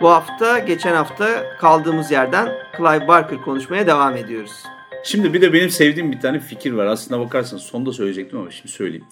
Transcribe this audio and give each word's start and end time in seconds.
Bu 0.00 0.10
hafta 0.10 0.58
geçen 0.58 0.94
hafta 0.94 1.56
kaldığımız 1.58 2.10
yerden 2.10 2.48
Clive 2.80 3.08
Barker 3.08 3.42
konuşmaya 3.42 3.86
devam 3.86 4.16
ediyoruz. 4.16 4.62
Şimdi 5.04 5.34
bir 5.34 5.40
de 5.40 5.52
benim 5.52 5.70
sevdiğim 5.70 6.12
bir 6.12 6.20
tane 6.20 6.40
fikir 6.40 6.72
var. 6.72 6.86
Aslında 6.86 7.20
bakarsanız 7.20 7.62
sonda 7.62 7.92
söyleyecektim 7.92 8.38
ama 8.38 8.50
şimdi 8.50 8.68
söyleyeyim. 8.68 9.04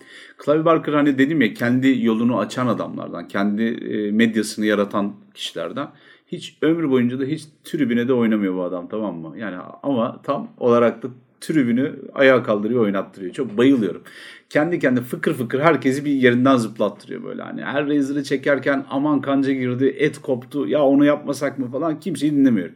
Clive 0.45 0.65
Barker 0.65 0.93
hani 0.93 1.19
dedim 1.19 1.41
ya 1.41 1.55
kendi 1.55 2.05
yolunu 2.05 2.39
açan 2.39 2.67
adamlardan, 2.67 3.29
kendi 3.29 3.62
e, 3.62 4.11
medyasını 4.11 4.67
yaratan 4.67 5.15
kişilerden. 5.35 5.89
Hiç 6.27 6.59
ömrü 6.62 6.91
boyunca 6.91 7.21
da 7.21 7.25
hiç 7.25 7.45
tribüne 7.65 8.09
de 8.09 8.12
oynamıyor 8.12 8.55
bu 8.55 8.62
adam 8.62 8.89
tamam 8.89 9.17
mı? 9.17 9.39
Yani 9.39 9.57
ama 9.83 10.23
tam 10.23 10.48
olarak 10.59 11.03
da 11.03 11.09
tribünü 11.41 11.95
ayağa 12.15 12.43
kaldırıyor 12.43 12.81
oynattırıyor. 12.85 13.33
Çok 13.33 13.59
bayılıyorum. 13.59 14.03
Kendi 14.51 14.79
kendi 14.79 15.01
fıkır 15.01 15.35
fıkır 15.35 15.61
herkesi 15.61 16.05
bir 16.05 16.12
yerinden 16.12 16.57
zıplattırıyor 16.57 17.25
böyle. 17.25 17.43
Hani 17.43 17.62
her 17.62 17.89
razor'ı 17.89 18.23
çekerken 18.23 18.85
aman 18.91 19.21
kanca 19.21 19.53
girdi, 19.53 19.95
et 19.98 20.19
koptu, 20.19 20.69
ya 20.69 20.83
onu 20.83 21.05
yapmasak 21.05 21.59
mı 21.59 21.71
falan 21.71 22.01
kimseyi 22.01 22.33
dinlemiyorum. 22.33 22.75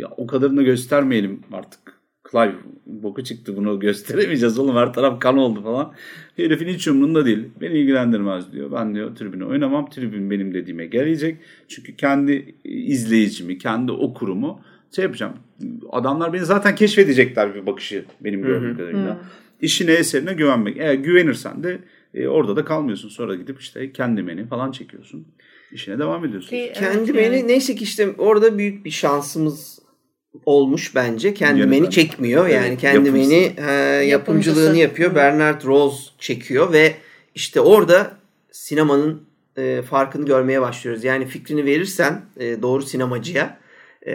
Ya 0.00 0.08
o 0.16 0.26
kadarını 0.26 0.62
göstermeyelim 0.62 1.40
artık. 1.52 1.80
Clive 2.30 2.54
boku 2.86 3.24
çıktı 3.24 3.56
bunu 3.56 3.80
gösteremeyeceğiz 3.80 4.58
oğlum 4.58 4.76
her 4.76 4.92
taraf 4.92 5.20
kan 5.20 5.36
oldu 5.36 5.62
falan. 5.62 5.92
Herifin 6.36 6.68
hiç 6.68 6.88
umurunda 6.88 7.26
değil. 7.26 7.48
Beni 7.60 7.78
ilgilendirmez 7.78 8.52
diyor. 8.52 8.72
Ben 8.72 8.94
diyor 8.94 9.16
tribüne 9.16 9.44
oynamam. 9.44 9.90
Tribün 9.90 10.30
benim 10.30 10.54
dediğime 10.54 10.86
gelecek. 10.86 11.38
Çünkü 11.68 11.96
kendi 11.96 12.54
izleyicimi, 12.64 13.58
kendi 13.58 13.92
okurumu 13.92 14.60
şey 14.96 15.04
yapacağım. 15.04 15.32
Adamlar 15.90 16.32
beni 16.32 16.44
zaten 16.44 16.74
keşfedecekler 16.74 17.54
bir 17.54 17.66
bakışı 17.66 18.04
benim 18.20 18.42
gördüğüm 18.42 18.76
kadarıyla. 18.76 19.20
İşine 19.60 19.92
eserine 19.92 20.32
güvenmek. 20.32 20.76
Eğer 20.76 20.94
güvenirsen 20.94 21.62
de 21.62 21.78
e, 22.14 22.28
orada 22.28 22.56
da 22.56 22.64
kalmıyorsun. 22.64 23.08
Sonra 23.08 23.34
gidip 23.34 23.60
işte 23.60 23.92
kendi 23.92 24.22
meni 24.22 24.46
falan 24.46 24.72
çekiyorsun. 24.72 25.26
İşine 25.72 25.98
devam 25.98 26.24
ediyorsun. 26.24 26.50
Ki, 26.50 26.72
Kendi 26.74 26.98
evet, 26.98 27.14
beni 27.14 27.36
yani. 27.36 27.48
neyse 27.48 27.74
ki 27.74 27.84
işte 27.84 28.10
orada 28.18 28.58
büyük 28.58 28.84
bir 28.84 28.90
şansımız 28.90 29.79
olmuş 30.44 30.94
bence. 30.94 31.34
Kendi 31.34 31.60
Yönetmen. 31.60 31.82
beni 31.82 31.90
çekmiyor. 31.90 32.46
Yani 32.46 32.66
Evet, 32.66 32.80
kendi 32.80 33.08
yapımcısı. 33.08 33.30
beni 33.30 33.54
e, 33.70 33.72
yapımcılığını 34.04 34.76
yapıyor. 34.76 35.14
Bernard 35.14 35.64
Rose 35.64 36.02
çekiyor 36.18 36.72
ve 36.72 36.94
işte 37.34 37.60
orada 37.60 38.10
sinemanın 38.52 39.22
e, 39.56 39.82
farkını 39.82 40.26
görmeye 40.26 40.60
başlıyoruz. 40.60 41.04
Yani 41.04 41.26
fikrini 41.26 41.64
verirsen 41.64 42.22
e, 42.36 42.62
doğru 42.62 42.82
sinemacıya 42.82 43.58
e, 44.06 44.12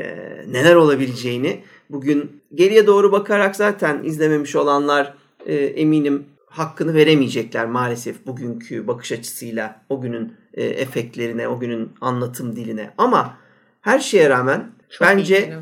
neler 0.47 0.75
olabileceğini 0.75 1.63
bugün 1.89 2.41
geriye 2.55 2.87
doğru 2.87 3.11
bakarak 3.11 3.55
zaten 3.55 4.03
izlememiş 4.03 4.55
olanlar 4.55 5.13
e, 5.45 5.55
eminim 5.55 6.25
hakkını 6.47 6.93
veremeyecekler 6.93 7.65
maalesef 7.65 8.25
bugünkü 8.25 8.87
bakış 8.87 9.11
açısıyla 9.11 9.81
o 9.89 10.01
günün 10.01 10.33
e, 10.53 10.63
efektlerine, 10.63 11.47
o 11.47 11.59
günün 11.59 11.89
anlatım 12.01 12.55
diline. 12.55 12.89
Ama 12.97 13.37
her 13.81 13.99
şeye 13.99 14.29
rağmen 14.29 14.71
Çok 14.89 15.07
bence 15.07 15.37
iyi. 15.37 15.53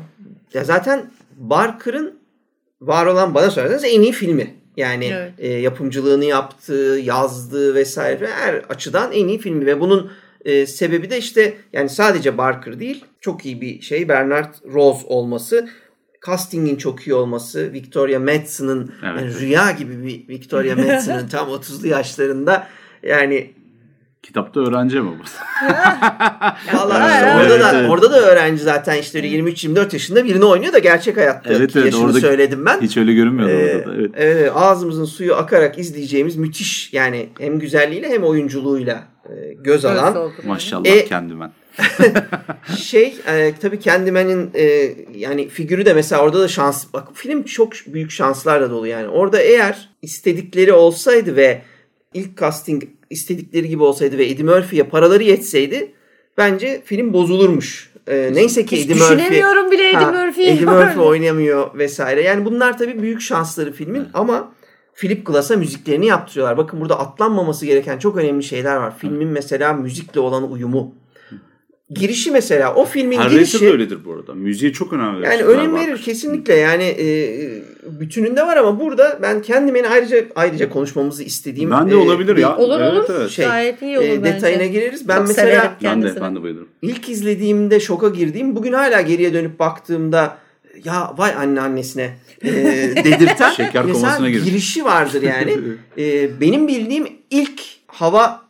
Ya 0.54 0.64
zaten 0.64 1.10
Barker'ın 1.36 2.18
var 2.80 3.06
olan 3.06 3.34
bana 3.34 3.50
sorarsanız 3.50 3.84
en 3.84 4.00
iyi 4.00 4.12
filmi. 4.12 4.54
Yani 4.76 5.04
Evet. 5.04 5.32
e, 5.38 5.48
yapımcılığını 5.48 6.24
yaptığı, 6.24 7.00
yazdığı 7.04 7.74
vesaire 7.74 8.26
her 8.26 8.54
açıdan 8.54 9.12
en 9.12 9.28
iyi 9.28 9.38
filmi 9.38 9.66
ve 9.66 9.80
bunun 9.80 10.10
e, 10.44 10.66
sebebi 10.66 11.10
de 11.10 11.18
işte 11.18 11.54
yani 11.72 11.88
sadece 11.88 12.38
Barker 12.38 12.80
değil 12.80 13.04
çok 13.20 13.46
iyi 13.46 13.60
bir 13.60 13.80
şey 13.80 14.08
Bernard 14.08 14.54
Rose 14.74 15.06
olması. 15.06 15.68
Castingin 16.26 16.76
çok 16.76 17.06
iyi 17.06 17.14
olması, 17.14 17.72
Victoria 17.72 18.20
Madsen'ın 18.20 18.92
Evet. 19.04 19.22
yani 19.22 19.40
rüya 19.40 19.70
gibi 19.70 20.04
bir 20.04 20.28
Victoria 20.28 20.76
Madsen'ın 20.76 21.28
tam 21.32 21.48
30'lu 21.48 21.86
yaşlarında 21.86 22.68
yani 23.02 23.50
Kitapta 24.24 24.60
öğrenci 24.60 25.00
mi 25.00 25.10
bu? 25.10 25.24
Vallahi 26.76 27.22
Evet, 27.24 27.34
orada 27.36 27.54
evet, 27.54 27.60
da 27.64 27.78
evet. 27.80 27.90
orada 27.90 28.12
da 28.12 28.20
öğrenci 28.20 28.62
zaten 28.62 28.98
işte 28.98 29.18
öyle 29.18 29.28
23-24 29.28 29.92
yaşında 29.94 30.24
birini 30.24 30.44
oynuyor 30.44 30.72
da 30.72 30.78
gerçek 30.78 31.16
hayatta 31.16 31.50
Evet, 31.50 31.76
evet, 31.76 31.84
yaşını 31.86 32.04
orada 32.04 32.20
söyledim 32.20 32.66
ben. 32.66 32.80
Hiç 32.80 32.96
öyle 32.96 33.12
görünmüyordu 33.14 33.52
Ee, 33.52 33.76
orada 33.76 33.90
da. 33.90 33.94
Evet. 33.94 34.10
evet, 34.14 34.52
ağzımızın 34.54 35.04
suyu 35.04 35.34
akarak 35.34 35.78
izleyeceğimiz 35.78 36.36
müthiş 36.36 36.92
yani 36.92 37.28
hem 37.38 37.58
güzelliğiyle 37.58 38.08
hem 38.08 38.24
oyunculuğuyla 38.24 39.04
e, 39.28 39.52
göz 39.54 39.84
alan. 39.84 40.30
Maşallah 40.46 40.86
E- 40.86 41.04
kendime. 41.04 41.50
şey 42.78 43.14
e, 43.28 43.52
tabii 43.62 43.80
Candyman'in 43.80 44.50
e, 44.54 44.92
yani 45.14 45.48
figürü 45.48 45.86
de 45.86 45.94
mesela 45.94 46.22
orada 46.22 46.40
da 46.40 46.48
şans 46.48 46.86
bak 46.92 47.08
film 47.14 47.42
çok 47.42 47.72
büyük 47.86 48.10
şanslarla 48.10 48.70
dolu 48.70 48.86
yani 48.86 49.08
orada 49.08 49.40
eğer 49.40 49.88
istedikleri 50.02 50.72
olsaydı 50.72 51.36
ve 51.36 51.62
ilk 52.14 52.38
casting 52.40 52.82
istedikleri 53.10 53.68
gibi 53.68 53.82
olsaydı 53.82 54.18
ve 54.18 54.26
Eddie 54.26 54.44
Murphy'ye 54.44 54.84
paraları 54.84 55.22
yetseydi 55.22 55.92
bence 56.38 56.82
film 56.84 57.12
bozulurmuş. 57.12 57.94
E, 58.06 58.30
neyse 58.34 58.66
ki 58.66 58.76
Hiç 58.76 58.86
Eddie 58.86 58.94
Murphy 58.94 59.18
düşünemiyorum 59.18 59.70
bile 59.70 59.88
Eddie 59.88 60.06
Murphy'yi. 60.06 60.48
Eddie 60.48 60.66
Murphy 60.66 61.00
oynamıyor 61.06 61.78
vesaire. 61.78 62.22
Yani 62.22 62.44
bunlar 62.44 62.78
tabii 62.78 63.02
büyük 63.02 63.20
şansları 63.20 63.72
filmin 63.72 64.06
ama 64.14 64.52
Philip 64.94 65.26
Glass'a 65.26 65.56
müziklerini 65.56 66.06
yaptırıyorlar. 66.06 66.56
Bakın 66.56 66.80
burada 66.80 66.98
atlanmaması 66.98 67.66
gereken 67.66 67.98
çok 67.98 68.16
önemli 68.16 68.42
şeyler 68.42 68.76
var. 68.76 68.98
Filmin 68.98 69.28
mesela 69.28 69.72
müzikle 69.72 70.20
olan 70.20 70.52
uyumu. 70.52 70.94
Girişi 71.90 72.30
mesela 72.30 72.74
o 72.74 72.84
filmin 72.84 73.18
Her 73.18 73.30
girişi 73.30 73.60
de 73.60 73.70
öyledir 73.70 73.98
bu 74.04 74.12
arada. 74.12 74.34
Müziğe 74.34 74.72
çok 74.72 74.92
önem 74.92 75.14
verir. 75.16 75.24
yani 75.30 75.42
önem 75.42 75.76
verir 75.76 76.02
kesinlikle 76.02 76.54
yani 76.54 76.84
e, 76.84 77.06
bütününde 78.00 78.42
var 78.46 78.56
ama 78.56 78.80
burada 78.80 79.18
ben 79.22 79.42
kendime 79.42 79.88
ayrıca 79.88 80.24
ayrıca 80.36 80.68
konuşmamızı 80.70 81.22
istediğim 81.22 81.70
Ben 81.70 81.90
de 81.90 81.94
e, 81.94 81.96
olabilir 81.96 82.36
bir- 82.36 82.40
ya. 82.42 82.56
Olur 82.56 82.80
Evet, 82.80 82.92
olur. 82.92 83.04
evet. 83.18 83.30
Şey, 83.30 83.46
Gayet 83.46 83.82
iyi 83.82 83.98
olur 83.98 84.06
e, 84.08 84.10
bence. 84.10 84.24
detayına 84.24 84.66
gireriz. 84.66 85.08
Ben 85.08 85.16
Çok 85.18 85.28
mesela 85.28 85.76
Ben 85.84 86.02
de, 86.02 86.20
ben 86.20 86.36
de 86.36 86.42
bayılırım. 86.42 86.68
İlk 86.82 87.08
izlediğimde 87.08 87.80
şoka 87.80 88.08
girdiğim 88.08 88.56
bugün 88.56 88.72
hala 88.72 89.00
geriye 89.00 89.32
dönüp 89.34 89.58
baktığımda 89.58 90.38
ya 90.84 91.14
vay 91.16 91.34
anne 91.34 91.60
annesine 91.60 92.16
e, 92.42 92.52
dedirten 93.04 93.50
Şeker 93.50 93.84
mesela 93.84 93.92
komasına 93.92 94.30
girmiş. 94.30 94.44
girişi 94.50 94.84
vardır 94.84 95.22
yani. 95.22 95.56
E, 95.98 96.40
benim 96.40 96.68
bildiğim 96.68 97.06
ilk 97.30 97.60
hava 97.86 98.42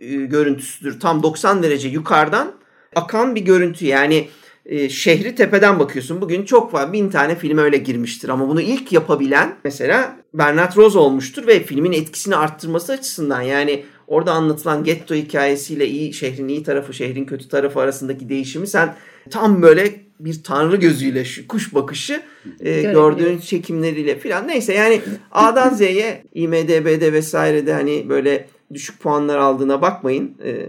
e, 0.00 0.06
görüntüsüdür. 0.16 1.00
Tam 1.00 1.22
90 1.22 1.62
derece 1.62 1.88
yukarıdan 1.88 2.52
akan 2.94 3.34
bir 3.34 3.40
görüntü 3.40 3.86
yani 3.86 4.28
e, 4.66 4.88
şehri 4.88 5.34
tepeden 5.34 5.78
bakıyorsun. 5.78 6.20
Bugün 6.20 6.44
çok 6.44 6.74
var. 6.74 6.92
Bin 6.92 7.10
tane 7.10 7.36
film 7.36 7.58
öyle 7.58 7.76
girmiştir. 7.76 8.28
Ama 8.28 8.48
bunu 8.48 8.60
ilk 8.60 8.92
yapabilen 8.92 9.56
mesela 9.64 10.16
Bernard 10.34 10.76
Rose 10.76 10.98
olmuştur 10.98 11.46
ve 11.46 11.62
filmin 11.62 11.92
etkisini 11.92 12.36
arttırması 12.36 12.92
açısından 12.92 13.42
yani 13.42 13.84
orada 14.06 14.32
anlatılan 14.32 14.84
getto 14.84 15.14
hikayesiyle 15.14 15.86
iyi 15.86 16.14
şehrin 16.14 16.48
iyi 16.48 16.62
tarafı, 16.62 16.94
şehrin 16.94 17.24
kötü 17.24 17.48
tarafı 17.48 17.80
arasındaki 17.80 18.28
değişimi 18.28 18.66
sen 18.66 18.94
tam 19.30 19.62
böyle 19.62 20.08
bir 20.20 20.42
tanrı 20.42 20.76
gözüyle 20.76 21.24
şu 21.24 21.48
kuş 21.48 21.74
bakışı 21.74 22.22
e, 22.60 22.82
gördüğün 22.82 23.38
çekimleriyle 23.38 24.18
filan 24.18 24.48
neyse 24.48 24.74
yani 24.74 25.00
A'dan 25.32 25.74
Z'ye 25.74 26.24
IMDB'de 26.34 27.12
vesairede 27.12 27.72
hani 27.72 28.08
böyle 28.08 28.48
düşük 28.74 29.00
puanlar 29.00 29.38
aldığına 29.38 29.82
bakmayın. 29.82 30.34
E, 30.44 30.66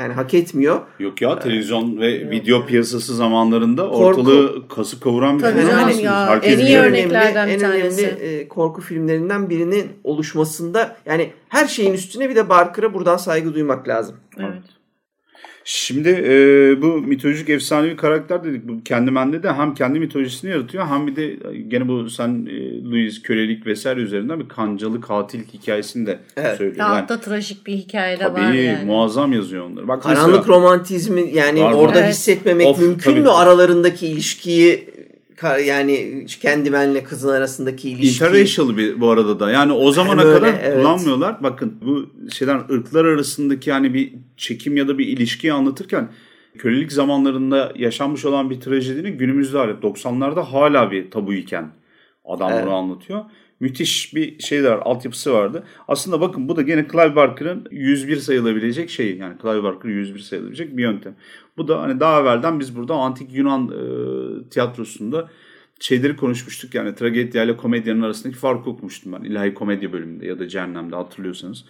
yani 0.00 0.12
hak 0.12 0.34
etmiyor. 0.34 0.80
Yok 0.98 1.22
ya 1.22 1.38
televizyon 1.38 2.00
ve 2.00 2.30
video 2.30 2.66
piyasası 2.66 3.14
zamanlarında 3.16 3.82
Korku. 3.88 4.04
ortalığı 4.04 4.68
kasıp 4.68 5.02
kavuran 5.02 5.36
bir 5.38 5.42
Tabii 5.42 5.60
canım 5.66 6.00
ya, 6.00 6.26
Herkes 6.26 6.52
en 6.52 6.58
iyi 6.58 6.64
biliyor. 6.64 6.84
örneklerden 6.84 7.48
bir 7.48 7.52
en 7.52 7.60
önemli 7.60 7.80
tanesi. 7.80 8.06
e, 8.06 8.48
korku 8.48 8.80
filmlerinden 8.80 9.50
birinin 9.50 9.86
oluşmasında 10.04 10.96
yani 11.06 11.32
her 11.48 11.66
şeyin 11.66 11.92
üstüne 11.92 12.30
bir 12.30 12.36
de 12.36 12.48
Barker'a 12.48 12.94
buradan 12.94 13.16
saygı 13.16 13.54
duymak 13.54 13.88
lazım. 13.88 14.16
Evet. 14.38 14.62
Şimdi 15.64 16.08
e, 16.08 16.32
bu 16.82 16.86
mitolojik 16.86 17.48
efsanevi 17.48 17.96
karakter 17.96 18.44
dedik. 18.44 18.68
Bu 18.68 18.72
Candyman'de 18.84 19.42
de 19.42 19.52
hem 19.52 19.74
kendi 19.74 19.98
mitolojisini 20.00 20.50
yaratıyor 20.50 20.86
hem 20.86 21.06
bir 21.06 21.16
de 21.16 21.24
e, 21.26 21.58
gene 21.68 21.88
bu 21.88 22.10
sen 22.10 22.48
e, 22.50 22.84
Louis 22.84 23.22
kölelik 23.22 23.66
vesaire 23.66 24.00
üzerinden 24.00 24.40
bir 24.40 24.48
kancalı 24.48 25.00
katil 25.00 25.40
hikayesini 25.54 26.06
de 26.06 26.18
Evet. 26.36 26.56
söylüyor. 26.58 26.76
Ya 26.78 26.84
Yani, 26.94 27.02
altta 27.02 27.20
trajik 27.20 27.66
bir 27.66 27.72
hikaye 27.72 28.16
de 28.18 28.22
tabii 28.22 28.40
var 28.40 28.52
yani. 28.52 28.84
muazzam 28.84 29.32
yazıyor 29.32 29.64
onları. 29.70 29.88
Bak 29.88 30.02
Karanlık 30.02 30.36
mesela, 30.38 30.54
romantizmi 30.56 31.30
yani 31.34 31.62
var. 31.62 31.72
orada 31.72 31.98
Evet. 32.00 32.10
hissetmemek 32.12 32.66
Of, 32.66 32.80
mümkün 32.80 33.10
tabii. 33.12 33.20
mü 33.20 33.28
aralarındaki 33.28 34.06
ilişkiyi 34.06 34.90
yani 35.42 36.26
Candyman'le 36.40 37.04
kızın 37.04 37.28
arasındaki 37.28 37.90
ilişki. 37.90 38.24
Interracial 38.24 38.76
bir 38.76 39.00
bu 39.00 39.10
arada 39.10 39.40
da. 39.40 39.50
Yani 39.50 39.72
o 39.72 39.92
zamana 39.92 40.20
Hem 40.20 40.28
öyle, 40.28 40.38
kadar 40.38 40.54
evet. 40.62 40.76
kullanmıyorlar. 40.76 41.42
Bakın 41.42 41.74
bu 41.82 42.06
şeyden 42.32 42.58
ırklar 42.70 43.04
arasındaki 43.04 43.70
yani 43.70 43.94
bir 43.94 44.12
çekim 44.36 44.76
ya 44.76 44.88
da 44.88 44.98
bir 44.98 45.06
ilişkiyi 45.06 45.52
anlatırken 45.52 46.08
kölelik 46.58 46.92
zamanlarında 46.92 47.72
yaşanmış 47.76 48.24
olan 48.24 48.50
bir 48.50 48.60
trajedinin 48.60 49.18
günümüzde 49.18 49.58
hala 49.58 49.70
90'larda 49.70 50.40
hala 50.40 50.90
bir 50.90 51.10
tabu 51.10 51.34
iken 51.34 51.70
adam 52.24 52.52
Evet. 52.52 52.64
bunu 52.66 52.74
anlatıyor. 52.74 53.24
Müthiş 53.60 54.14
bir 54.14 54.38
şey 54.38 54.64
var, 54.64 54.80
altyapısı 54.84 55.32
vardı. 55.32 55.64
Aslında 55.88 56.20
bakın 56.20 56.48
bu 56.48 56.56
da 56.56 56.62
gene 56.62 56.86
Clive 56.92 57.16
Barker'ın 57.16 57.66
101 57.70 58.16
sayılabilecek 58.16 58.90
şey. 58.90 59.16
Yani 59.16 59.34
Clive 59.42 59.62
Barker 59.62 59.88
101 59.88 60.20
sayılabilecek 60.20 60.76
bir 60.76 60.82
yöntem. 60.82 61.16
Bu 61.58 61.68
da 61.68 61.82
hani 61.82 62.00
daha 62.00 62.20
evvelden 62.20 62.60
biz 62.60 62.76
burada 62.76 62.94
antik 62.94 63.34
Yunan 63.34 63.68
e, 63.68 64.48
tiyatrosunda 64.48 65.28
şeyleri 65.80 66.16
konuşmuştuk. 66.16 66.74
Yani 66.74 66.94
tragedya 66.94 67.44
ile 67.44 67.56
komedyanın 67.56 68.02
arasındaki 68.02 68.38
farkı 68.38 68.70
okumuştum 68.70 69.12
ben. 69.12 69.24
İlahi 69.24 69.54
komedya 69.54 69.92
bölümünde 69.92 70.26
ya 70.26 70.38
da 70.38 70.48
cehennemde 70.48 70.96
hatırlıyorsanız. 70.96 71.64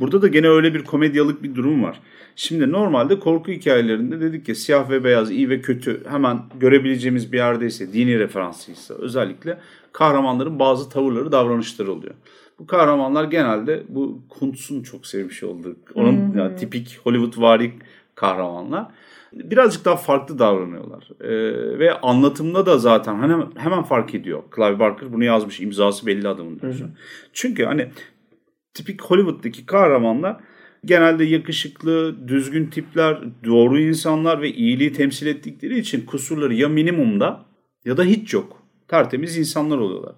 Burada 0.00 0.22
da 0.22 0.28
gene 0.28 0.48
öyle 0.48 0.74
bir 0.74 0.84
komedyalık 0.84 1.42
bir 1.42 1.54
durum 1.54 1.82
var. 1.82 2.00
Şimdi 2.36 2.72
normalde 2.72 3.18
korku 3.18 3.52
hikayelerinde 3.52 4.20
dedik 4.20 4.48
ya 4.48 4.54
siyah 4.54 4.90
ve 4.90 5.04
beyaz, 5.04 5.30
iyi 5.30 5.50
ve 5.50 5.60
kötü 5.60 6.04
hemen 6.08 6.42
görebileceğimiz 6.60 7.32
bir 7.32 7.36
yerdeyse, 7.36 7.92
dini 7.92 8.18
referanslıysa 8.18 8.94
özellikle 8.94 9.58
kahramanların 9.92 10.58
bazı 10.58 10.88
tavırları, 10.88 11.32
davranışları 11.32 11.92
oluyor. 11.92 12.14
Bu 12.58 12.66
kahramanlar 12.66 13.24
genelde 13.24 13.82
bu 13.88 14.20
Kuntz'un 14.28 14.82
çok 14.82 15.06
sevmiş 15.06 15.42
olduğu, 15.42 15.76
onun 15.94 16.34
yani 16.38 16.56
tipik 16.56 16.98
Hollywood 17.04 17.42
vari 17.42 17.72
kahramanlar 18.14 18.86
birazcık 19.34 19.84
daha 19.84 19.96
farklı 19.96 20.38
davranıyorlar. 20.38 21.08
Ee, 21.20 21.78
ve 21.78 22.00
anlatımda 22.00 22.66
da 22.66 22.78
zaten 22.78 23.14
hemen, 23.14 23.46
hemen 23.56 23.82
fark 23.82 24.14
ediyor. 24.14 24.42
Clive 24.56 24.78
Barker 24.78 25.12
bunu 25.12 25.24
yazmış. 25.24 25.60
imzası 25.60 26.06
belli 26.06 26.28
adamın 26.28 26.60
diyorsun. 26.60 26.90
Çünkü 27.32 27.64
hani 27.64 27.88
tipik 28.74 29.02
Hollywood'daki 29.02 29.66
kahramanlar 29.66 30.36
genelde 30.84 31.24
yakışıklı, 31.24 32.28
düzgün 32.28 32.66
tipler, 32.66 33.18
doğru 33.44 33.80
insanlar 33.80 34.42
ve 34.42 34.52
iyiliği 34.52 34.92
temsil 34.92 35.26
ettikleri 35.26 35.78
için 35.78 36.06
kusurları 36.06 36.54
ya 36.54 36.68
minimumda 36.68 37.44
ya 37.84 37.96
da 37.96 38.04
hiç 38.04 38.34
yok. 38.34 38.62
Tertemiz 38.88 39.38
insanlar 39.38 39.78
oluyorlar. 39.78 40.14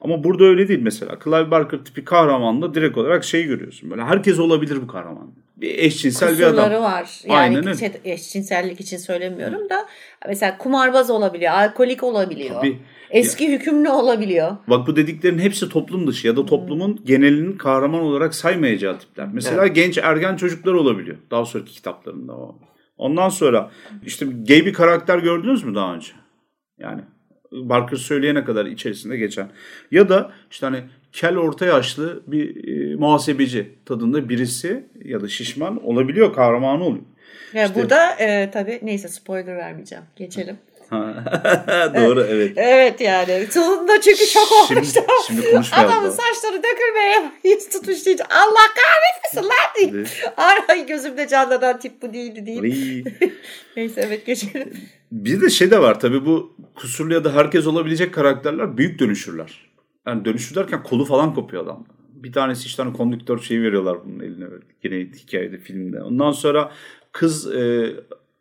Ama 0.00 0.24
burada 0.24 0.44
öyle 0.44 0.68
değil 0.68 0.80
mesela. 0.82 1.18
Clive 1.24 1.50
Barker 1.50 1.78
tipi 1.84 2.04
kahramanda 2.04 2.74
direkt 2.74 2.98
olarak 2.98 3.24
şey 3.24 3.46
görüyorsun. 3.46 3.90
Böyle 3.90 4.02
herkes 4.02 4.38
olabilir 4.38 4.78
bu 4.82 4.86
kahraman. 4.86 5.32
Bir 5.60 5.78
eşcinsel 5.78 6.38
bir 6.38 6.44
adam. 6.44 6.82
Var. 6.82 7.20
Yani 7.24 7.38
Aynen 7.38 7.68
öyle. 7.68 7.92
eşcinsellik 8.04 8.80
için 8.80 8.96
söylemiyorum 8.96 9.70
da 9.70 9.86
mesela 10.28 10.58
kumarbaz 10.58 11.10
olabiliyor, 11.10 11.52
alkolik 11.52 12.02
olabiliyor. 12.02 12.54
Tabii. 12.54 12.78
Eski 13.10 13.52
hükümlü 13.52 13.88
olabiliyor. 13.88 14.56
Bak 14.68 14.86
bu 14.86 14.96
dediklerin 14.96 15.38
hepsi 15.38 15.68
toplum 15.68 16.06
dışı 16.06 16.26
ya 16.26 16.36
da 16.36 16.46
toplumun 16.46 17.00
genelinin 17.04 17.52
kahraman 17.52 18.00
olarak 18.00 18.34
saymayacağı 18.34 18.98
tipler. 18.98 19.28
Mesela 19.32 19.66
genç 19.66 19.98
ergen 19.98 20.36
çocuklar 20.36 20.72
olabiliyor. 20.72 21.16
Daha 21.30 21.44
sonraki 21.44 21.72
kitaplarında 21.72 22.32
o. 22.32 22.58
Ondan 22.96 23.28
sonra 23.28 23.70
işte 24.06 24.26
gay 24.26 24.66
bir 24.66 24.72
karakter 24.72 25.18
gördünüz 25.18 25.64
mü 25.64 25.74
daha 25.74 25.94
önce? 25.94 26.12
Yani 26.78 27.00
Barker 27.52 27.96
söyleyene 27.96 28.44
kadar 28.44 28.66
içerisinde 28.66 29.16
geçen. 29.16 29.50
Ya 29.90 30.08
da 30.08 30.32
işte 30.50 30.66
hani 30.66 30.82
kel 31.12 31.36
orta 31.38 31.66
yaşlı 31.66 32.22
bir 32.26 32.68
e, 32.68 32.96
muhasebeci 32.96 33.70
tadında 33.86 34.28
birisi 34.28 34.84
ya 35.04 35.20
da 35.20 35.28
şişman 35.28 35.84
olabiliyor, 35.86 36.34
kahramanı 36.34 36.84
oluyor. 36.84 37.04
Yani 37.54 37.66
İşte- 37.68 37.80
burada 37.82 38.10
e, 38.14 38.50
tabii 38.50 38.78
neyse 38.82 39.08
spoiler 39.08 39.56
vermeyeceğim. 39.56 40.04
Geçelim. 40.16 40.58
Doğru 41.96 42.26
evet. 42.30 42.52
Evet 42.56 43.00
yani. 43.00 43.46
Sonunda 43.50 44.00
çünkü 44.00 44.26
şok 44.26 44.42
Şimdi, 44.68 44.78
olmuştum. 44.80 45.04
şimdi 45.26 45.50
konuşmayalım. 45.50 45.92
Adamın 45.92 46.10
saçları 46.10 46.56
dökülmeye 46.62 47.30
yüz 47.44 47.68
tutmuş 47.68 48.06
deyince 48.06 48.24
Allah 48.24 48.66
kahretmesin 48.76 49.48
lan 49.48 49.94
diye. 49.94 50.04
Ay 50.68 50.86
gözümde 50.86 51.28
canlanan 51.28 51.78
tip 51.78 52.02
bu 52.02 52.12
değildi 52.12 52.46
değil. 52.46 52.62
Ay. 52.62 53.30
Neyse 53.76 54.04
evet 54.06 54.26
geçelim. 54.26 54.72
Bir 55.12 55.40
de 55.40 55.50
şey 55.50 55.70
de 55.70 55.80
var 55.80 56.00
tabii 56.00 56.26
bu 56.26 56.56
kusurlu 56.74 57.14
ya 57.14 57.24
da 57.24 57.34
herkes 57.34 57.66
olabilecek 57.66 58.14
karakterler 58.14 58.76
büyük 58.76 58.98
dönüşürler. 58.98 59.69
Yani 60.06 60.24
dönüşür 60.24 60.56
derken 60.56 60.82
kolu 60.82 61.04
falan 61.04 61.34
kopuyor 61.34 61.64
adam. 61.64 61.86
Bir 62.14 62.32
tanesi 62.32 62.66
işte 62.66 62.82
hani 62.82 62.96
kondüktör 62.96 63.38
şeyi 63.38 63.62
veriyorlar 63.62 63.98
bunun 64.04 64.20
eline 64.20 64.50
böyle. 64.50 64.64
Yine 64.82 64.96
hikayede 64.96 65.58
filmde. 65.58 66.02
Ondan 66.02 66.32
sonra 66.32 66.72
kız 67.12 67.54
e, 67.54 67.90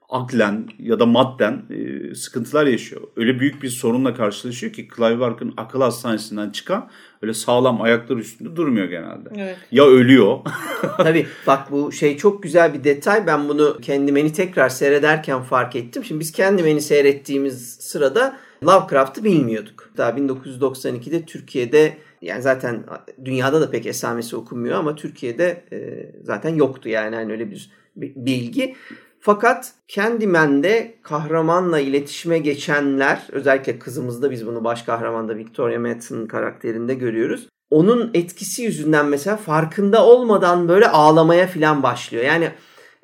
aklen 0.10 0.68
ya 0.80 1.00
da 1.00 1.06
madden 1.06 1.64
e, 1.70 2.16
sıkıntılar 2.16 2.66
yaşıyor. 2.66 3.02
Öyle 3.16 3.40
büyük 3.40 3.64
bir 3.64 3.70
sorunla 3.70 4.14
karşılaşıyor 4.14 4.74
ki 4.74 4.88
Clive 4.96 5.20
Barker'ın 5.20 5.54
akıl 5.58 5.82
hastanesinden 5.82 6.50
çıkan 6.50 6.90
öyle 7.22 7.34
sağlam 7.34 7.82
ayaklar 7.82 8.18
üstünde 8.18 8.56
durmuyor 8.56 8.86
genelde. 8.86 9.30
Evet. 9.36 9.58
Ya 9.72 9.86
ölüyor. 9.86 10.40
Tabii 10.98 11.28
bak 11.48 11.72
bu 11.72 11.92
şey 11.92 12.18
çok 12.18 12.44
güzel 12.44 12.74
bir 12.74 12.84
detay. 12.84 13.28
Ben 13.28 13.50
bunu 13.50 13.78
kendimeni 13.82 14.34
tekrar 14.34 14.70
seyrederken 14.70 15.42
fark 15.42 15.76
ettim. 15.76 16.04
Şimdi 16.04 16.20
biz 16.20 16.32
kendimeni 16.32 16.82
seyrettiğimiz 16.82 17.78
sırada 17.80 18.38
Lovecraft'ı 18.64 19.24
bilmiyorduk. 19.24 19.90
Daha 19.98 20.10
1992'de 20.10 21.26
Türkiye'de 21.26 21.98
yani 22.22 22.42
zaten 22.42 22.84
dünyada 23.26 23.62
da 23.62 23.72
pek 23.72 23.86
esamesi 23.86 24.36
okunmuyor 24.36 24.80
ama 24.80 24.96
Türkiye'de 24.96 25.64
e, 25.72 26.10
zaten 26.24 26.56
yoktu 26.56 26.90
yani 26.90 27.16
hani 27.16 27.32
öyle 27.32 27.52
bir 27.52 27.72
bilgi. 27.96 28.76
Fakat 29.20 29.74
Candyman'de 29.88 30.96
kahramanla 31.04 31.80
iletişime 31.80 32.40
geçenler 32.40 33.28
özellikle 33.32 33.80
kızımızda 33.80 34.32
biz 34.32 34.48
bunu 34.48 34.64
baş 34.64 34.84
kahramanda 34.84 35.38
Victoria 35.38 35.80
Madsen 35.80 36.28
karakterinde 36.28 36.94
görüyoruz. 36.94 37.48
Onun 37.70 38.12
etkisi 38.14 38.64
yüzünden 38.64 39.06
mesela 39.06 39.38
farkında 39.38 40.06
olmadan 40.06 40.68
böyle 40.68 40.88
ağlamaya 40.88 41.48
filan 41.48 41.84
başlıyor. 41.84 42.24
Yani 42.24 42.52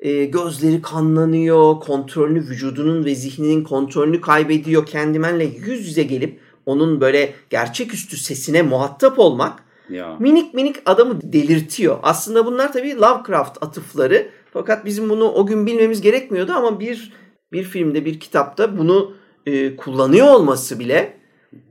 e, 0.00 0.24
gözleri 0.24 0.82
kanlanıyor, 0.82 1.80
kontrolünü, 1.80 2.40
vücudunun 2.40 3.04
ve 3.04 3.14
zihninin 3.14 3.64
kontrolünü 3.64 4.20
kaybediyor. 4.20 4.86
Candyman'le 4.86 5.40
yüz 5.66 5.88
yüze 5.88 6.02
gelip 6.02 6.40
onun 6.66 7.00
böyle 7.00 7.34
gerçeküstü 7.50 8.16
sesine 8.16 8.62
muhatap 8.62 9.18
olmak 9.18 9.64
ya. 9.90 10.16
minik 10.20 10.54
minik 10.54 10.76
adamı 10.86 11.20
delirtiyor. 11.22 11.98
Aslında 12.02 12.46
bunlar 12.46 12.72
tabii 12.72 12.96
Lovecraft 12.96 13.62
atıfları. 13.62 14.28
Fakat 14.52 14.84
bizim 14.84 15.08
bunu 15.08 15.24
o 15.24 15.46
gün 15.46 15.66
bilmemiz 15.66 16.00
gerekmiyordu 16.00 16.52
ama 16.52 16.80
bir 16.80 17.12
bir 17.52 17.64
filmde, 17.64 18.04
bir 18.04 18.20
kitapta 18.20 18.78
bunu 18.78 19.14
e, 19.46 19.76
kullanıyor 19.76 20.26
olması 20.26 20.78
bile 20.78 21.16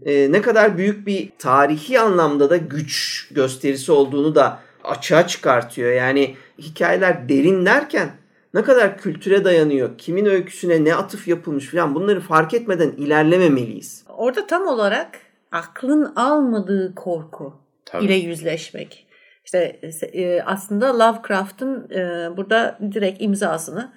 e, 0.06 0.32
ne 0.32 0.42
kadar 0.42 0.78
büyük 0.78 1.08
bir 1.08 1.30
tarihi 1.40 2.00
anlamda 2.00 2.50
da 2.50 2.58
güç 2.58 3.28
gösterisi 3.32 3.92
olduğunu 3.92 4.36
da 4.36 4.60
açığa 4.88 5.28
çıkartıyor. 5.28 5.92
Yani 5.92 6.36
hikayeler 6.60 7.30
derin 7.30 7.66
derken 7.66 8.10
ne 8.54 8.64
kadar 8.64 8.98
kültüre 8.98 9.46
dayanıyor, 9.46 9.98
kimin 9.98 10.26
öyküsüne 10.26 10.84
ne 10.84 10.96
atıf 10.96 11.28
yapılmış 11.28 11.66
falan 11.66 11.96
bunları 11.96 12.22
fark 12.22 12.54
etmeden 12.54 12.92
ilerlememeliyiz. 12.92 14.04
Orada 14.18 14.48
tam 14.48 14.68
olarak 14.68 15.08
aklın 15.52 16.16
almadığı 16.16 16.96
korku 16.96 17.54
Tabii. 17.86 18.06
ile 18.06 18.14
yüzleşmek. 18.14 19.08
İşte 19.46 19.80
e, 20.14 20.42
aslında 20.42 21.00
Lovecraft'ın 21.00 21.90
e, 21.90 22.30
burada 22.38 22.80
direkt 22.92 23.22
imzasını 23.22 23.94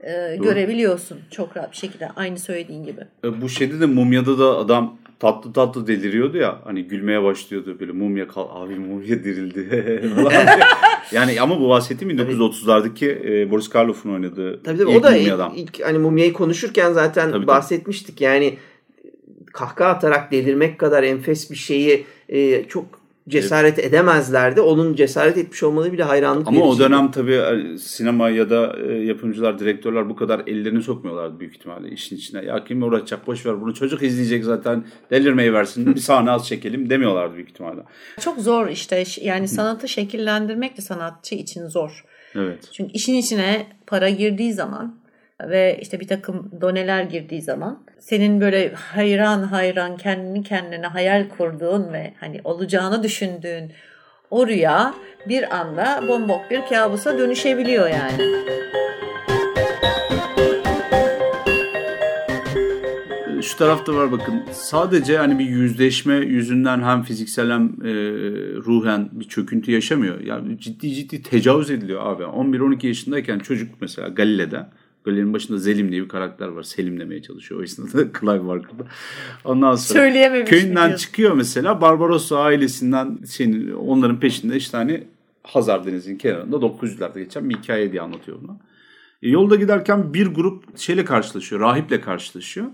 e, 0.00 0.36
görebiliyorsun 0.36 1.20
çok 1.30 1.56
rahat 1.56 1.72
bir 1.72 1.76
şekilde 1.76 2.10
aynı 2.16 2.38
söylediğin 2.38 2.84
gibi. 2.84 3.00
Bu 3.40 3.48
şeyde 3.48 3.80
de 3.80 3.86
mumyada 3.86 4.38
da 4.38 4.56
adam 4.58 4.98
tatlı 5.18 5.52
tatlı 5.52 5.86
deliriyordu 5.86 6.36
ya 6.36 6.60
hani 6.64 6.82
gülmeye 6.82 7.22
başlıyordu 7.22 7.76
böyle 7.80 7.92
mumya 7.92 8.28
kal 8.28 8.46
abi 8.62 8.74
mumya 8.74 9.24
dirildi 9.24 9.84
yani 11.12 11.40
ama 11.40 11.60
bu 11.60 11.68
bahsettiğim 11.68 12.18
1930'lardaki 12.18 13.06
e, 13.30 13.50
Boris 13.50 13.68
Karloff'un 13.68 14.10
oynadığı 14.14 14.62
Tabii 14.62 14.78
tabii 14.78 14.90
ilk 14.90 14.98
o 15.00 15.02
da 15.02 15.10
mumyadan. 15.10 15.52
ilk 15.56 15.84
hani 15.86 15.98
mumyayı 15.98 16.32
konuşurken 16.32 16.92
zaten 16.92 17.22
Tabii, 17.22 17.32
tabii. 17.32 17.46
bahsetmiştik. 17.46 18.20
Yani 18.20 18.54
kahkaha 19.52 19.90
atarak 19.90 20.32
delirmek 20.32 20.78
kadar 20.78 21.02
enfes 21.02 21.50
bir 21.50 21.56
şeyi 21.56 22.04
e, 22.28 22.64
çok 22.64 22.84
cesaret 23.28 23.78
edemezlerdi. 23.78 24.60
Onun 24.60 24.94
cesaret 24.94 25.38
etmiş 25.38 25.62
olmaları 25.62 25.92
bile 25.92 26.02
hayranlık 26.02 26.48
Ama 26.48 26.60
o 26.60 26.78
dönem 26.78 27.10
tabii 27.10 27.34
e, 27.34 27.78
sinema 27.78 28.28
ya 28.28 28.50
da 28.50 28.76
e, 28.88 28.92
yapımcılar, 28.92 29.58
direktörler 29.58 30.08
bu 30.08 30.16
kadar 30.16 30.42
ellerini 30.46 30.82
sokmuyorlardı 30.82 31.40
büyük 31.40 31.54
ihtimalle 31.54 31.90
işin 31.90 32.16
içine. 32.16 32.44
Ya 32.44 32.64
kim 32.64 32.82
uğraşacak 32.82 33.26
boş 33.26 33.46
ver 33.46 33.60
bunu 33.60 33.74
çocuk 33.74 34.02
izleyecek 34.02 34.44
zaten 34.44 34.84
delirmeyi 35.10 35.52
versin 35.52 35.94
bir 35.94 36.00
sahne 36.00 36.30
az 36.30 36.48
çekelim 36.48 36.90
demiyorlardı 36.90 37.34
büyük 37.34 37.50
ihtimalle. 37.50 37.80
Çok 38.20 38.38
zor 38.38 38.68
işte 38.68 39.04
yani 39.20 39.48
sanatı 39.48 39.88
şekillendirmek 39.88 40.76
de 40.76 40.82
sanatçı 40.82 41.34
için 41.34 41.66
zor. 41.66 42.04
Evet. 42.34 42.68
Çünkü 42.72 42.92
işin 42.92 43.14
içine 43.14 43.66
para 43.86 44.10
girdiği 44.10 44.52
zaman 44.52 44.94
ve 45.42 45.78
işte 45.80 46.00
bir 46.00 46.08
takım 46.08 46.50
doneler 46.60 47.02
girdiği 47.02 47.42
zaman 47.42 47.84
senin 47.98 48.40
böyle 48.40 48.74
hayran 48.74 49.42
hayran 49.42 49.96
kendini 49.96 50.42
kendine 50.42 50.86
hayal 50.86 51.28
kurduğun 51.28 51.92
ve 51.92 52.14
hani 52.20 52.40
olacağını 52.44 53.02
düşündüğün 53.02 53.72
o 54.30 54.46
rüya 54.46 54.94
bir 55.28 55.56
anda 55.56 56.04
bombok 56.08 56.50
bir 56.50 56.60
kabusa 56.68 57.18
dönüşebiliyor 57.18 57.88
yani. 57.88 58.46
Şu 63.42 63.56
tarafta 63.56 63.94
var 63.94 64.12
bakın 64.12 64.42
sadece 64.52 65.16
hani 65.18 65.38
bir 65.38 65.44
yüzleşme 65.44 66.14
yüzünden 66.14 66.82
hem 66.82 67.02
fiziksel 67.02 67.50
hem 67.50 67.64
e, 67.64 67.92
ruhen 68.56 69.08
bir 69.12 69.24
çöküntü 69.24 69.72
yaşamıyor. 69.72 70.20
Yani 70.20 70.58
ciddi 70.60 70.94
ciddi 70.94 71.22
tecavüz 71.22 71.70
ediliyor 71.70 72.06
abi. 72.06 72.22
11-12 72.22 72.86
yaşındayken 72.86 73.38
çocuk 73.38 73.74
mesela 73.80 74.08
Galile'de 74.08 74.66
Böllerin 75.06 75.32
başında 75.32 75.58
Zelim 75.58 75.92
diye 75.92 76.02
bir 76.02 76.08
karakter 76.08 76.48
var. 76.48 76.62
Selim 76.62 77.00
demeye 77.00 77.22
çalışıyor. 77.22 77.60
O 77.60 77.62
esnada 77.62 78.08
Clive 78.20 78.46
Barker'da. 78.46 78.86
Ondan 79.44 79.74
sonra 79.74 80.00
Söyleyememiş 80.00 80.50
köyünden 80.50 80.96
çıkıyor 80.96 81.34
mesela. 81.34 81.80
Barbarossa 81.80 82.38
ailesinden 82.38 83.18
şeyin, 83.36 83.72
onların 83.72 84.20
peşinde 84.20 84.56
işte 84.56 84.76
hani 84.76 85.04
Hazar 85.42 85.86
Denizi'nin 85.86 86.18
kenarında 86.18 86.56
900'lerde 86.56 87.18
geçen 87.18 87.50
bir 87.50 87.56
hikaye 87.56 87.92
diye 87.92 88.02
anlatıyor 88.02 88.38
bunu. 88.42 88.58
E, 89.22 89.28
yolda 89.28 89.56
giderken 89.56 90.14
bir 90.14 90.26
grup 90.26 90.78
şeyle 90.78 91.04
karşılaşıyor. 91.04 91.60
Rahiple 91.60 92.00
karşılaşıyor. 92.00 92.66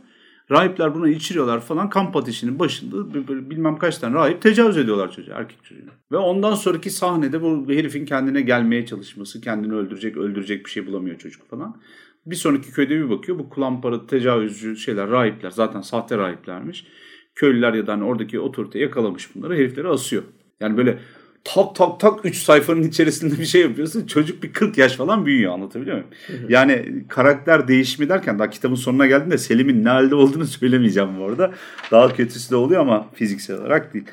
Rahipler 0.51 0.95
buna 0.95 1.09
içiriyorlar 1.09 1.61
falan. 1.61 1.91
Kamp 1.91 2.17
ateşinin 2.17 2.59
başında 2.59 3.15
bilmem 3.51 3.79
kaç 3.79 3.99
tane 3.99 4.15
rahip 4.15 4.43
tecavüz 4.43 4.77
ediyorlar 4.77 5.13
çocuğa, 5.13 5.39
erkek 5.39 5.65
çocuğuna. 5.65 5.91
Ve 6.13 6.17
ondan 6.17 6.55
sonraki 6.55 6.91
sahnede 6.91 7.43
bu 7.43 7.67
herifin 7.69 8.05
kendine 8.05 8.41
gelmeye 8.41 8.87
çalışması, 8.87 9.41
kendini 9.41 9.75
öldürecek, 9.75 10.17
öldürecek 10.17 10.67
bir 10.67 10.71
şey 10.71 10.87
bulamıyor 10.87 11.19
çocuk 11.19 11.51
falan. 11.51 11.81
Bir 12.27 12.37
sonraki 12.37 12.73
köyde 12.73 12.97
bir 12.97 13.11
bakıyor. 13.11 13.39
Bu 13.39 13.49
kulampara 13.49 14.07
tecavüzcü 14.07 14.77
şeyler, 14.77 15.11
rahipler. 15.11 15.51
Zaten 15.51 15.81
sahte 15.81 16.19
rahiplermiş. 16.19 16.87
Köylüler 17.35 17.75
ya 17.75 17.87
da 17.87 17.93
hani 17.93 18.05
oradaki 18.05 18.41
otorite 18.41 18.79
yakalamış 18.79 19.35
bunları. 19.35 19.55
Herifleri 19.55 19.89
asıyor. 19.89 20.23
Yani 20.61 20.77
böyle 20.77 20.99
tak 21.45 21.75
tak 21.75 22.01
tak 22.01 22.25
3 22.25 22.37
sayfanın 22.37 22.83
içerisinde 22.83 23.39
bir 23.39 23.45
şey 23.45 23.63
yapıyorsun. 23.63 24.07
Çocuk 24.07 24.43
bir 24.43 24.53
40 24.53 24.79
yaş 24.79 24.97
falan 24.97 25.27
büyüyor 25.27 25.53
anlatabiliyor 25.53 25.97
muyum? 25.97 26.11
Yani 26.49 27.05
karakter 27.09 27.69
değişimi 27.69 28.09
derken 28.09 28.39
daha 28.39 28.51
kitabın 28.51 28.75
sonuna 28.75 29.07
geldiğinde 29.07 29.39
Selim'in 29.39 29.85
ne 29.85 29.89
halde 29.89 30.15
olduğunu 30.15 30.47
söylemeyeceğim 30.61 31.19
bu 31.19 31.25
arada. 31.25 31.53
Daha 31.91 32.15
kötüsü 32.15 32.51
de 32.51 32.57
oluyor 32.57 32.81
ama 32.81 33.09
fiziksel 33.15 33.61
olarak 33.61 33.95
değil. 33.95 34.05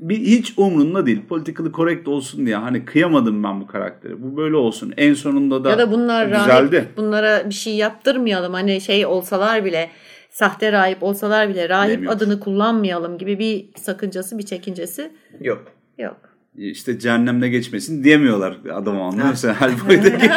Bir, 0.00 0.16
hiç 0.18 0.54
umrunda 0.56 1.06
değil. 1.06 1.20
Politically 1.28 1.72
correct 1.72 2.08
olsun 2.08 2.46
diye. 2.46 2.56
Hani 2.56 2.84
kıyamadım 2.84 3.44
ben 3.44 3.60
bu 3.60 3.66
karakteri. 3.66 4.22
Bu 4.22 4.36
böyle 4.36 4.56
olsun. 4.56 4.94
En 4.96 5.14
sonunda 5.14 5.64
da, 5.64 5.70
Ya 5.70 5.78
da 5.78 5.92
bunlar 5.92 6.26
güzeldi. 6.26 6.76
rahip, 6.76 6.96
bunlara 6.96 7.48
bir 7.48 7.54
şey 7.54 7.74
yaptırmayalım. 7.76 8.52
Hani 8.52 8.80
şey 8.80 9.06
olsalar 9.06 9.64
bile 9.64 9.90
sahte 10.30 10.72
rahip 10.72 11.02
olsalar 11.02 11.48
bile 11.48 11.68
rahip 11.68 11.90
Demiyoruz. 11.92 12.16
adını 12.22 12.40
kullanmayalım 12.40 13.18
gibi 13.18 13.38
bir 13.38 13.66
sakıncası 13.80 14.38
bir 14.38 14.42
çekincesi 14.46 15.12
Yok. 15.40 15.64
yok. 15.98 16.16
İşte 16.56 16.98
cehennemde 16.98 17.48
geçmesin 17.48 18.04
diyemiyorlar 18.04 18.56
adama 18.74 19.06
anlıyor 19.08 19.28
musun? 19.28 19.52
Hellboy'da 19.58 20.08
geç. 20.22 20.30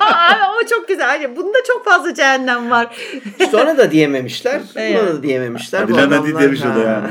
Abi 0.00 0.40
o 0.64 0.66
çok 0.68 0.88
güzel. 0.88 1.06
Hani 1.06 1.36
bunda 1.36 1.58
çok 1.66 1.84
fazla 1.84 2.14
cehennem 2.14 2.70
var. 2.70 2.96
Sonra 3.50 3.78
da 3.78 3.90
diyememişler. 3.90 4.60
Buna 4.76 5.06
da 5.06 5.22
diyememişler. 5.22 5.80
Hadi 5.80 5.92
adamlar- 5.92 6.42
demiş 6.42 6.60
o 6.72 6.74
da 6.74 6.82
yani. 6.82 7.06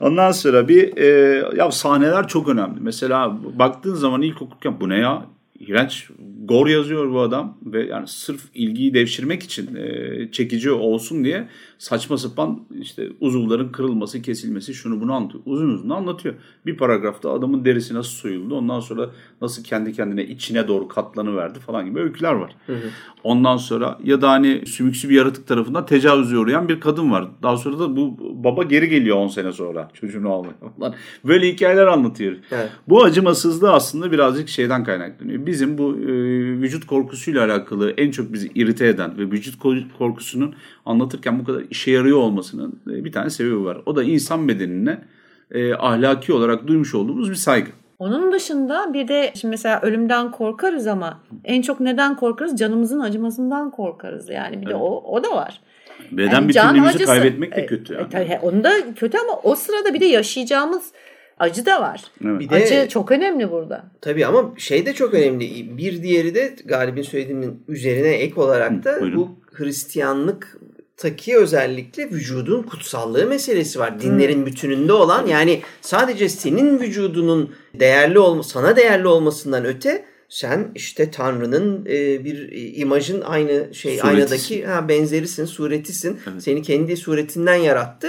Ondan 0.00 0.32
sonra 0.32 0.68
bir 0.68 0.96
e, 0.96 1.06
ya 1.56 1.70
sahneler 1.70 2.28
çok 2.28 2.48
önemli. 2.48 2.80
Mesela 2.80 3.38
baktığın 3.58 3.94
zaman 3.94 4.22
ilk 4.22 4.42
okurken 4.42 4.80
bu 4.80 4.88
ne 4.88 4.98
ya? 4.98 5.26
İğrenç. 5.58 6.08
Gor 6.44 6.66
yazıyor 6.66 7.12
bu 7.12 7.20
adam 7.20 7.58
ve 7.66 7.86
yani 7.86 8.08
sırf 8.08 8.40
ilgiyi 8.54 8.94
devşirmek 8.94 9.42
için 9.42 9.76
e, 9.76 10.30
çekici 10.32 10.70
olsun 10.70 11.24
diye 11.24 11.48
saçma 11.78 12.18
sapan 12.18 12.60
işte 12.80 13.08
uzuvların 13.20 13.68
kırılması, 13.68 14.22
kesilmesi 14.22 14.74
şunu 14.74 15.00
bunu 15.00 15.14
anlatıyor. 15.14 15.42
Uzun 15.46 15.68
uzun 15.68 15.90
anlatıyor. 15.90 16.34
Bir 16.66 16.76
paragrafta 16.76 17.32
adamın 17.32 17.64
derisi 17.64 17.94
nasıl 17.94 18.10
soyuldu, 18.10 18.54
ondan 18.54 18.80
sonra 18.80 19.10
nasıl 19.40 19.64
kendi 19.64 19.92
kendine 19.92 20.24
içine 20.24 20.68
doğru 20.68 20.88
katlanıverdi 20.88 21.58
falan 21.58 21.86
gibi 21.86 22.00
öyküler 22.00 22.32
var. 22.32 22.56
Ondan 23.24 23.56
sonra 23.56 23.98
ya 24.04 24.22
da 24.22 24.30
hani 24.30 24.66
sümüksü 24.66 25.08
bir 25.08 25.14
yaratık 25.14 25.46
tarafından 25.46 25.86
tecavüze 25.86 26.38
uğrayan 26.38 26.68
bir 26.68 26.80
kadın 26.80 27.10
var. 27.10 27.28
Daha 27.42 27.56
sonra 27.56 27.78
da 27.78 27.96
bu 27.96 28.16
baba 28.44 28.62
geri 28.62 28.88
geliyor 28.88 29.16
10 29.16 29.28
sene 29.28 29.52
sonra 29.52 29.90
çocuğunu 29.94 30.32
almaya 30.32 30.54
falan. 30.78 30.94
Böyle 31.24 31.48
hikayeler 31.52 31.86
anlatıyor. 31.86 32.36
Evet. 32.50 32.70
Bu 32.88 33.04
acımasızlığı 33.04 33.72
aslında 33.72 34.12
birazcık 34.12 34.48
şeyden 34.48 34.84
kaynaklanıyor. 34.84 35.46
Bizim 35.46 35.78
bu 35.78 35.96
e, 35.96 36.06
vücut 36.60 36.86
korkusuyla 36.86 37.44
alakalı 37.44 37.90
en 37.90 38.10
çok 38.10 38.32
bizi 38.32 38.50
irite 38.54 38.86
eden 38.86 39.18
ve 39.18 39.22
vücut 39.22 39.62
ko- 39.62 39.84
korkusunun 39.98 40.54
anlatırken 40.86 41.38
bu 41.38 41.44
kadar 41.44 41.62
işe 41.70 41.90
yarıyor 41.90 42.18
olmasının 42.18 42.80
e, 42.90 43.04
bir 43.04 43.12
tane 43.12 43.30
sebebi 43.30 43.64
var. 43.64 43.78
O 43.86 43.96
da 43.96 44.02
insan 44.02 44.48
bedenine 44.48 44.98
e, 45.50 45.74
ahlaki 45.74 46.32
olarak 46.32 46.66
duymuş 46.66 46.94
olduğumuz 46.94 47.30
bir 47.30 47.34
saygı. 47.34 47.70
Onun 47.98 48.32
dışında 48.32 48.90
bir 48.94 49.08
de 49.08 49.32
şimdi 49.34 49.50
mesela 49.50 49.80
ölümden 49.80 50.30
korkarız 50.30 50.86
ama 50.86 51.20
en 51.44 51.62
çok 51.62 51.80
neden 51.80 52.16
korkarız? 52.16 52.56
Canımızın 52.58 53.00
acımasından 53.00 53.70
korkarız. 53.70 54.28
Yani 54.28 54.60
bir 54.62 54.66
de 54.66 54.74
o, 54.74 55.02
o 55.14 55.24
da 55.24 55.30
var. 55.36 55.60
Beden 56.12 56.32
Yani 56.32 56.48
bütünlüğümüzü 56.48 56.88
acısı- 56.94 57.06
kaybetmek 57.06 57.56
de 57.56 57.60
E, 57.60 57.66
kötü. 57.66 57.94
e, 57.94 57.96
Yani. 57.96 58.08
tabii, 58.10 58.38
onun 58.42 58.64
da 58.64 58.70
kötü 58.96 59.18
ama 59.18 59.40
o 59.42 59.54
sırada 59.54 59.94
bir 59.94 60.00
de 60.00 60.04
yaşayacağımız 60.04 60.82
acı 61.38 61.66
da 61.66 61.80
var. 61.80 62.02
Evet. 62.24 62.40
Bir 62.40 62.50
de 62.50 62.54
Acı 62.54 62.88
çok 62.88 63.12
önemli 63.12 63.50
burada. 63.50 63.84
Tabii 64.00 64.26
ama 64.26 64.50
şey 64.56 64.86
de 64.86 64.92
çok 64.92 65.14
önemli. 65.14 65.76
Bir 65.78 66.02
diğeri 66.02 66.34
de 66.34 66.54
Galip'in 66.64 67.02
söylediğinin 67.02 67.62
üzerine 67.68 68.08
ek 68.08 68.40
olarak 68.40 68.84
da 68.84 68.92
Hı, 68.92 69.00
buyurun. 69.00 69.18
bu 69.20 69.28
Hristiyanlıktaki 70.96 71.36
özellikle 71.38 72.10
vücudun 72.10 72.62
kutsallığı 72.62 73.26
meselesi 73.26 73.78
var. 73.78 74.00
Dinlerin 74.00 74.46
bütününde 74.46 74.92
olan 74.92 75.26
yani 75.26 75.62
sadece 75.80 76.28
senin 76.28 76.80
vücudunun 76.80 77.54
değerli 77.74 78.18
olma, 78.18 78.42
sana 78.42 78.76
değerli 78.76 79.08
olmasından 79.08 79.64
öte 79.64 80.04
sen 80.28 80.68
işte 80.74 81.10
Tanrı'nın 81.10 81.86
e, 81.86 82.24
bir 82.24 82.52
e, 82.52 82.56
imajın 82.56 83.20
aynı 83.20 83.74
şey 83.74 83.98
Suretisin. 83.98 84.08
aynadaki 84.08 84.66
ha, 84.66 84.88
benzerisin, 84.88 85.44
suretisin. 85.44 86.20
Evet. 86.30 86.42
Seni 86.42 86.62
kendi 86.62 86.96
suretinden 86.96 87.54
yarattı. 87.56 88.08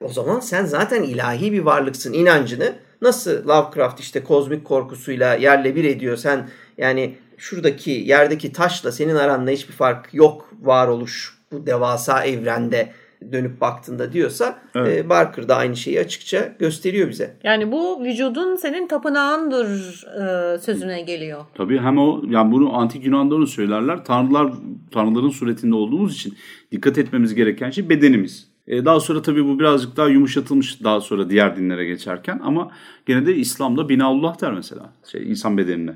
O 0.00 0.08
zaman 0.08 0.40
sen 0.40 0.64
zaten 0.64 1.02
ilahi 1.02 1.52
bir 1.52 1.60
varlıksın 1.60 2.12
inancını 2.12 2.74
nasıl 3.02 3.48
Lovecraft 3.48 4.00
işte 4.00 4.24
kozmik 4.24 4.64
korkusuyla 4.64 5.34
yerle 5.34 5.74
bir 5.76 5.84
ediyor. 5.84 6.16
Sen 6.16 6.48
yani 6.78 7.16
şuradaki 7.38 7.90
yerdeki 7.90 8.52
taşla 8.52 8.92
senin 8.92 9.14
aranda 9.14 9.50
hiçbir 9.50 9.74
fark 9.74 10.14
yok 10.14 10.50
varoluş 10.62 11.35
bu 11.52 11.66
devasa 11.66 12.24
evrende 12.24 12.92
dönüp 13.32 13.60
baktığında 13.60 14.12
diyorsa 14.12 14.58
Evet. 14.74 15.04
e, 15.04 15.08
Barker 15.08 15.48
da 15.48 15.56
aynı 15.56 15.76
şeyi 15.76 16.00
açıkça 16.00 16.52
gösteriyor 16.58 17.08
bize. 17.08 17.36
Yani 17.44 17.72
bu 17.72 18.04
vücudun 18.04 18.56
senin 18.56 18.88
tapınağındır 18.88 19.66
e, 20.04 20.58
sözüne 20.58 21.02
geliyor. 21.02 21.44
Tabii 21.54 21.78
hem 21.78 21.98
o 21.98 22.22
yani 22.28 22.52
bunu 22.52 22.76
antik 22.76 23.04
Yunan'da 23.06 23.34
onu 23.34 23.46
söylerler. 23.46 24.04
Tanrılar 24.04 24.52
tanrıların 24.90 25.28
suretinde 25.30 25.74
olduğumuz 25.74 26.14
için 26.14 26.34
dikkat 26.72 26.98
etmemiz 26.98 27.34
gereken 27.34 27.70
şey 27.70 27.88
bedenimiz. 27.88 28.48
E, 28.66 28.84
daha 28.84 29.00
sonra 29.00 29.22
tabii 29.22 29.44
bu 29.44 29.58
birazcık 29.58 29.96
daha 29.96 30.08
yumuşatılmış 30.08 30.84
daha 30.84 31.00
sonra 31.00 31.30
diğer 31.30 31.56
dinlere 31.56 31.84
geçerken 31.86 32.40
ama 32.44 32.70
gene 33.06 33.26
de 33.26 33.36
İslam'da 33.36 33.88
binaullah 33.88 34.40
der 34.42 34.52
mesela 34.52 34.92
şey 35.12 35.30
insan 35.30 35.58
bedenine 35.58 35.94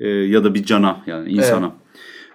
E, 0.00 0.08
ya 0.08 0.44
da 0.44 0.54
bir 0.54 0.64
cana 0.64 1.00
yani 1.06 1.30
insana. 1.30 1.72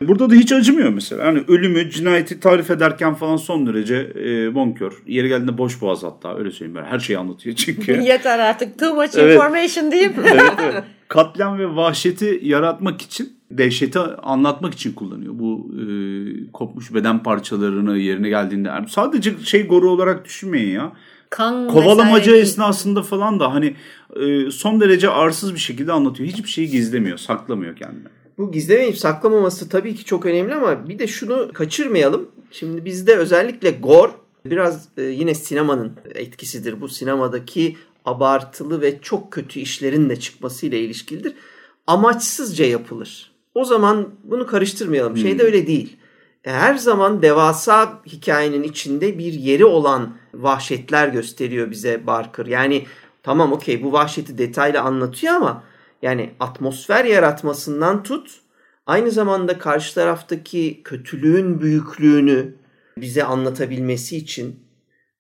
Burada 0.02 0.30
da 0.30 0.34
hiç 0.34 0.52
acımıyor 0.52 0.90
mesela. 0.90 1.26
Yani 1.26 1.44
ölümü, 1.48 1.90
cinayeti 1.90 2.40
tarif 2.40 2.72
ederken 2.72 3.14
falan 3.14 3.38
son 3.38 3.68
derece 3.68 3.96
e, 4.16 4.56
bonkör. 4.56 4.94
Yeri 5.08 5.28
geldiğinde 5.28 5.58
boş 5.58 5.82
boğaz 5.82 6.04
hatta 6.04 6.38
öyle 6.38 6.52
söyleyeyim 6.52 6.82
ben. 6.84 6.92
Her 6.92 7.00
şeyi 7.00 7.20
anlatıyor 7.20 7.56
çünkü. 7.56 7.92
Yeter 8.02 8.40
artık 8.40 8.80
too 8.80 8.96
much 8.96 9.18
Evet. 9.18 9.34
information 9.36 9.92
deyip 9.92 10.14
evet, 10.32 10.54
evet. 10.64 10.84
Katliam 11.08 11.60
ve 11.60 11.76
vahşeti 11.76 12.40
yaratmak 12.44 13.02
için, 13.02 13.34
dehşeti 13.52 14.00
anlatmak 14.00 14.74
için 14.74 14.94
kullanıyor. 14.94 15.34
Bu 15.36 15.72
e, 15.76 15.86
kopmuş 16.52 16.94
beden 16.94 17.24
parçalarını 17.24 17.98
yerine 17.98 18.30
geldiğinde. 18.30 18.68
Yani 18.68 18.90
sadece 18.90 19.34
şey 19.44 19.68
goru 19.68 19.90
olarak 19.90 20.26
düşünmeyin 20.26 20.72
ya. 20.72 20.92
kan 21.30 21.68
Kovalamaca 21.68 22.18
vesaire 22.18 22.38
esnasında 22.38 23.04
falan 23.04 23.40
da 23.40 23.54
hani 23.54 23.76
e, 24.16 24.52
son 24.52 24.82
derece 24.82 25.10
arsız 25.10 25.54
bir 25.54 25.60
şekilde 25.60 25.92
anlatıyor. 25.92 26.30
Hiçbir 26.30 26.50
şeyi 26.50 26.70
gizlemiyor, 26.70 27.18
saklamıyor 27.18 27.76
kendine. 27.76 28.17
Bu 28.38 28.52
gizlemeyip 28.52 28.98
saklamaması 28.98 29.70
tabii 29.70 29.96
ki 29.96 30.06
çok 30.06 30.26
önemli 30.26 30.56
ama 30.56 30.90
bir 30.90 31.00
de 31.00 31.08
şunu 31.08 31.54
kaçırmayalım. 31.54 32.30
Şimdi 32.52 32.86
bizde 32.86 33.16
özellikle 33.16 33.72
gore 33.72 34.12
biraz 34.46 34.88
e, 34.98 35.02
yine 35.02 35.34
sinemanın 35.34 35.92
etkisidir. 36.16 36.82
Bu 36.82 36.90
sinemadaki 36.90 37.78
abartılı 38.06 38.82
ve 38.82 39.02
çok 39.02 39.32
kötü 39.32 39.60
işlerin 39.60 40.10
de 40.10 40.20
çıkmasıyla 40.20 40.78
ilişkilidir. 40.78 41.34
Amaçsızca 41.88 42.66
yapılır. 42.66 43.32
O 43.56 43.66
zaman 43.66 44.10
bunu 44.24 44.48
karıştırmayalım. 44.48 45.18
Şey 45.18 45.40
de 45.40 45.44
öyle 45.44 45.68
değil. 45.68 45.98
Her 46.42 46.76
zaman 46.76 47.22
devasa 47.22 48.02
hikayenin 48.06 48.64
içinde 48.64 49.18
bir 49.18 49.34
yeri 49.34 49.66
olan 49.66 50.18
vahşetler 50.34 51.08
gösteriyor 51.08 51.72
bize 51.72 52.08
Barker. 52.08 52.46
Yani 52.46 52.86
tamam 53.24 53.52
okey 53.52 53.84
bu 53.84 53.92
vahşeti 53.92 54.38
detaylı 54.38 54.82
anlatıyor 54.82 55.34
ama 55.34 55.64
yani 56.02 56.30
atmosfer 56.40 57.06
yaratmasından 57.06 58.04
tut 58.04 58.42
aynı 58.86 59.12
zamanda 59.12 59.58
karşı 59.58 59.96
taraftaki 59.96 60.82
kötülüğün 60.84 61.62
büyüklüğünü 61.62 62.56
bize 62.98 63.24
anlatabilmesi 63.24 64.18
için 64.18 64.60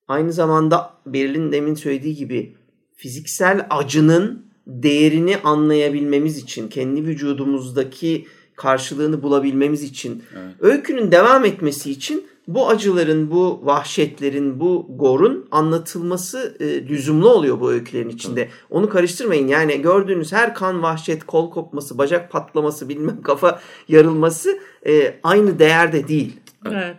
aynı 0.07 0.33
zamanda 0.33 0.93
Beril'in 1.05 1.51
demin 1.51 1.75
söylediği 1.75 2.15
gibi 2.15 2.55
fiziksel 2.95 3.67
acının 3.69 4.47
değerini 4.67 5.37
anlayabilmemiz 5.37 6.37
için, 6.37 6.67
kendi 6.67 7.03
vücudumuzdaki 7.05 8.27
karşılığını 8.55 9.23
bulabilmemiz 9.23 9.83
için, 9.83 10.23
öykünün 10.59 11.11
devam 11.11 11.45
etmesi 11.45 11.91
için 11.91 12.27
bu 12.47 12.69
acıların, 12.69 13.31
bu 13.31 13.61
vahşetlerin, 13.63 14.59
bu 14.59 14.87
gorun 14.89 15.47
anlatılması 15.51 16.57
e, 16.59 16.87
lüzumlu 16.87 17.29
oluyor 17.29 17.59
bu 17.59 17.71
öykülerin 17.71 18.09
içinde. 18.09 18.49
Onu 18.69 18.89
karıştırmayın. 18.89 19.47
Yani 19.47 19.81
gördüğünüz 19.81 20.33
her 20.33 20.55
kan, 20.55 20.83
vahşet, 20.83 21.23
kol 21.23 21.51
kopması, 21.51 21.97
bacak 21.97 22.31
patlaması, 22.31 22.89
bilmem 22.89 23.21
kafa 23.21 23.59
yarılması 23.87 24.59
e, 24.87 25.19
aynı 25.23 25.59
değerde 25.59 26.07
değil. 26.07 26.39
Evet. 26.65 26.97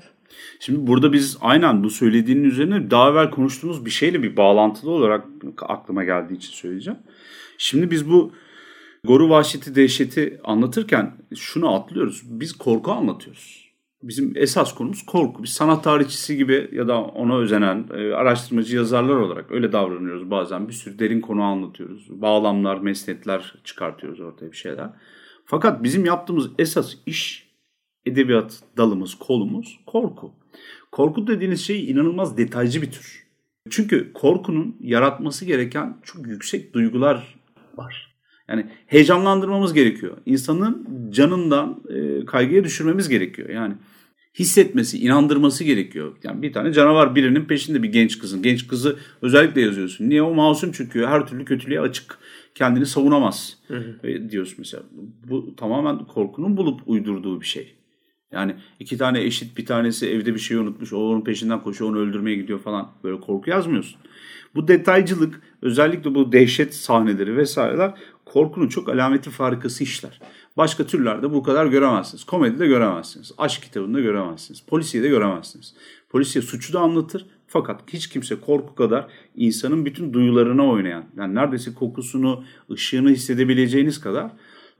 Şimdi 0.60 0.86
burada 0.86 1.12
biz 1.12 1.36
aynen 1.40 1.84
bu 1.84 1.90
söylediğinin 1.90 2.44
üzerine 2.44 2.90
daha 2.90 3.10
evvel 3.10 3.30
konuştuğumuz 3.30 3.84
bir 3.84 3.90
şeyle 3.90 4.22
bir 4.22 4.36
bağlantılı 4.36 4.90
olarak 4.90 5.24
aklıma 5.62 6.04
geldiği 6.04 6.34
için 6.34 6.52
söyleyeceğim. 6.52 6.98
Şimdi 7.58 7.90
biz 7.90 8.10
bu 8.10 8.32
goru 9.04 9.28
vahşeti 9.30 9.74
dehşeti 9.74 10.40
anlatırken 10.44 11.16
şunu 11.36 11.74
atlıyoruz. 11.74 12.22
Biz 12.24 12.52
korku 12.52 12.92
anlatıyoruz. 12.92 13.67
Bizim 14.02 14.32
esas 14.36 14.74
konumuz 14.74 15.06
korku. 15.06 15.42
Biz 15.42 15.50
sanat 15.50 15.84
tarihçisi 15.84 16.36
gibi 16.36 16.70
ya 16.72 16.88
da 16.88 17.00
ona 17.00 17.38
özenen 17.38 17.86
e, 17.94 18.12
araştırmacı 18.12 18.76
yazarlar 18.76 19.16
olarak 19.16 19.52
öyle 19.52 19.72
davranıyoruz 19.72 20.30
bazen. 20.30 20.68
Bir 20.68 20.72
sürü 20.72 20.98
derin 20.98 21.20
konu 21.20 21.42
anlatıyoruz. 21.42 22.06
Bağlamlar, 22.10 22.78
mesnetler 22.78 23.54
çıkartıyoruz 23.64 24.20
ortaya 24.20 24.52
bir 24.52 24.56
şeyler. 24.56 24.90
Fakat 25.44 25.82
bizim 25.82 26.04
yaptığımız 26.04 26.50
esas 26.58 26.94
iş 27.06 27.48
edebiyat 28.06 28.62
dalımız, 28.76 29.14
kolumuz 29.14 29.80
korku. 29.86 30.32
Korku 30.92 31.26
dediğiniz 31.26 31.60
şey 31.60 31.90
inanılmaz 31.90 32.38
detaycı 32.38 32.82
bir 32.82 32.90
tür. 32.90 33.28
Çünkü 33.70 34.12
korkunun 34.12 34.76
yaratması 34.80 35.44
gereken 35.44 36.00
çok 36.02 36.26
yüksek 36.26 36.74
duygular 36.74 37.38
var. 37.76 38.07
Yani 38.48 38.66
heyecanlandırmamız 38.86 39.74
gerekiyor. 39.74 40.16
İnsanın 40.26 40.86
canından 41.10 41.82
e, 41.88 42.24
kaygıya 42.24 42.64
düşürmemiz 42.64 43.08
gerekiyor. 43.08 43.48
Yani 43.48 43.74
hissetmesi, 44.38 44.98
inandırması 44.98 45.64
gerekiyor. 45.64 46.16
Yani 46.22 46.42
bir 46.42 46.52
tane 46.52 46.72
canavar 46.72 47.14
birinin 47.14 47.44
peşinde 47.44 47.82
bir 47.82 47.92
genç 47.92 48.18
kızın. 48.18 48.42
Genç 48.42 48.66
kızı 48.66 48.96
özellikle 49.22 49.60
yazıyorsun. 49.60 50.08
Niye? 50.08 50.22
O 50.22 50.34
masum 50.34 50.72
çünkü 50.72 51.06
her 51.06 51.26
türlü 51.26 51.44
kötülüğe 51.44 51.80
açık. 51.80 52.18
Kendini 52.54 52.86
savunamaz 52.86 53.58
hı 53.68 53.76
hı. 53.76 54.08
E, 54.08 54.30
diyorsun 54.30 54.56
mesela. 54.58 54.82
Bu 55.30 55.56
tamamen 55.56 55.98
korkunun 56.04 56.56
bulup 56.56 56.80
uydurduğu 56.86 57.40
bir 57.40 57.46
şey. 57.46 57.74
Yani 58.32 58.54
iki 58.80 58.98
tane 58.98 59.22
eşit 59.22 59.58
bir 59.58 59.66
tanesi 59.66 60.06
evde 60.06 60.34
bir 60.34 60.40
şey 60.40 60.56
unutmuş. 60.56 60.92
O 60.92 60.96
onun 60.96 61.24
peşinden 61.24 61.62
koşuyor 61.62 61.90
onu 61.90 61.98
öldürmeye 61.98 62.36
gidiyor 62.36 62.58
falan. 62.58 62.92
Böyle 63.04 63.20
korku 63.20 63.50
yazmıyorsun. 63.50 64.00
Bu 64.54 64.68
detaycılık 64.68 65.40
özellikle 65.62 66.14
bu 66.14 66.32
dehşet 66.32 66.74
sahneleri 66.74 67.36
vesaireler 67.36 67.94
korkunun 68.32 68.68
çok 68.68 68.88
alameti 68.88 69.30
farikası 69.30 69.84
işler. 69.84 70.20
Başka 70.56 70.86
türlerde 70.86 71.32
bu 71.32 71.42
kadar 71.42 71.66
göremezsiniz. 71.66 72.24
Komedide 72.24 72.66
göremezsiniz. 72.66 73.32
Aşk 73.38 73.62
kitabında 73.62 74.00
göremezsiniz. 74.00 74.60
Polisiye 74.60 75.02
de 75.02 75.08
göremezsiniz. 75.08 75.74
Polisiye 76.10 76.42
suçu 76.42 76.72
da 76.72 76.80
anlatır. 76.80 77.26
Fakat 77.46 77.80
hiç 77.92 78.08
kimse 78.08 78.40
korku 78.40 78.74
kadar 78.74 79.06
insanın 79.36 79.84
bütün 79.84 80.12
duyularına 80.12 80.66
oynayan, 80.66 81.04
yani 81.16 81.34
neredeyse 81.34 81.74
kokusunu, 81.74 82.44
ışığını 82.70 83.10
hissedebileceğiniz 83.10 84.00
kadar 84.00 84.30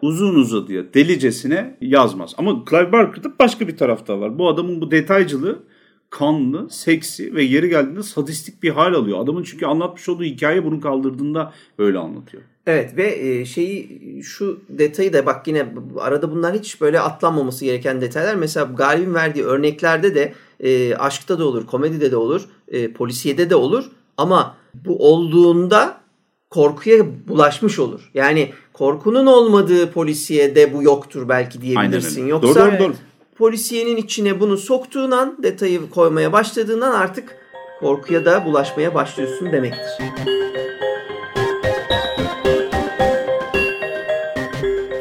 uzun 0.02 0.34
uzadıya 0.34 0.94
delicesine 0.94 1.76
yazmaz. 1.80 2.34
Ama 2.38 2.64
Clive 2.70 2.92
Barker'da 2.92 3.38
başka 3.38 3.68
bir 3.68 3.76
tarafta 3.76 4.20
var. 4.20 4.38
Bu 4.38 4.48
adamın 4.48 4.80
bu 4.80 4.90
detaycılığı 4.90 5.62
kanlı, 6.10 6.70
seksi 6.70 7.34
ve 7.34 7.42
yeri 7.42 7.68
geldiğinde 7.68 8.02
sadistik 8.02 8.62
bir 8.62 8.70
hal 8.70 8.94
alıyor. 8.94 9.20
Adamın 9.20 9.42
çünkü 9.42 9.66
anlatmış 9.66 10.08
olduğu 10.08 10.24
hikaye 10.24 10.64
bunu 10.64 10.80
kaldırdığında 10.80 11.52
öyle 11.78 11.98
anlatıyor. 11.98 12.42
Evet 12.68 12.96
ve 12.96 13.28
e, 13.28 13.44
şeyi 13.44 14.00
şu 14.22 14.60
detayı 14.68 15.12
da 15.12 15.26
bak 15.26 15.46
yine 15.46 15.66
arada 15.98 16.32
bunlar 16.32 16.54
hiç 16.54 16.80
böyle 16.80 17.00
atlanmaması 17.00 17.64
gereken 17.64 18.00
detaylar. 18.00 18.34
Mesela 18.34 18.66
Galip'in 18.76 19.14
verdiği 19.14 19.44
örneklerde 19.44 20.14
de 20.14 20.32
e, 20.60 20.94
aşkta 20.94 21.38
da 21.38 21.46
olur, 21.46 21.66
komedide 21.66 22.10
de 22.10 22.16
olur, 22.16 22.42
e, 22.68 22.92
polisiyede 22.92 23.50
de 23.50 23.56
olur. 23.56 23.84
Ama 24.16 24.56
bu 24.74 25.08
olduğunda 25.08 26.00
korkuya 26.50 27.04
bulaşmış 27.28 27.78
olur. 27.78 28.10
Yani 28.14 28.52
korkunun 28.72 29.26
olmadığı 29.26 29.90
polisiye 29.90 30.54
de 30.54 30.72
bu 30.72 30.82
yoktur 30.82 31.28
belki 31.28 31.62
diyebilirsin. 31.62 32.26
Yoksa 32.26 32.60
doğru, 32.60 32.72
doğru, 32.72 32.78
doğru. 32.78 32.94
polisiyenin 33.38 33.96
içine 33.96 34.40
bunu 34.40 34.56
soktuğun 34.56 35.10
an, 35.10 35.38
detayı 35.42 35.90
koymaya 35.90 36.32
başladığından 36.32 36.92
artık 36.92 37.36
korkuya 37.80 38.24
da 38.24 38.44
bulaşmaya 38.44 38.94
başlıyorsun 38.94 39.52
demektir. 39.52 40.04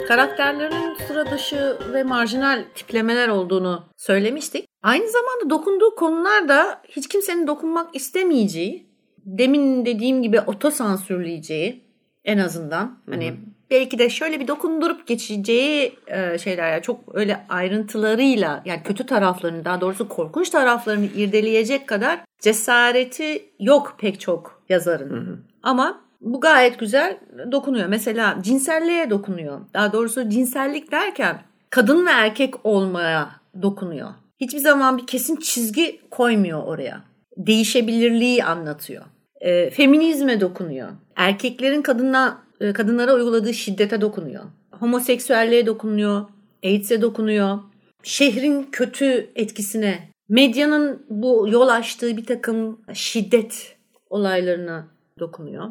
Karakterlerin 0.07 0.93
sıra 1.07 1.31
dışı 1.31 1.77
ve 1.93 2.03
marjinal 2.03 2.63
tiplemeler 2.75 3.27
olduğunu 3.27 3.83
söylemiştik. 3.97 4.65
Aynı 4.83 5.07
zamanda 5.07 5.49
dokunduğu 5.49 5.95
konular 5.95 6.47
da 6.47 6.81
hiç 6.89 7.07
kimsenin 7.07 7.47
dokunmak 7.47 7.95
istemeyeceği, 7.95 8.87
demin 9.25 9.85
dediğim 9.85 10.23
gibi 10.23 10.39
otosansürleyeceği 10.39 11.83
en 12.25 12.37
azından 12.37 12.99
hani 13.09 13.27
Hı-hı. 13.27 13.35
belki 13.71 13.99
de 13.99 14.09
şöyle 14.09 14.39
bir 14.39 14.47
dokundurup 14.47 15.07
geçeceği 15.07 15.95
e, 16.07 16.37
şeyler 16.37 16.71
yani 16.71 16.81
çok 16.81 16.99
öyle 17.13 17.45
ayrıntılarıyla 17.49 18.61
yani 18.65 18.83
kötü 18.83 19.05
taraflarını 19.05 19.65
daha 19.65 19.81
doğrusu 19.81 20.09
korkunç 20.09 20.49
taraflarını 20.49 21.05
irdeleyecek 21.05 21.87
kadar 21.87 22.19
cesareti 22.39 23.45
yok 23.59 23.95
pek 23.97 24.19
çok 24.19 24.63
yazarın. 24.69 25.09
Hı-hı. 25.09 25.37
Ama 25.63 26.06
bu 26.21 26.39
gayet 26.39 26.79
güzel 26.79 27.17
dokunuyor. 27.51 27.87
Mesela 27.87 28.37
cinselliğe 28.41 29.09
dokunuyor. 29.09 29.61
Daha 29.73 29.93
doğrusu 29.93 30.29
cinsellik 30.29 30.91
derken 30.91 31.41
kadın 31.69 32.05
ve 32.05 32.11
erkek 32.11 32.65
olmaya 32.65 33.29
dokunuyor. 33.61 34.09
Hiçbir 34.41 34.59
zaman 34.59 34.97
bir 34.97 35.07
kesin 35.07 35.35
çizgi 35.35 36.01
koymuyor 36.11 36.63
oraya. 36.63 37.03
Değişebilirliği 37.37 38.43
anlatıyor. 38.43 39.05
E, 39.41 39.69
feminizme 39.69 40.41
dokunuyor. 40.41 40.89
Erkeklerin 41.15 41.81
kadına, 41.81 42.37
e, 42.61 42.73
kadınlara 42.73 43.13
uyguladığı 43.13 43.53
şiddete 43.53 44.01
dokunuyor. 44.01 44.43
Homoseksüelliğe 44.71 45.65
dokunuyor. 45.65 46.25
AIDS'e 46.63 47.01
dokunuyor. 47.01 47.59
Şehrin 48.03 48.67
kötü 48.71 49.29
etkisine, 49.35 50.09
medyanın 50.29 51.05
bu 51.09 51.47
yol 51.49 51.67
açtığı 51.67 52.17
bir 52.17 52.25
takım 52.25 52.81
şiddet 52.93 53.75
olaylarına 54.09 54.87
dokunuyor. 55.19 55.65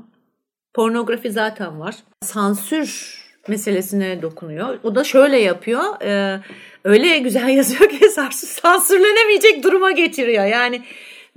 Pornografi 0.76 1.30
zaten 1.30 1.80
var. 1.80 1.94
Sansür 2.22 3.18
meselesine 3.48 4.22
dokunuyor. 4.22 4.78
O 4.82 4.94
da 4.94 5.04
şöyle 5.04 5.38
yapıyor. 5.38 5.82
E, 6.02 6.40
öyle 6.84 7.18
güzel 7.18 7.48
yazıyor 7.56 7.90
ki 7.90 8.08
sansürlenemeyecek 8.32 9.62
duruma 9.64 9.90
getiriyor. 9.90 10.44
Yani 10.44 10.82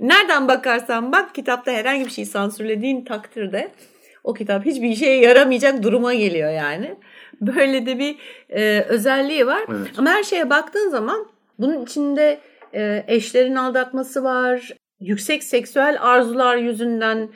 nereden 0.00 0.48
bakarsan 0.48 1.12
bak 1.12 1.34
kitapta 1.34 1.72
herhangi 1.72 2.04
bir 2.04 2.10
şey 2.10 2.24
sansürlediğin 2.24 3.04
takdirde 3.04 3.70
o 4.24 4.34
kitap 4.34 4.66
hiçbir 4.66 4.88
işe 4.88 5.06
yaramayacak 5.06 5.82
duruma 5.82 6.14
geliyor 6.14 6.50
yani. 6.50 6.94
Böyle 7.40 7.86
de 7.86 7.98
bir 7.98 8.16
e, 8.50 8.80
özelliği 8.88 9.46
var. 9.46 9.62
Evet. 9.68 9.90
Ama 9.98 10.10
her 10.10 10.22
şeye 10.22 10.50
baktığın 10.50 10.90
zaman 10.90 11.26
bunun 11.58 11.84
içinde 11.84 12.40
e, 12.74 13.04
eşlerin 13.06 13.56
aldatması 13.56 14.24
var. 14.24 14.70
Yüksek 15.00 15.44
seksüel 15.44 15.96
arzular 16.00 16.56
yüzünden 16.56 17.28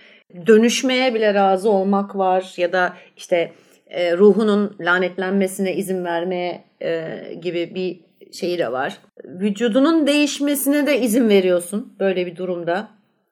dönüşmeye 0.47 1.15
bile 1.15 1.35
razı 1.35 1.71
olmak 1.71 2.17
var 2.17 2.55
ya 2.57 2.73
da 2.73 2.97
işte 3.17 3.53
e, 3.87 4.17
ruhunun 4.17 4.77
lanetlenmesine 4.81 5.75
izin 5.75 6.05
vermeye 6.05 6.65
e, 6.83 7.19
gibi 7.43 7.75
bir 7.75 8.01
şeyi 8.33 8.59
de 8.59 8.73
var. 8.73 8.99
Vücudunun 9.25 10.07
değişmesine 10.07 10.87
de 10.87 11.01
izin 11.01 11.29
veriyorsun 11.29 11.97
böyle 12.01 12.27
bir 12.27 12.37
durumda. 12.37 12.89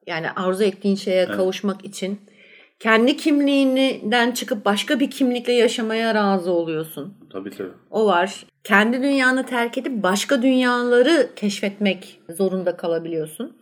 Yani 0.07 0.31
arzu 0.31 0.63
ettiğin 0.63 0.95
şeye 0.95 1.23
evet. 1.23 1.35
kavuşmak 1.35 1.85
için. 1.85 2.19
Kendi 2.79 3.17
kimliğinden 3.17 4.31
çıkıp 4.31 4.65
başka 4.65 4.99
bir 4.99 5.11
kimlikle 5.11 5.53
yaşamaya 5.53 6.15
razı 6.15 6.51
oluyorsun. 6.51 7.13
Tabii 7.31 7.49
tabii. 7.49 7.69
O 7.91 8.05
var. 8.05 8.45
Kendi 8.63 9.03
dünyanı 9.03 9.45
terk 9.45 9.77
edip 9.77 10.03
başka 10.03 10.41
dünyaları 10.41 11.29
keşfetmek 11.35 12.19
zorunda 12.29 12.77
kalabiliyorsun. 12.77 13.57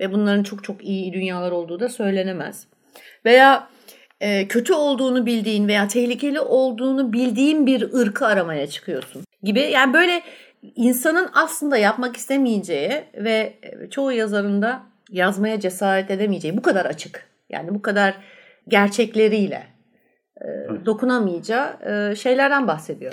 Ve 0.00 0.12
bunların 0.12 0.42
çok 0.42 0.64
çok 0.64 0.84
iyi 0.84 1.12
dünyalar 1.12 1.50
olduğu 1.50 1.80
da 1.80 1.88
söylenemez. 1.88 2.66
Veya 3.24 3.68
e, 4.20 4.48
kötü 4.48 4.72
olduğunu 4.72 5.26
bildiğin 5.26 5.68
veya 5.68 5.88
tehlikeli 5.88 6.40
olduğunu 6.40 7.12
bildiğin 7.12 7.66
bir 7.66 7.92
ırkı 7.92 8.26
aramaya 8.26 8.66
çıkıyorsun 8.66 9.24
gibi. 9.42 9.60
Yani 9.60 9.94
böyle 9.94 10.22
insanın 10.76 11.28
aslında 11.32 11.76
yapmak 11.76 12.16
istemeyeceği 12.16 13.04
ve 13.14 13.54
çoğu 13.90 14.12
yazarında 14.12 14.82
yazmaya 15.10 15.60
cesaret 15.60 16.10
edemeyeceği 16.10 16.56
bu 16.56 16.62
kadar 16.62 16.84
açık. 16.86 17.26
Yani 17.50 17.74
bu 17.74 17.82
kadar 17.82 18.14
gerçekleriyle 18.68 19.66
e, 20.40 20.46
dokunamayacağı 20.86 21.78
e, 22.10 22.16
şeylerden 22.16 22.68
bahsediyor. 22.68 23.12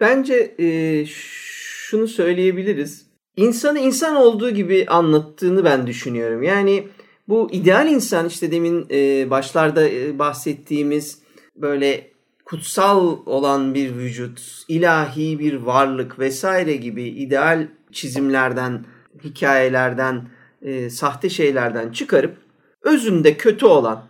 Bence 0.00 0.54
e, 0.58 1.06
şunu 1.06 2.08
söyleyebiliriz. 2.08 3.06
İnsanı 3.36 3.78
insan 3.78 4.16
olduğu 4.16 4.50
gibi 4.50 4.86
anlattığını 4.88 5.64
ben 5.64 5.86
düşünüyorum. 5.86 6.42
Yani 6.42 6.88
bu 7.28 7.48
ideal 7.52 7.88
insan 7.88 8.26
işte 8.26 8.52
demin 8.52 8.86
e, 8.90 9.30
başlarda 9.30 9.88
e, 9.88 10.18
bahsettiğimiz 10.18 11.18
böyle 11.56 12.10
kutsal 12.44 13.18
olan 13.26 13.74
bir 13.74 13.96
vücut, 13.96 14.64
ilahi 14.68 15.38
bir 15.38 15.54
varlık 15.54 16.18
vesaire 16.18 16.76
gibi 16.76 17.02
ideal 17.02 17.68
çizimlerden 17.92 18.84
hikayelerden, 19.24 20.28
e, 20.62 20.90
sahte 20.90 21.30
şeylerden 21.30 21.92
çıkarıp 21.92 22.36
özünde 22.82 23.36
kötü 23.36 23.66
olan, 23.66 24.04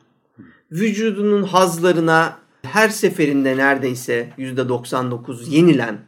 vücudunun 0.73 1.43
hazlarına 1.43 2.39
her 2.63 2.89
seferinde 2.89 3.57
neredeyse 3.57 4.31
%99 4.39 5.51
yenilen, 5.51 5.99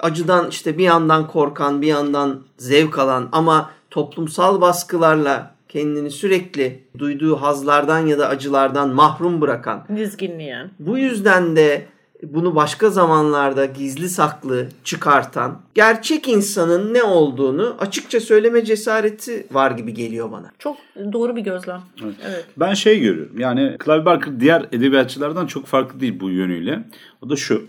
acıdan 0.00 0.50
işte 0.50 0.78
bir 0.78 0.84
yandan 0.84 1.28
korkan, 1.28 1.82
bir 1.82 1.86
yandan 1.86 2.46
zevk 2.56 2.98
alan 2.98 3.28
ama 3.32 3.70
toplumsal 3.90 4.60
baskılarla 4.60 5.53
kendini 5.74 6.10
sürekli 6.10 6.78
duyduğu 6.98 7.36
hazlardan 7.36 8.06
ya 8.06 8.18
da 8.18 8.28
acılardan 8.28 8.88
mahrum 8.90 9.40
bırakan, 9.40 9.84
Dizginleyen. 9.96 10.70
bu 10.78 10.98
yüzden 10.98 11.56
de 11.56 11.86
bunu 12.22 12.54
başka 12.54 12.90
zamanlarda 12.90 13.64
gizli 13.64 14.08
saklı 14.08 14.68
çıkartan 14.84 15.60
gerçek 15.74 16.28
insanın 16.28 16.94
ne 16.94 17.02
olduğunu 17.02 17.76
açıkça 17.80 18.20
söyleme 18.20 18.64
cesareti 18.64 19.46
var 19.52 19.70
gibi 19.70 19.94
geliyor 19.94 20.32
bana. 20.32 20.50
Çok 20.58 20.76
doğru 21.12 21.36
bir 21.36 21.40
gözlem. 21.40 21.80
Evet. 22.02 22.46
Ben 22.56 22.74
şey 22.74 23.00
görüyorum. 23.00 23.38
Yani 23.38 23.76
Clive 23.84 24.04
Barker 24.04 24.40
diğer 24.40 24.66
edebiyatçılardan 24.72 25.46
çok 25.46 25.66
farklı 25.66 26.00
değil 26.00 26.20
bu 26.20 26.30
yönüyle. 26.30 26.84
O 27.22 27.30
da 27.30 27.36
şu. 27.36 27.66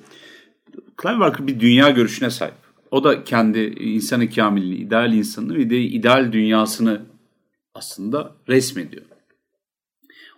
Clive 1.02 1.20
Barker 1.20 1.48
bir 1.48 1.60
dünya 1.60 1.90
görüşüne 1.90 2.30
sahip. 2.30 2.54
O 2.92 3.04
da 3.04 3.24
kendi 3.24 3.60
insanı 3.60 4.30
kamilini, 4.30 4.76
ideal 4.76 5.14
insanını 5.14 5.56
ve 5.58 5.70
de 5.70 5.80
ideal 5.80 6.32
dünyasını 6.32 7.02
aslında 7.76 8.36
resmediyor. 8.50 9.06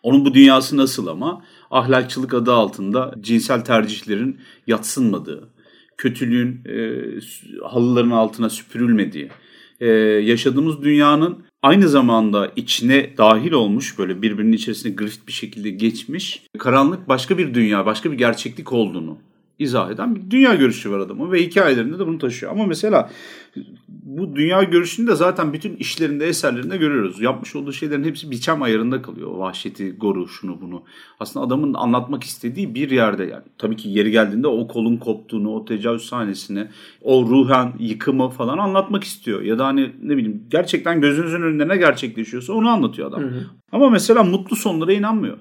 Onun 0.03 0.25
bu 0.25 0.33
dünyası 0.33 0.77
nasıl 0.77 1.07
ama 1.07 1.43
ahlakçılık 1.71 2.33
adı 2.33 2.53
altında 2.53 3.15
cinsel 3.21 3.61
tercihlerin 3.61 4.39
yatsınmadığı, 4.67 5.49
kötülüğün 5.97 6.61
e, 6.65 7.03
halıların 7.63 8.11
altına 8.11 8.49
süpürülmediği, 8.49 9.29
e, 9.79 9.87
yaşadığımız 9.87 10.81
dünyanın 10.81 11.45
aynı 11.61 11.89
zamanda 11.89 12.51
içine 12.55 13.17
dahil 13.17 13.51
olmuş 13.51 13.99
böyle 13.99 14.21
birbirinin 14.21 14.53
içerisine 14.53 14.91
grift 14.91 15.27
bir 15.27 15.33
şekilde 15.33 15.69
geçmiş 15.69 16.43
karanlık 16.59 17.09
başka 17.09 17.37
bir 17.37 17.53
dünya, 17.53 17.85
başka 17.85 18.11
bir 18.11 18.17
gerçeklik 18.17 18.73
olduğunu 18.73 19.17
izah 19.59 19.91
eden 19.91 20.15
bir 20.15 20.31
dünya 20.31 20.55
görüşü 20.55 20.91
var 20.91 20.99
adamın 20.99 21.31
ve 21.31 21.41
hikayelerinde 21.41 21.99
de 21.99 22.07
bunu 22.07 22.17
taşıyor. 22.17 22.51
Ama 22.51 22.65
mesela 22.65 23.09
bu 23.87 24.35
dünya 24.35 24.63
görüşünü 24.63 25.07
de 25.07 25.15
zaten 25.15 25.53
bütün 25.53 25.75
işlerinde, 25.75 26.27
eserlerinde 26.27 26.77
görüyoruz. 26.77 27.21
Yapmış 27.21 27.55
olduğu 27.55 27.73
şeylerin 27.73 28.03
hepsi 28.03 28.31
biçem 28.31 28.61
ayarında 28.61 29.01
kalıyor. 29.01 29.31
O 29.31 29.39
vahşeti, 29.39 29.91
goru, 29.91 30.27
şunu 30.27 30.61
bunu. 30.61 30.83
Aslında 31.19 31.45
adamın 31.45 31.73
anlatmak 31.73 32.23
istediği 32.23 32.75
bir 32.75 32.91
yerde 32.91 33.23
yani. 33.23 33.43
Tabii 33.57 33.75
ki 33.75 33.89
yeri 33.89 34.11
geldiğinde 34.11 34.47
o 34.47 34.67
kolun 34.67 34.97
koptuğunu, 34.97 35.55
o 35.55 35.65
tecavüz 35.65 36.05
sahnesini, 36.05 36.67
o 37.01 37.25
ruhen 37.29 37.73
yıkımı 37.79 38.29
falan 38.29 38.57
anlatmak 38.57 39.03
istiyor. 39.03 39.41
Ya 39.41 39.59
da 39.59 39.65
hani 39.65 39.91
ne 40.01 40.17
bileyim 40.17 40.43
gerçekten 40.49 41.01
gözünüzün 41.01 41.41
önünde 41.41 41.67
ne 41.67 41.77
gerçekleşiyorsa 41.77 42.53
onu 42.53 42.69
anlatıyor 42.69 43.09
adam. 43.09 43.21
Hı 43.21 43.27
hı. 43.27 43.43
Ama 43.71 43.89
mesela 43.89 44.23
mutlu 44.23 44.55
sonlara 44.55 44.93
inanmıyor. 44.93 45.37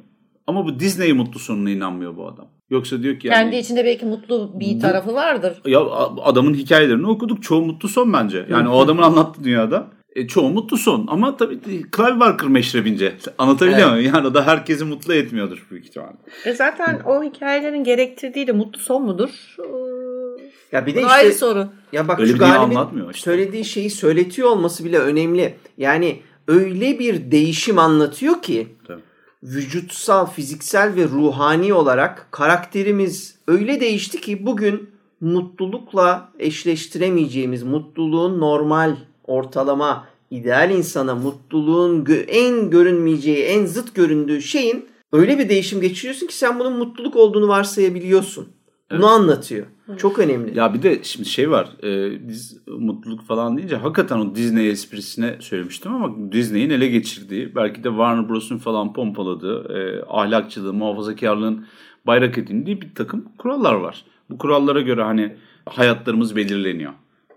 Ama 0.46 0.64
bu 0.64 0.80
Disney 0.80 1.12
mutlu 1.12 1.40
sonuna 1.40 1.70
inanmıyor 1.70 2.16
bu 2.16 2.28
adam. 2.28 2.48
Yoksa 2.70 3.02
diyor 3.02 3.18
ki 3.18 3.26
yani, 3.28 3.36
kendi 3.36 3.56
içinde 3.56 3.84
belki 3.84 4.06
mutlu 4.06 4.60
bir 4.60 4.80
tarafı 4.80 5.14
vardır. 5.14 5.62
Ya 5.66 5.80
adamın 6.22 6.54
hikayelerini 6.54 7.06
okuduk. 7.06 7.42
Çoğu 7.42 7.62
mutlu 7.62 7.88
son 7.88 8.12
bence. 8.12 8.46
Yani 8.50 8.68
o 8.68 8.80
adamın 8.80 9.02
anlattığı 9.02 9.44
dünyada 9.44 9.86
e, 10.16 10.26
çoğu 10.26 10.50
mutlu 10.50 10.76
son. 10.76 11.06
Ama 11.10 11.36
tabii 11.36 11.60
Clive 11.96 12.20
Barker 12.20 12.48
meşrebince. 12.48 13.14
Anlatabiliyor 13.38 13.90
muyum? 13.90 14.12
Yani 14.14 14.26
o 14.26 14.34
da 14.34 14.46
herkesi 14.46 14.84
mutlu 14.84 15.14
etmiyordur 15.14 15.66
büyük 15.70 15.84
ihtimalle. 15.84 16.16
E 16.44 16.52
zaten 16.52 17.00
o 17.06 17.22
hikayelerin 17.22 17.84
gerektirdiği 17.84 18.46
de 18.46 18.52
mutlu 18.52 18.80
son 18.80 19.02
mudur? 19.02 19.56
Ya 20.72 20.86
bir 20.86 20.94
de 20.94 20.96
Bu 20.96 21.00
işte 21.00 21.12
ayrı 21.12 21.32
soru. 21.34 21.66
ya 21.92 22.08
bak 22.08 22.20
Öyle 22.20 22.32
şu 22.32 22.38
galibin 22.38 22.76
anlatmıyor 22.76 23.14
işte. 23.14 23.30
söylediği 23.30 23.64
şeyi 23.64 23.90
söyletiyor 23.90 24.48
olması 24.48 24.84
bile 24.84 24.98
önemli. 24.98 25.54
Yani 25.78 26.20
öyle 26.48 26.98
bir 26.98 27.30
değişim 27.30 27.78
anlatıyor 27.78 28.42
ki 28.42 28.66
Tabii. 28.86 29.02
Vücutsal, 29.42 30.26
fiziksel 30.30 30.96
ve 30.96 31.04
ruhani 31.04 31.74
olarak 31.74 32.28
karakterimiz 32.30 33.34
öyle 33.48 33.80
değişti 33.80 34.20
ki 34.20 34.46
bugün 34.46 34.90
mutlulukla 35.20 36.32
eşleştiremeyeceğimiz, 36.38 37.62
mutluluğun 37.62 38.40
normal, 38.40 38.96
ortalama, 39.24 40.06
ideal 40.30 40.70
insana 40.70 41.14
mutluluğun 41.14 42.06
en 42.28 42.70
görünmeyeceği, 42.70 43.44
en 43.44 43.66
zıt 43.66 43.94
göründüğü 43.94 44.42
şeyin 44.42 44.88
öyle 45.12 45.38
bir 45.38 45.48
değişim 45.48 45.80
geçiriyorsun 45.80 46.26
ki 46.26 46.36
sen 46.36 46.58
bunun 46.58 46.72
mutluluk 46.72 47.16
olduğunu 47.16 47.48
varsayabiliyorsun. 47.48 48.55
Bunu 48.90 49.06
anlatıyor. 49.06 49.66
Çok 49.98 50.18
önemli. 50.18 50.58
Ya 50.58 50.74
bir 50.74 50.82
de 50.82 51.04
şimdi 51.04 51.28
şey 51.28 51.50
var. 51.50 51.68
E, 51.82 52.28
biz 52.28 52.58
mutluluk 52.66 53.26
falan 53.26 53.56
deyince 53.56 53.76
hakikaten 53.76 54.18
o 54.18 54.34
Disney 54.34 54.70
esprisine 54.70 55.36
söylemiştim 55.40 55.94
ama 55.94 56.32
Disney'in 56.32 56.70
ele 56.70 56.88
geçirdiği 56.88 57.54
belki 57.54 57.84
de 57.84 57.88
Warner 57.88 58.28
Bros'un 58.28 58.58
falan 58.58 58.92
pompaladığı 58.92 59.78
e, 59.78 60.04
ahlakçılığı, 60.08 60.72
muhafazakarlığın 60.72 61.66
bayrak 62.06 62.38
edindiği 62.38 62.80
bir 62.80 62.94
takım 62.94 63.24
kurallar 63.38 63.74
var. 63.74 64.04
Bu 64.30 64.38
kurallara 64.38 64.80
göre 64.80 65.02
hani 65.02 65.36
hayatlarımız 65.66 66.36
belirleniyor. 66.36 66.92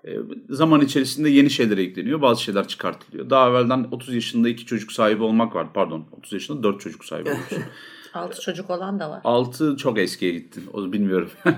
E, 0.05 0.11
zaman 0.49 0.81
içerisinde 0.81 1.29
yeni 1.29 1.49
şeyler 1.49 1.77
ekleniyor, 1.77 2.21
bazı 2.21 2.43
şeyler 2.43 2.67
çıkartılıyor. 2.67 3.29
Daha 3.29 3.49
evvelden 3.49 3.87
30 3.91 4.13
yaşında 4.13 4.49
iki 4.49 4.65
çocuk 4.65 4.91
sahibi 4.91 5.23
olmak 5.23 5.55
var. 5.55 5.67
Pardon 5.73 6.05
30 6.11 6.33
yaşında 6.33 6.63
4 6.63 6.81
çocuk 6.81 7.05
sahibi 7.05 7.29
olmuşsun. 7.33 7.63
Altı 8.13 8.41
çocuk 8.41 8.69
olan 8.69 8.99
da 8.99 9.09
var. 9.09 9.21
6 9.23 9.77
çok 9.77 9.99
eskiye 9.99 10.31
gittin. 10.31 10.63
O 10.73 10.91
bilmiyorum. 10.91 11.29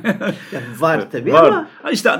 Ya 0.51 0.61
var 0.79 1.11
tabii 1.11 1.33
Var. 1.33 1.47
ama 1.49 1.67
Ha 1.83 1.91
işte 1.91 2.11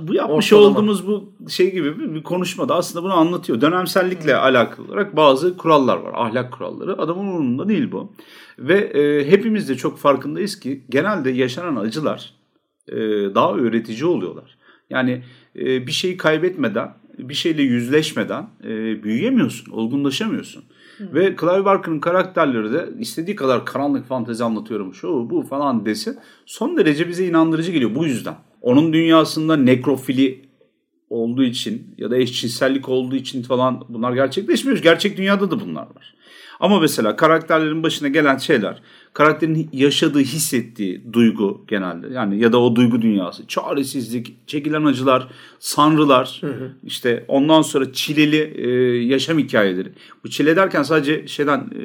bu 0.00 0.14
yapmış 0.14 0.52
Ortalama. 0.52 0.70
olduğumuz 0.70 1.06
bu 1.06 1.32
şey 1.48 1.72
gibi 1.72 2.14
bir, 2.14 2.22
konuşmada 2.22 2.74
aslında 2.74 3.04
bunu 3.04 3.12
anlatıyor. 3.12 3.60
Dönemsellikle 3.60 4.36
alakalı 4.36 4.86
olarak 4.86 5.16
bazı 5.16 5.56
kurallar 5.56 5.96
var. 5.96 6.12
Ahlak 6.14 6.52
kuralları. 6.52 6.98
Adamın 6.98 7.26
umurunda 7.26 7.68
değil 7.68 7.92
bu. 7.92 8.12
Ve 8.58 8.78
e, 8.78 9.30
hepimiz 9.30 9.68
de 9.68 9.74
çok 9.76 9.98
farkındayız 9.98 10.60
ki 10.60 10.84
genelde 10.90 11.30
yaşanan 11.30 11.76
acılar 11.76 12.34
e, 12.88 12.96
daha 13.34 13.54
öğretici 13.54 14.04
oluyorlar. 14.04 14.58
Yani 14.90 15.22
e, 15.56 15.86
bir 15.86 15.92
şeyi 15.92 16.16
kaybetmeden, 16.16 16.94
bir 17.18 17.34
şeyle 17.34 17.62
yüzleşmeden 17.62 18.50
e, 18.64 19.02
büyüyemiyorsun, 19.02 19.72
olgunlaşamıyorsun. 19.72 20.64
Ve 21.00 21.36
Clive 21.40 21.64
Barker'ın 21.64 22.00
karakterleri 22.00 22.72
de 22.72 22.88
istediği 22.98 23.36
kadar 23.36 23.66
karanlık 23.66 24.06
fantezi 24.06 24.44
anlatıyorum 24.44 24.94
şu 24.94 25.30
bu 25.30 25.42
falan 25.42 25.86
desin. 25.86 26.18
Son 26.46 26.76
derece 26.76 27.08
bize 27.08 27.26
inandırıcı 27.26 27.72
geliyor 27.72 27.94
bu 27.94 28.06
yüzden. 28.06 28.34
Onun 28.60 28.92
dünyasında 28.92 29.56
nekrofili 29.56 30.42
olduğu 31.10 31.44
için 31.44 31.94
ya 31.98 32.10
da 32.10 32.16
eşcinsellik 32.16 32.88
olduğu 32.88 33.16
için 33.16 33.42
falan 33.42 33.84
bunlar 33.88 34.12
gerçekleşmiyor. 34.12 34.78
Gerçek 34.78 35.16
dünyada 35.16 35.50
da 35.50 35.60
bunlar 35.60 35.82
var. 35.82 36.14
Ama 36.60 36.80
mesela 36.80 37.16
karakterlerin 37.16 37.82
başına 37.82 38.08
gelen 38.08 38.36
şeyler, 38.36 38.82
karakterin 39.12 39.68
yaşadığı, 39.72 40.18
hissettiği 40.18 41.12
duygu 41.12 41.64
genelde. 41.68 42.06
Yani 42.12 42.38
ya 42.38 42.52
da 42.52 42.60
o 42.60 42.76
duygu 42.76 43.02
dünyası, 43.02 43.46
çaresizlik, 43.46 44.48
çekilen 44.48 44.84
acılar, 44.84 45.28
sanrılar, 45.58 46.40
işte 46.84 47.24
ondan 47.28 47.62
sonra 47.62 47.92
çileli 47.92 48.54
e, 48.56 48.68
yaşam 49.04 49.38
hikayeleri. 49.38 49.88
Bu 50.24 50.30
çile 50.30 50.56
derken 50.56 50.82
sadece 50.82 51.26
şeyden 51.26 51.58
e, 51.58 51.80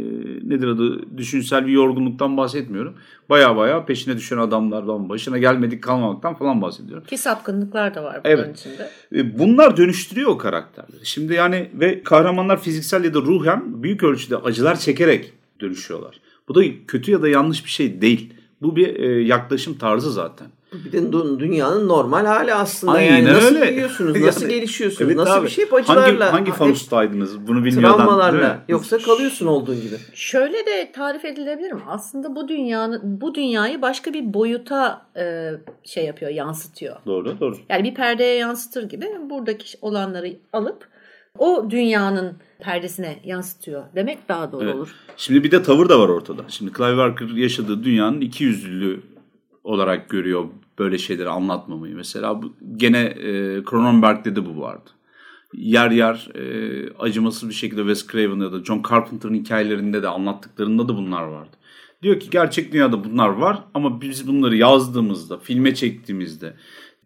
nedir 0.50 0.68
adı 0.68 1.18
düşünsel 1.18 1.68
bir 1.68 1.72
yorgunluktan 1.72 2.38
bahsetmiyorum. 2.38 2.96
Baya 3.30 3.56
baya 3.58 3.86
peşine 3.86 4.18
düşen 4.18 4.38
adamlardan, 4.38 5.10
başına 5.10 5.38
gelmedik 5.38 5.84
kalmamaktan 5.84 6.36
falan 6.36 6.62
bahsediyorum. 6.62 7.04
Ki 7.08 7.18
sapkınlıklar 7.18 7.96
da 7.96 8.04
var 8.04 8.22
bunun 8.26 8.34
Evet. 8.34 8.60
içinde. 8.60 8.90
E, 9.16 9.40
Bunlar 9.40 9.78
dönüştürüyor 9.78 10.30
o 10.30 10.38
karakterleri. 10.38 11.06
Şimdi 11.06 11.34
yani 11.34 11.70
ve 11.74 12.04
kahramanlar 12.04 12.62
fiziksel 12.62 13.04
ya 13.04 13.14
da 13.14 13.22
ruhen 13.22 13.84
büyük 13.84 14.04
ölçüde 14.04 14.35
acılar 14.38 14.80
çekerek 14.80 15.34
dönüşüyorlar. 15.62 16.20
Bu 16.48 16.56
da 16.56 16.62
kötü 16.88 17.12
ya 17.12 17.22
da 17.22 17.28
yanlış 17.28 17.66
bir 17.66 17.70
şey 17.70 18.02
değil. 18.02 18.34
Bu 18.62 18.76
bir 18.76 18.96
e, 19.00 19.22
yaklaşım 19.24 19.78
tarzı 19.78 20.12
zaten. 20.12 20.48
bir 20.74 20.92
de 20.92 20.98
dü- 20.98 21.40
dünyanın 21.40 21.88
normal 21.88 22.26
hali 22.26 22.54
aslında. 22.54 22.94
Aynen 22.94 23.18
yani 23.18 23.34
nasıl 23.34 23.56
öyle. 23.56 23.70
büyüyorsunuz, 23.72 24.22
nasıl 24.22 24.42
Yani, 24.42 24.54
gelişiyorsunuz, 24.54 25.02
Evet 25.02 25.16
nasıl 25.16 25.32
abi. 25.34 25.46
bir 25.46 25.52
şey 25.52 25.70
Hangi, 25.70 25.84
acılarla, 25.92 26.34
hangi 26.34 26.52
hep 26.52 26.58
fanustaydınız 26.58 27.48
bunu 27.48 27.60
mi? 27.60 27.72
travmalarla. 27.72 28.64
Yoksa 28.70 28.98
kalıyorsun 28.98 29.48
olduğun 29.48 29.76
gibi. 29.82 29.96
Şöyle 30.14 30.66
de 30.66 30.92
tarif 30.92 31.26
edilebilir 31.26 31.72
mi? 31.72 31.82
Aslında 31.88 32.36
bu 32.36 32.48
dünyanın 32.48 33.02
bu 33.22 33.36
dünyayı 33.36 33.82
başka 33.82 34.14
bir 34.14 34.34
boyuta 34.34 35.06
e, 35.18 35.52
şey 35.84 36.06
yapıyor, 36.06 36.32
yansıtıyor. 36.32 36.96
Doğru 37.06 37.40
doğru. 37.40 37.56
Yani 37.70 37.84
bir 37.84 37.94
perdeye 37.96 38.36
yansıtır 38.36 38.84
gibi 38.90 39.06
buradaki 39.30 39.78
olanları 39.82 40.34
alıp 40.54 40.88
o 41.40 41.68
dünyanın 41.70 42.38
perdesine 42.60 43.20
yansıtıyor 43.24 43.84
demek 43.96 44.30
daha 44.30 44.52
doğru 44.52 44.64
Evet. 44.64 44.76
olur. 44.76 44.96
Şimdi 45.18 45.44
bir 45.44 45.52
de 45.52 45.64
tavır 45.64 45.90
da 45.90 46.00
var 46.00 46.10
ortada. 46.10 46.42
Şimdi 46.48 46.72
Clive 46.78 46.98
Barker 46.98 47.28
yaşadığı 47.28 47.84
dünyanın 47.84 48.22
iki 48.22 48.44
yüzlülüğü 48.44 49.02
olarak 49.64 50.10
görüyor 50.10 50.46
böyle 50.80 50.98
şeyleri 50.98 51.30
anlatmamayı. 51.30 51.96
Mesela 51.96 52.42
bu, 52.42 52.54
gene 52.78 53.00
e, 53.00 53.64
Cronenberg'de 53.70 54.36
de 54.36 54.46
bu 54.46 54.62
vardı. 54.62 54.90
Yer 55.54 55.92
yer 55.92 56.30
e, 56.36 56.44
acımasız 57.00 57.50
bir 57.50 57.54
şekilde 57.54 57.82
Wes 57.82 58.08
Craven 58.08 58.40
ya 58.40 58.52
da 58.52 58.64
John 58.64 58.84
Carpenter'ın 58.90 59.34
hikayelerinde 59.34 60.04
de 60.04 60.08
anlattıklarında 60.08 60.88
da 60.88 60.98
bunlar 60.98 61.24
vardı. 61.24 61.58
Diyor 62.04 62.20
ki 62.20 62.30
gerçek 62.30 62.74
dünyada 62.74 63.04
bunlar 63.04 63.30
var 63.30 63.64
ama 63.74 64.02
biz 64.02 64.28
bunları 64.28 64.56
yazdığımızda, 64.56 65.38
filme 65.38 65.76
çektiğimizde, 65.76 66.54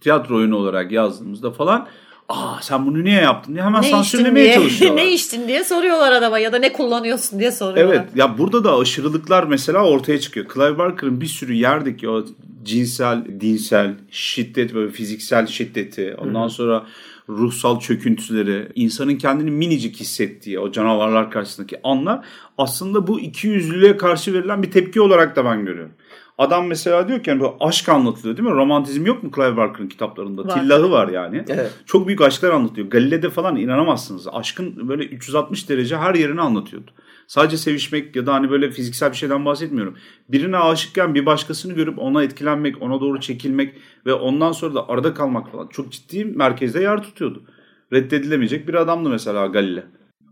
tiyatro 0.01 0.35
oyunu 0.35 0.55
olarak 0.55 0.91
yazdığımızda 0.91 1.51
falan 1.51 1.87
aa 2.29 2.61
sen 2.61 2.85
bunu 2.85 3.03
niye 3.03 3.21
yaptın 3.21 3.53
diye 3.53 3.63
hemen 3.63 3.81
Ne 3.81 3.89
sansürlemeye 3.89 4.45
diye, 4.45 4.53
çalışıyorlar. 4.55 5.03
ne 5.03 5.11
içtin 5.13 5.47
diye 5.47 5.63
soruyorlar 5.63 6.11
adama 6.11 6.39
ya 6.39 6.53
da 6.53 6.57
ne 6.59 6.73
kullanıyorsun 6.73 7.39
diye 7.39 7.51
soruyorlar. 7.51 7.95
Evet 7.95 8.05
ya 8.15 8.37
burada 8.37 8.63
da 8.63 8.77
aşırılıklar 8.77 9.43
mesela 9.43 9.83
ortaya 9.85 10.19
çıkıyor. 10.19 10.45
Clive 10.53 10.77
Barker'ın 10.77 11.21
bir 11.21 11.25
sürü 11.27 11.53
yerdeki 11.53 12.09
o 12.09 12.25
cinsel, 12.63 13.25
dinsel, 13.39 13.95
şiddet 14.11 14.73
böyle 14.73 14.91
fiziksel 14.91 15.47
şiddeti 15.47 16.15
ondan 16.17 16.47
sonra 16.47 16.85
ruhsal 17.29 17.79
çöküntüleri, 17.79 18.67
insanın 18.75 19.15
kendini 19.15 19.51
minicik 19.51 19.99
hissettiği 19.99 20.59
o 20.59 20.71
canavarlar 20.71 21.31
karşısındaki 21.31 21.77
anlar 21.83 22.25
aslında 22.57 23.07
bu 23.07 23.19
ikiyüzlülüğe 23.19 23.97
karşı 23.97 24.33
verilen 24.33 24.63
bir 24.63 24.71
tepki 24.71 25.01
olarak 25.01 25.35
da 25.35 25.45
ben 25.45 25.65
görüyorum. 25.65 25.91
Adam 26.39 26.67
mesela 26.67 27.07
diyor 27.07 27.23
ki 27.23 27.29
yani 27.29 27.39
bu 27.39 27.55
aşk 27.59 27.89
anlatılıyor 27.89 28.37
değil 28.37 28.49
mi? 28.49 28.55
Romantizm 28.55 29.05
yok 29.05 29.23
mu 29.23 29.31
Clive 29.35 29.57
Barker'ın 29.57 29.87
kitaplarında? 29.87 30.45
Var. 30.45 30.61
Tillahı 30.61 30.91
var 30.91 31.07
yani. 31.07 31.43
Evet. 31.49 31.71
Çok 31.85 32.07
büyük 32.07 32.21
aşklar 32.21 32.49
anlatıyor. 32.49 32.87
Galile'de 32.87 33.29
falan 33.29 33.55
inanamazsınız. 33.55 34.27
Aşkın 34.31 34.87
böyle 34.89 35.03
360 35.03 35.69
derece 35.69 35.97
her 35.97 36.15
yerini 36.15 36.41
anlatıyordu. 36.41 36.91
Sadece 37.27 37.57
sevişmek 37.57 38.15
ya 38.15 38.25
da 38.25 38.33
hani 38.33 38.49
böyle 38.49 38.71
fiziksel 38.71 39.11
bir 39.11 39.17
şeyden 39.17 39.45
bahsetmiyorum. 39.45 39.95
Birine 40.29 40.57
aşıkken 40.57 41.15
bir 41.15 41.25
başkasını 41.25 41.73
görüp 41.73 41.99
ona 41.99 42.23
etkilenmek, 42.23 42.81
ona 42.81 43.01
doğru 43.01 43.19
çekilmek 43.19 43.75
ve 44.05 44.13
ondan 44.13 44.51
sonra 44.51 44.75
da 44.75 44.89
arada 44.89 45.13
kalmak 45.13 45.51
falan 45.51 45.67
çok 45.67 45.91
ciddi 45.91 46.25
merkezde 46.25 46.81
yer 46.81 47.03
tutuyordu. 47.03 47.43
Reddedilemeyecek 47.93 48.67
bir 48.67 48.73
adamdı 48.73 49.09
mesela 49.09 49.47
Galile. 49.47 49.83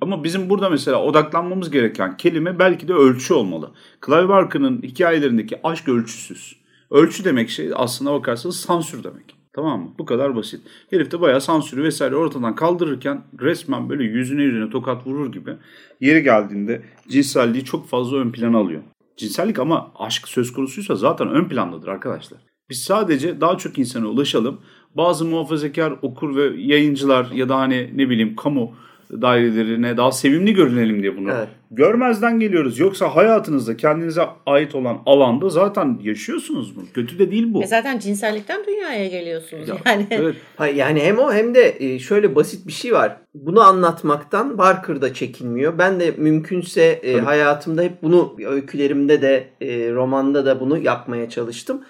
Ama 0.02 0.24
bizim 0.24 0.50
burada 0.50 0.70
mesela 0.70 1.04
odaklanmamız 1.04 1.72
gereken 1.72 2.18
kelime 2.18 2.60
belki 2.60 2.88
de 2.88 2.94
ölçü 2.94 3.34
olmalı. 3.34 3.72
Clive 4.06 4.30
Barker'ın 4.30 4.82
hikayelerindeki 4.82 5.60
aşk 5.64 5.90
ölçüsüz. 5.90 6.58
Ölçü 6.92 7.26
demek 7.26 7.50
şey 7.50 7.72
aslına 7.76 8.14
bakarsanız 8.14 8.60
sansür 8.60 9.04
demek. 9.04 9.36
Tamam 9.54 9.82
mı? 9.82 9.94
Bu 10.00 10.06
kadar 10.06 10.36
basit. 10.36 10.62
Herif 10.90 11.12
de 11.12 11.22
bayağı 11.22 11.42
sansürü 11.42 11.84
vesaire 11.84 12.16
ortadan 12.16 12.56
kaldırırken 12.56 13.24
resmen 13.40 13.90
böyle 13.90 14.04
yüzüne 14.04 14.44
yüzüne 14.44 14.70
tokat 14.70 15.08
vurur 15.08 15.32
gibi 15.32 15.54
yeri 16.02 16.24
geldiğinde 16.24 16.82
cinselliği 17.08 17.66
çok 17.66 17.90
fazla 17.90 18.18
ön 18.18 18.32
plana 18.32 18.58
alıyor. 18.58 18.82
Cinsellik 19.18 19.60
ama 19.60 19.92
aşk 20.00 20.28
söz 20.28 20.54
konusuysa 20.54 20.96
zaten 20.96 21.30
ön 21.30 21.50
plandadır 21.50 21.88
arkadaşlar. 21.88 22.40
Biz 22.70 22.84
sadece 22.84 23.42
daha 23.42 23.58
çok 23.58 23.78
insana 23.78 24.08
ulaşalım. 24.08 24.62
Bazı 24.96 25.26
muhafazakar 25.26 25.94
okur 26.02 26.36
ve 26.36 26.62
yayıncılar 26.62 27.32
ya 27.32 27.50
da 27.50 27.58
hani 27.58 27.92
ne 27.96 28.10
bileyim 28.10 28.36
kamu 28.36 28.76
dairelerine 29.12 29.98
daha 29.98 30.12
sevimli 30.12 30.54
görünelim 30.54 31.02
diye 31.02 31.18
bunu. 31.18 31.32
Evet. 31.32 31.48
Görmezden 31.72 32.40
geliyoruz. 32.40 32.80
Yoksa 32.80 33.16
hayatınızda 33.16 33.78
kendinize 33.78 34.22
ait 34.46 34.76
olan 34.76 34.98
alanda 35.06 35.50
zaten 35.50 36.00
yaşıyorsunuz 36.04 36.76
bunu. 36.76 36.86
Kötü 36.94 37.20
de 37.20 37.32
değil 37.32 37.54
bu. 37.54 37.64
E 37.64 37.68
zaten 37.68 38.00
cinsellikten 38.00 38.66
dünyaya 38.68 39.08
geliyorsunuz 39.08 39.70
Ya, 39.70 39.78
yani. 39.86 40.08
evet. 40.10 40.36
Hayır, 40.56 40.76
yani 40.76 41.02
hem 41.02 41.20
o 41.20 41.34
hem 41.34 41.56
de 41.56 41.76
e, 41.80 42.00
şöyle 42.00 42.36
basit 42.36 42.68
bir 42.68 42.72
şey 42.72 42.94
var. 42.94 43.18
Bunu 43.34 43.62
anlatmaktan 43.62 44.58
Barker 44.58 45.02
da 45.02 45.14
çekinmiyor. 45.14 45.78
Ben 45.78 46.00
de 46.00 46.12
mümkünse 46.18 46.84
e, 46.84 47.14
Tabii. 47.14 47.26
hayatımda 47.26 47.82
hep 47.82 48.04
bunu 48.04 48.36
öykülerimde 48.48 49.22
de 49.22 49.48
e, 49.62 49.92
romanda 49.92 50.46
da 50.46 50.60
bunu 50.60 50.78
yapmaya 50.78 51.30
çalıştım. 51.30 51.82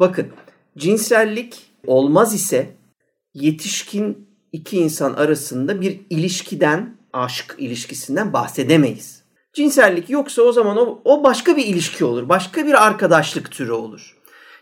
Bakın 0.00 0.26
cinsellik 0.78 1.58
olmaz 1.86 2.34
ise 2.34 2.66
yetişkin 3.34 4.29
iki 4.52 4.78
insan 4.78 5.14
arasında 5.14 5.80
bir 5.80 6.00
ilişkiden, 6.10 6.96
aşk 7.12 7.56
ilişkisinden 7.58 8.32
bahsedemeyiz. 8.32 9.22
Cinsellik 9.52 10.10
yoksa 10.10 10.42
o 10.42 10.52
zaman 10.52 10.76
o, 10.76 11.00
o 11.04 11.24
başka 11.24 11.56
bir 11.56 11.66
ilişki 11.66 12.04
olur. 12.04 12.28
Başka 12.28 12.66
bir 12.66 12.86
arkadaşlık 12.86 13.50
türü 13.50 13.72
olur 13.72 14.20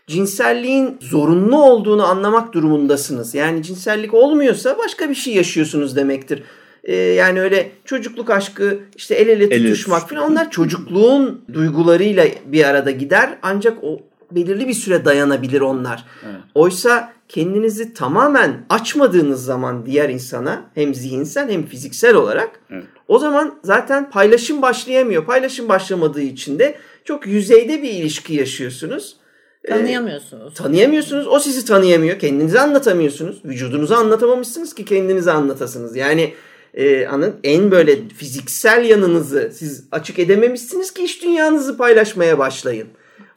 cinselliğin 0.09 0.97
zorunlu 1.01 1.63
olduğunu 1.63 2.05
anlamak 2.05 2.53
durumundasınız. 2.53 3.35
Yani 3.35 3.63
cinsellik 3.63 4.13
olmuyorsa 4.13 4.77
başka 4.77 5.09
bir 5.09 5.15
şey 5.15 5.33
yaşıyorsunuz 5.35 5.95
demektir. 5.95 6.43
Ee, 6.83 6.95
yani 6.95 7.41
öyle 7.41 7.71
çocukluk 7.85 8.29
aşkı, 8.29 8.79
işte 8.95 9.15
el 9.15 9.27
ele 9.27 9.49
tutuşmak 9.49 9.71
tutuşmak. 9.71 10.09
falan 10.09 10.31
onlar 10.31 10.51
çocukluğun 10.51 11.41
duygularıyla 11.53 12.25
bir 12.45 12.63
arada 12.63 12.91
gider. 12.91 13.37
Ancak 13.41 13.83
o 13.83 13.99
belirli 14.31 14.67
bir 14.67 14.73
süre 14.73 15.05
dayanabilir 15.05 15.61
onlar. 15.61 16.05
Evet. 16.25 16.35
Oysa 16.55 17.13
kendinizi 17.29 17.93
tamamen 17.93 18.65
açmadığınız 18.69 19.45
zaman 19.45 19.85
diğer 19.85 20.09
insana 20.09 20.65
hem 20.75 20.95
zihinsel 20.95 21.49
hem 21.49 21.65
fiziksel 21.65 22.15
olarak 22.15 22.59
Evet. 22.71 22.83
o 23.07 23.19
zaman 23.19 23.59
zaten 23.63 24.09
paylaşım 24.09 24.61
başlayamıyor. 24.61 25.25
Paylaşım 25.25 25.69
başlamadığı 25.69 26.21
için 26.21 26.59
de 26.59 26.75
çok 27.05 27.27
yüzeyde 27.27 27.83
bir 27.83 27.89
ilişki 27.89 28.33
yaşıyorsunuz. 28.33 29.15
Ee, 29.63 29.69
Tanıyamıyorsunuz. 29.69 30.53
tanıyamıyorsunuz. 30.53 31.27
O 31.27 31.39
sizi 31.39 31.65
tanıyamıyor. 31.65 32.19
Kendinizi 32.19 32.59
anlatamıyorsunuz. 32.59 33.41
Vücudunuzu 33.45 33.93
anlatamamışsınız 33.95 34.75
ki 34.75 34.85
kendinizi 34.85 35.31
anlatasınız. 35.31 35.95
Yani 35.95 36.33
e, 36.73 37.07
anın 37.07 37.35
en 37.43 37.71
böyle 37.71 38.09
fiziksel 38.09 38.85
yanınızı 38.85 39.51
siz 39.53 39.83
açık 39.91 40.19
edememişsiniz 40.19 40.93
ki 40.93 41.03
iş 41.03 41.23
dünyanızı 41.23 41.77
paylaşmaya 41.77 42.37
başlayın. 42.37 42.87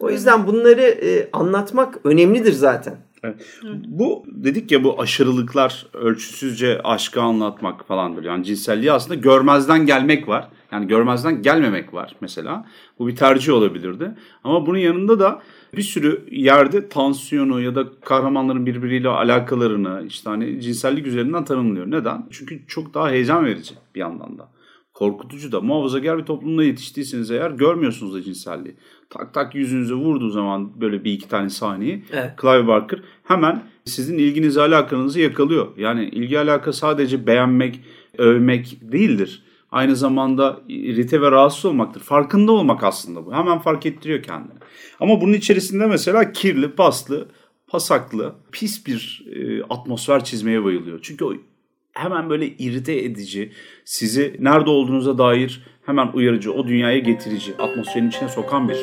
O 0.03 0.11
yüzden 0.11 0.47
bunları 0.47 0.83
e, 0.83 1.29
anlatmak 1.33 1.99
önemlidir 2.05 2.53
zaten. 2.53 2.97
Evet. 3.25 3.37
Bu 3.87 4.25
dedik 4.27 4.73
ya 4.73 4.85
bu 4.85 5.01
aşırılıklar 5.01 5.87
ölçüsüzce 5.93 6.81
aşkı 6.85 7.23
anlatmak 7.23 7.87
falandır. 7.87 8.25
Yani 8.25 8.45
cinselliği 8.45 8.93
aslında 8.93 9.15
görmezden 9.15 9.87
gelmek 9.87 10.29
var. 10.29 10.49
Yani 10.73 10.87
görmezden 10.87 11.43
gelmemek 11.43 11.95
var 11.95 12.17
mesela. 12.21 12.67
Bu 12.99 13.09
bir 13.09 13.17
tercih 13.17 13.53
olabilirdi. 13.53 14.15
Ama 14.45 14.67
bunun 14.67 14.79
yanında 14.79 15.19
da 15.21 15.43
bir 15.77 15.83
sürü 15.83 16.25
yerde 16.31 16.89
tansiyonu 16.89 17.61
ya 17.61 17.75
da 17.75 17.85
kahramanların 18.05 18.67
birbiriyle 18.67 19.09
alakalarını 19.09 20.05
işte 20.07 20.31
hani 20.31 20.61
cinsellik 20.61 21.07
üzerinden 21.07 21.45
tanımlıyor. 21.45 21.91
Neden? 21.91 22.27
Çünkü 22.31 22.67
çok 22.67 22.95
daha 22.95 23.11
heyecan 23.11 23.45
verici 23.45 23.75
bir 23.95 24.01
yandan 24.01 24.39
da. 24.39 24.49
Korkutucu 24.95 25.53
da 25.53 25.61
muhafazakar 25.61 26.19
bir 26.19 26.25
toplumda 26.25 26.65
yetiştiyseniz 26.65 27.31
eğer 27.31 27.51
görmüyorsunuz 27.51 28.15
da 28.15 28.23
cinselliği. 28.23 28.77
Tak 29.11 29.35
tak 29.35 29.55
yüzünüze 29.55 29.95
vurduğu 29.95 30.31
zaman 30.31 30.81
böyle 30.81 31.05
bir 31.05 31.13
iki 31.13 31.29
tane 31.29 31.51
sahneyi 31.51 32.05
Evet. 32.13 32.31
Clive 32.41 32.67
Barker 32.67 33.01
hemen 33.25 33.63
sizin 33.85 34.19
ilginizi 34.19 34.61
alakanızı 34.61 35.21
yakalıyor. 35.21 35.67
Yani 35.77 36.05
ilgi 36.05 36.39
alaka 36.39 36.73
sadece 36.73 37.27
beğenmek, 37.27 37.81
övmek 38.19 38.79
değildir. 38.83 39.43
Aynı 39.71 39.97
zamanda 39.97 40.61
irite 40.69 41.21
ve 41.21 41.31
rahatsız 41.31 41.65
olmaktır. 41.65 42.01
Farkında 42.01 42.53
olmak 42.53 42.85
aslında 42.85 43.27
bu. 43.27 43.35
Hemen 43.35 43.59
fark 43.59 43.87
ettiriyor 43.87 44.23
kendini. 44.23 44.59
Ama 45.01 45.21
bunun 45.21 45.33
içerisinde 45.33 45.87
mesela 45.87 46.33
kirli, 46.33 46.71
paslı, 46.71 47.29
pasaklı, 47.67 48.35
pis 48.53 48.87
bir 48.87 49.27
e, 49.35 49.63
atmosfer 49.63 50.25
çizmeye 50.25 50.65
bayılıyor. 50.65 50.99
Çünkü 51.03 51.25
o 51.25 51.33
hemen 51.93 52.31
böyle 52.31 52.47
irite 52.47 53.05
edici, 53.05 53.53
sizi 53.85 54.37
nerede 54.41 54.71
olduğunuza 54.71 55.19
dair 55.19 55.63
hemen 55.87 56.09
uyarıcı, 56.15 56.53
o 56.53 56.67
dünyaya 56.67 56.99
getirici, 56.99 57.55
atmosferin 57.59 58.09
içine 58.09 58.29
sokan 58.29 58.69
bir 58.69 58.77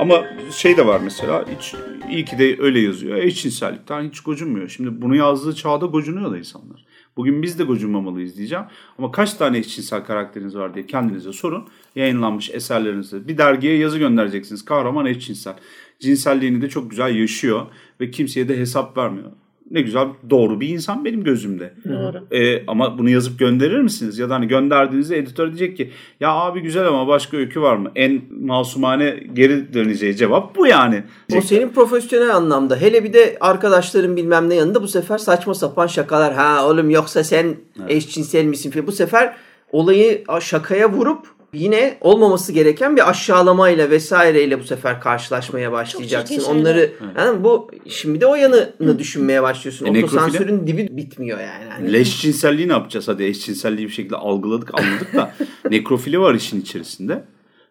Ama 0.00 0.24
şey 0.50 0.76
de 0.76 0.86
var 0.86 1.00
mesela 1.04 1.44
hiç 1.58 1.74
iyi 2.10 2.24
ki 2.24 2.38
de 2.38 2.56
öyle 2.60 2.80
yazıyor. 2.80 3.16
Eşcinsellikten 3.16 4.08
hiç 4.08 4.20
gocunmuyor. 4.20 4.68
Şimdi 4.68 5.02
bunu 5.02 5.16
yazdığı 5.16 5.54
çağda 5.54 5.86
gocunuyor 5.86 6.32
da 6.32 6.38
insanlar. 6.38 6.84
Bugün 7.16 7.42
biz 7.42 7.58
de 7.58 7.64
gocunmamalıyız 7.64 8.36
diyeceğim. 8.36 8.64
Ama 8.98 9.10
kaç 9.10 9.34
tane 9.34 9.58
eşcinsel 9.58 10.04
karakteriniz 10.04 10.56
var 10.56 10.74
diye 10.74 10.86
kendinize 10.86 11.32
sorun. 11.32 11.68
Yayınlanmış 11.96 12.50
eserlerinizde. 12.50 13.28
Bir 13.28 13.38
dergiye 13.38 13.76
yazı 13.76 13.98
göndereceksiniz. 13.98 14.64
Kahraman 14.64 15.06
eşcinsel. 15.06 15.54
Cinselliğini 16.00 16.62
de 16.62 16.68
çok 16.68 16.90
güzel 16.90 17.14
yaşıyor 17.14 17.62
ve 18.00 18.10
kimseye 18.10 18.48
de 18.48 18.58
hesap 18.58 18.96
vermiyor. 18.96 19.30
Ne 19.70 19.80
güzel 19.80 20.08
doğru 20.30 20.60
bir 20.60 20.68
insan 20.68 21.04
benim 21.04 21.24
gözümde. 21.24 21.74
Doğru. 21.88 22.24
E, 22.30 22.66
ama 22.66 22.98
bunu 22.98 23.10
yazıp 23.10 23.38
gönderir 23.38 23.80
misiniz? 23.80 24.18
Ya 24.18 24.30
da 24.30 24.34
hani 24.34 24.48
gönderdiğinizde 24.48 25.18
editör 25.18 25.46
diyecek 25.46 25.76
ki 25.76 25.90
ya 26.20 26.30
abi 26.32 26.60
güzel 26.60 26.86
ama 26.86 27.08
başka 27.08 27.36
öykü 27.36 27.60
var 27.60 27.76
mı? 27.76 27.92
En 27.94 28.22
masumane 28.40 29.20
geri 29.32 29.74
döneceği 29.74 30.16
cevap 30.16 30.56
bu 30.56 30.66
yani. 30.66 31.02
O 31.36 31.40
senin 31.40 31.68
profesyonel 31.68 32.36
anlamda. 32.36 32.76
Hele 32.76 33.04
bir 33.04 33.12
de 33.12 33.36
arkadaşların 33.40 34.16
bilmem 34.16 34.48
ne 34.48 34.54
yanında 34.54 34.82
bu 34.82 34.88
sefer 34.88 35.18
saçma 35.18 35.54
sapan 35.54 35.86
şakalar. 35.86 36.34
Ha 36.34 36.68
oğlum 36.68 36.90
yoksa 36.90 37.24
sen 37.24 37.56
eşcinsel 37.88 38.44
misin. 38.44 38.72
Bu 38.86 38.92
sefer 38.92 39.36
olayı 39.72 40.24
şakaya 40.40 40.92
vurup 40.92 41.26
yine 41.54 41.98
olmaması 42.00 42.52
gereken 42.52 42.96
bir 42.96 43.10
aşağılamayla 43.10 43.90
vesaireyle 43.90 44.60
bu 44.60 44.64
sefer 44.64 45.00
karşılaşmaya 45.00 45.72
başlayacaksın. 45.72 46.42
Onları 46.44 46.92
yani 47.18 47.44
bu 47.44 47.70
şimdi 47.88 48.20
de 48.20 48.26
o 48.26 48.34
yanını 48.34 48.98
düşünmeye 48.98 49.42
başlıyorsun. 49.42 49.86
E, 49.86 50.04
Otosansürün 50.04 50.66
dibi 50.66 50.88
bitmiyor 50.90 51.40
yani. 51.40 51.64
Hani 51.70 51.92
Leş 51.92 52.22
cinselliği 52.22 52.68
ne 52.68 52.72
yapacağız? 52.72 53.08
Hadi 53.08 53.24
eşcinselliği 53.24 53.86
bir 53.86 53.92
şekilde 53.92 54.16
algıladık 54.16 54.74
anladık 54.74 55.14
da 55.14 55.34
nekrofili 55.70 56.20
var 56.20 56.34
işin 56.34 56.60
içerisinde. 56.60 57.24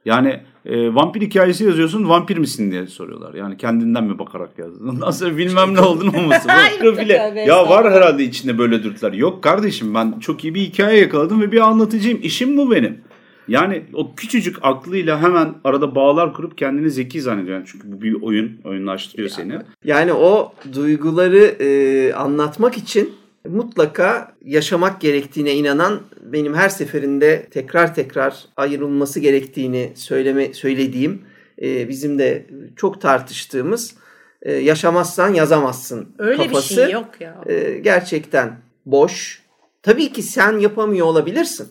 Yani 0.05 0.39
e, 0.65 0.95
vampir 0.95 1.21
hikayesi 1.21 1.63
yazıyorsun 1.63 2.09
vampir 2.09 2.37
misin 2.37 2.71
diye 2.71 2.87
soruyorlar. 2.87 3.33
Yani 3.33 3.57
kendinden 3.57 4.03
mi 4.03 4.19
bakarak 4.19 4.59
yazdın? 4.59 4.87
Ondan 4.87 5.11
sonra 5.11 5.37
bilmem 5.37 5.73
ne 5.73 5.79
oldun 5.79 6.07
olmasın. 6.07 6.51
Nekrofili. 6.73 7.17
Tövbe 7.17 7.41
ya 7.41 7.69
var 7.69 7.91
herhalde 7.91 8.23
içinde 8.23 8.57
böyle 8.57 8.83
dürtüler. 8.83 9.13
Yok 9.13 9.43
kardeşim 9.43 9.95
ben 9.95 10.19
çok 10.19 10.43
iyi 10.43 10.55
bir 10.55 10.61
hikaye 10.61 10.99
yakaladım 10.99 11.41
ve 11.41 11.51
bir 11.51 11.59
anlatıcıyım. 11.59 12.19
İşim 12.23 12.57
bu 12.57 12.71
benim. 12.71 12.97
Yani 13.47 13.83
o 13.93 14.15
küçücük 14.15 14.57
aklıyla 14.61 15.21
hemen 15.21 15.55
arada 15.63 15.95
bağlar 15.95 16.33
kurup 16.33 16.57
kendini 16.57 16.91
zeki 16.91 17.21
zannediyor. 17.21 17.57
Yani 17.57 17.67
çünkü 17.67 17.91
bu 17.91 18.01
bir 18.01 18.21
oyun, 18.21 18.61
oyunlaştırıyor 18.63 19.29
seni. 19.29 19.59
Yani 19.83 20.13
o 20.13 20.53
duyguları 20.73 21.43
e, 21.59 22.13
anlatmak 22.13 22.77
için 22.77 23.13
mutlaka 23.49 24.35
yaşamak 24.45 25.01
gerektiğine 25.01 25.53
inanan 25.53 25.99
benim 26.21 26.53
her 26.53 26.69
seferinde 26.69 27.47
tekrar 27.51 27.95
tekrar 27.95 28.45
ayrılması 28.57 29.19
gerektiğini 29.19 29.91
söyleme 29.95 30.53
söylediğim 30.53 31.21
e, 31.61 31.89
bizim 31.89 32.19
de 32.19 32.45
çok 32.75 33.01
tartıştığımız 33.01 33.95
e, 34.41 34.53
yaşamazsan 34.53 35.33
yazamazsın 35.33 36.15
Öyle 36.17 36.37
kafası. 36.47 36.77
bir 36.77 36.81
şey 36.83 36.91
yok 36.91 37.09
ya. 37.19 37.41
e, 37.45 37.79
gerçekten 37.79 38.57
boş. 38.85 39.43
Tabii 39.81 40.13
ki 40.13 40.21
sen 40.21 40.59
yapamıyor 40.59 41.05
olabilirsin. 41.05 41.67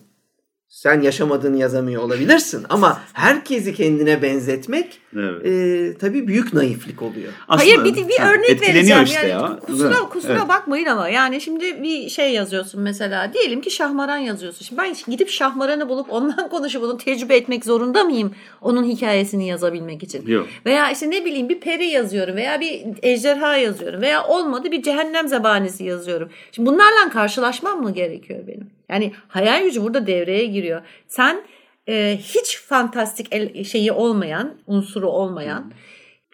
Sen 0.73 1.01
yaşamadığını 1.01 1.59
yazamıyor 1.59 2.03
olabilirsin 2.03 2.67
ama 2.69 3.01
herkesi 3.13 3.75
kendine 3.75 4.23
benzetmek 4.23 4.99
Evet. 5.17 5.47
e, 5.47 5.99
tabii 5.99 6.29
büyük 6.29 6.53
naiflik 6.53 7.03
oluyor. 7.03 7.33
Hayır 7.47 7.85
bir, 7.85 8.09
bir 8.09 8.19
ha, 8.19 8.33
örnek 8.33 8.63
vereceğim. 8.63 9.05
işte 9.05 9.27
yani 9.27 9.31
ya. 9.31 9.59
kusura 9.67 9.95
kusura 10.09 10.33
Evet. 10.33 10.49
bakmayın 10.49 10.87
ama 10.87 11.09
yani 11.09 11.41
şimdi 11.41 11.83
bir 11.83 12.09
şey 12.09 12.33
yazıyorsun 12.33 12.81
mesela. 12.81 13.33
Diyelim 13.35 13.61
ki 13.61 13.71
şahmaran 13.71 14.17
yazıyorsun. 14.17 14.65
Şimdi 14.65 14.81
ben 14.83 14.95
gidip 15.11 15.29
şahmaranı 15.29 15.89
bulup 15.89 16.13
ondan 16.13 16.49
konuşup 16.51 16.83
onu 16.83 16.99
tecrübe 16.99 17.37
etmek 17.37 17.65
zorunda 17.65 18.05
mıyım? 18.05 18.35
Onun 18.61 18.85
hikayesini 18.85 19.49
yazabilmek 19.49 20.03
için. 20.03 20.27
Yok. 20.27 20.47
Veya 20.67 20.91
işte 20.91 21.11
ne 21.11 21.25
bileyim 21.25 21.49
bir 21.49 21.61
peri 21.61 21.85
yazıyorum 21.87 22.37
veya 22.37 22.61
bir 22.61 22.83
ejderha 23.03 23.57
yazıyorum 23.57 24.01
veya 24.01 24.27
olmadı 24.27 24.71
bir 24.71 24.83
cehennem 24.83 25.29
zebanisi 25.29 25.85
yazıyorum. 25.85 26.29
Şimdi 26.53 26.71
bunlarla 26.71 27.11
karşılaşmam 27.13 27.83
mı 27.83 27.95
gerekiyor 27.95 28.41
benim? 28.47 28.71
Yani 28.93 29.13
hayal 29.29 29.65
gücü 29.65 29.83
burada 29.83 30.07
devreye 30.07 30.47
giriyor. 30.47 30.83
Sen 31.09 31.43
e, 31.89 32.19
hiç 32.23 32.59
fantastik 32.59 33.27
el, 33.31 33.65
şeyi 33.65 33.93
olmayan, 33.93 34.55
unsuru 34.67 35.09
olmayan, 35.09 35.73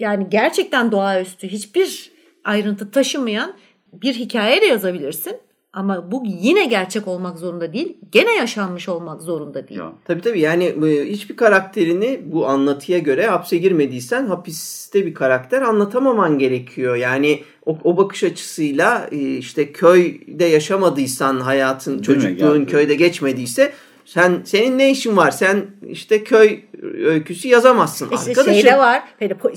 yani 0.01 0.27
gerçekten 0.31 0.93
doğaüstü 0.93 1.49
hiçbir 1.49 2.13
ayrıntı 2.45 2.91
taşımayan 2.91 3.55
bir 3.93 4.15
hikaye 4.15 4.61
de 4.61 4.67
yazabilirsin. 4.67 5.37
Ama 5.73 6.13
bu 6.13 6.23
yine 6.27 6.65
gerçek 6.65 7.09
olmak 7.09 7.39
zorunda 7.39 7.73
değil. 7.73 7.97
Gene 8.13 8.37
yaşanmış 8.37 8.89
olmak 8.89 9.23
zorunda 9.23 9.69
değil. 9.69 9.81
Ya. 9.81 9.93
Tabii 10.05 10.21
tabii 10.21 10.41
yani 10.41 10.65
e, 10.65 11.05
hiçbir 11.05 11.37
karakterini 11.37 12.21
bu 12.25 12.47
anlatıya 12.47 12.99
göre 12.99 13.27
hapse 13.27 13.57
girmediysen 13.57 14.27
hapiste 14.27 15.07
bir 15.07 15.15
karakter 15.15 15.63
anlatamaman 15.63 16.39
gerekiyor. 16.39 16.97
Yani 16.97 17.43
o, 17.69 17.79
o 17.85 17.97
bakış 17.97 18.25
açısıyla 18.25 19.09
e, 19.13 19.17
işte 19.37 19.73
köyde 19.73 20.45
yaşamadıysan 20.45 21.41
hayatın 21.41 21.91
Değil 21.91 21.99
mi? 22.01 22.05
çocukluğun 22.23 22.55
Yani- 22.55 22.67
köyde 22.67 22.95
geçmediyse 22.95 23.73
sen 24.05 24.41
senin 24.45 24.79
ne 24.79 24.91
işin 24.91 25.17
var? 25.17 25.31
Sen 25.31 25.67
işte 25.89 26.25
köy 26.25 26.61
öyküsü 27.05 27.49
yazamazsın 27.49 28.09
İşte 28.13 28.31
arkadaşım. 28.31 28.55
şeyde 28.55 28.79
var. 28.79 29.03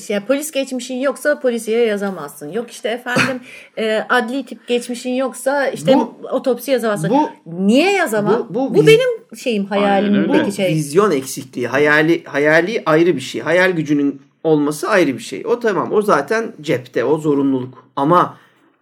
Şey, 0.08 0.20
polis 0.20 0.52
geçmişin 0.52 0.96
yoksa 0.96 1.40
polisiye 1.40 1.86
yazamazsın. 1.86 2.52
Yok 2.52 2.72
işte 2.72 2.90
efendim 2.90 3.40
e, 3.78 4.00
adli 4.10 4.46
tip 4.46 4.68
geçmişin 4.68 5.10
yoksa 5.14 5.68
işte 5.68 5.94
Bu- 5.96 6.14
otopsi 6.32 6.72
yazamazsın. 6.72 7.10
bu- 7.10 7.30
Niye 7.68 7.92
yazamam? 7.92 8.48
bu- 8.50 8.54
Bu, 8.56 8.76
bu 8.76 8.88
benim 8.88 9.36
şeyim 9.38 9.66
hayalimdeki 9.66 10.52
şey. 10.52 10.76
Vizyon 10.76 11.12
eksikliği, 11.12 11.68
hayali 11.68 12.24
hayali 12.24 12.84
ayrı 12.86 13.16
bir 13.16 13.22
şey. 13.22 13.42
Hayal 13.42 13.72
gücünün 13.72 14.22
olması 14.44 14.90
ayrı 14.90 15.14
bir 15.14 15.24
şey. 15.24 15.44
O 15.46 15.60
tamam. 15.60 15.92
O 15.92 16.02
zaten 16.02 16.54
cepte, 16.62 17.04
o 17.04 17.18
zorunluluk. 17.18 17.84
Ama 17.96 18.38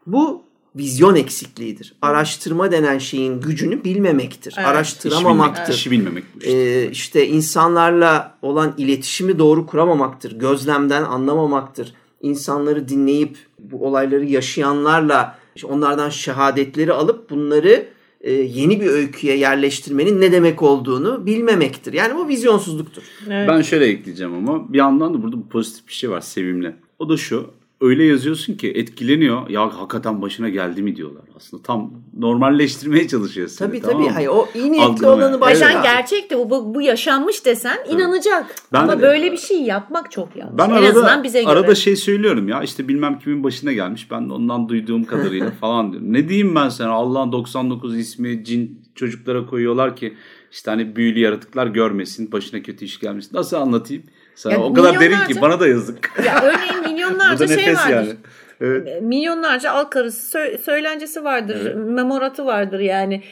bu 0.07 0.43
vizyon 0.75 1.15
eksikliğidir. 1.15 1.95
Araştırma 2.01 2.71
denen 2.71 2.97
şeyin 2.97 3.41
gücünü 3.41 3.83
bilmemektir. 3.83 4.55
Evet. 4.57 4.67
Araştıramamaktır. 4.67 5.73
İşi 5.73 5.91
bilmemek 5.91 6.23
bu 6.35 6.39
işte. 6.39 6.51
Ee, 6.51 6.89
işte 6.91 7.27
insanlarla 7.27 8.37
olan 8.41 8.73
iletişimi 8.77 9.39
doğru 9.39 9.65
kuramamaktır. 9.65 10.39
Gözlemden 10.39 11.03
anlamamaktır. 11.03 11.93
İnsanları 12.21 12.89
dinleyip 12.89 13.37
bu 13.59 13.87
olayları 13.87 14.25
yaşayanlarla 14.25 15.39
işte 15.55 15.67
onlardan 15.67 16.09
şehadetleri 16.09 16.93
alıp 16.93 17.29
bunları 17.29 17.87
e, 18.21 18.31
yeni 18.31 18.81
bir 18.81 18.87
öyküye 18.87 19.37
yerleştirmenin 19.37 20.21
ne 20.21 20.31
demek 20.31 20.63
olduğunu 20.63 21.25
bilmemektir. 21.25 21.93
Yani 21.93 22.15
bu 22.15 22.27
vizyonsuzluktur. 22.27 23.03
Evet. 23.27 23.49
Ben 23.49 23.61
şöyle 23.61 23.85
ekleyeceğim 23.85 24.33
ama 24.33 24.73
bir 24.73 24.77
yandan 24.77 25.13
da 25.13 25.23
burada 25.23 25.37
pozitif 25.49 25.87
bir 25.87 25.93
şey 25.93 26.09
var 26.09 26.21
sevimli. 26.21 26.75
O 26.99 27.09
da 27.09 27.17
şu. 27.17 27.58
Öyle 27.81 28.03
yazıyorsun 28.03 28.53
ki 28.53 28.71
etkileniyor. 28.71 29.49
Ya 29.49 29.77
hakikaten 29.79 30.21
başına 30.21 30.49
geldi 30.49 30.81
mi 30.81 30.95
diyorlar. 30.95 31.23
Aslında 31.35 31.63
tam 31.63 31.93
normalleştirmeye 32.17 33.07
çalışıyor 33.07 33.47
seni. 33.47 33.67
Tabii 33.67 33.81
tamam 33.81 34.03
tabii. 34.03 34.13
Hayır, 34.13 34.27
o 34.27 34.47
iyi 34.55 34.71
niyetli 34.71 34.81
Algılamaya. 34.85 35.17
olanı 35.27 35.37
Ve 35.37 35.41
başka. 35.41 35.55
sen 35.69 35.83
gerçekte 35.83 36.37
bu, 36.37 36.75
bu, 36.75 36.81
yaşanmış 36.81 37.45
desen 37.45 37.77
inanacak. 37.89 38.55
Ben 38.73 38.79
Ama 38.83 38.97
de- 38.97 39.01
böyle 39.01 39.31
bir 39.31 39.37
şey 39.37 39.61
yapmak 39.61 40.11
çok 40.11 40.35
yanlış. 40.35 40.57
Ben 40.57 40.69
en 40.69 40.73
arada, 40.73 40.87
azından 40.89 41.23
bize 41.23 41.41
göre. 41.43 41.51
arada 41.51 41.75
şey 41.75 41.95
söylüyorum 41.95 42.47
ya 42.47 42.63
işte 42.63 42.87
bilmem 42.87 43.19
kimin 43.19 43.43
başına 43.43 43.73
gelmiş 43.73 44.11
ben 44.11 44.29
de 44.29 44.33
ondan 44.33 44.69
duyduğum 44.69 45.03
kadarıyla 45.03 45.51
falan 45.61 45.91
diyorum. 45.91 46.13
Ne 46.13 46.29
diyeyim 46.29 46.55
ben 46.55 46.69
sana 46.69 46.91
Allah'ın 46.91 47.31
99 47.31 47.97
ismi 47.97 48.43
cin 48.45 48.81
çocuklara 48.95 49.45
koyuyorlar 49.45 49.95
ki 49.95 50.13
işte 50.51 50.71
hani 50.71 50.95
büyülü 50.95 51.19
yaratıklar 51.19 51.67
görmesin 51.67 52.31
başına 52.31 52.61
kötü 52.63 52.85
iş 52.85 52.99
gelmesin. 52.99 53.37
Nasıl 53.37 53.57
anlatayım? 53.57 54.03
Sana 54.39 54.53
Ya 54.53 54.59
o 54.59 54.73
kadar 54.73 54.99
derin 54.99 55.25
ki 55.27 55.41
bana 55.41 55.59
da 55.59 55.67
yazık. 55.67 56.11
Ya 56.25 56.41
örneğin 56.43 56.81
milyonlarca 56.93 57.47
şey 57.59 57.75
vardır. 57.75 57.91
yani. 57.93 58.15
Evet. 58.61 59.01
milyonlarca 59.01 59.71
al 59.71 59.83
karısı 59.83 60.37
sö- 60.37 60.57
söylencesi 60.57 61.23
vardır, 61.23 61.73
memoratı 61.75 62.45
vardır 62.45 62.79
yani. 62.79 63.23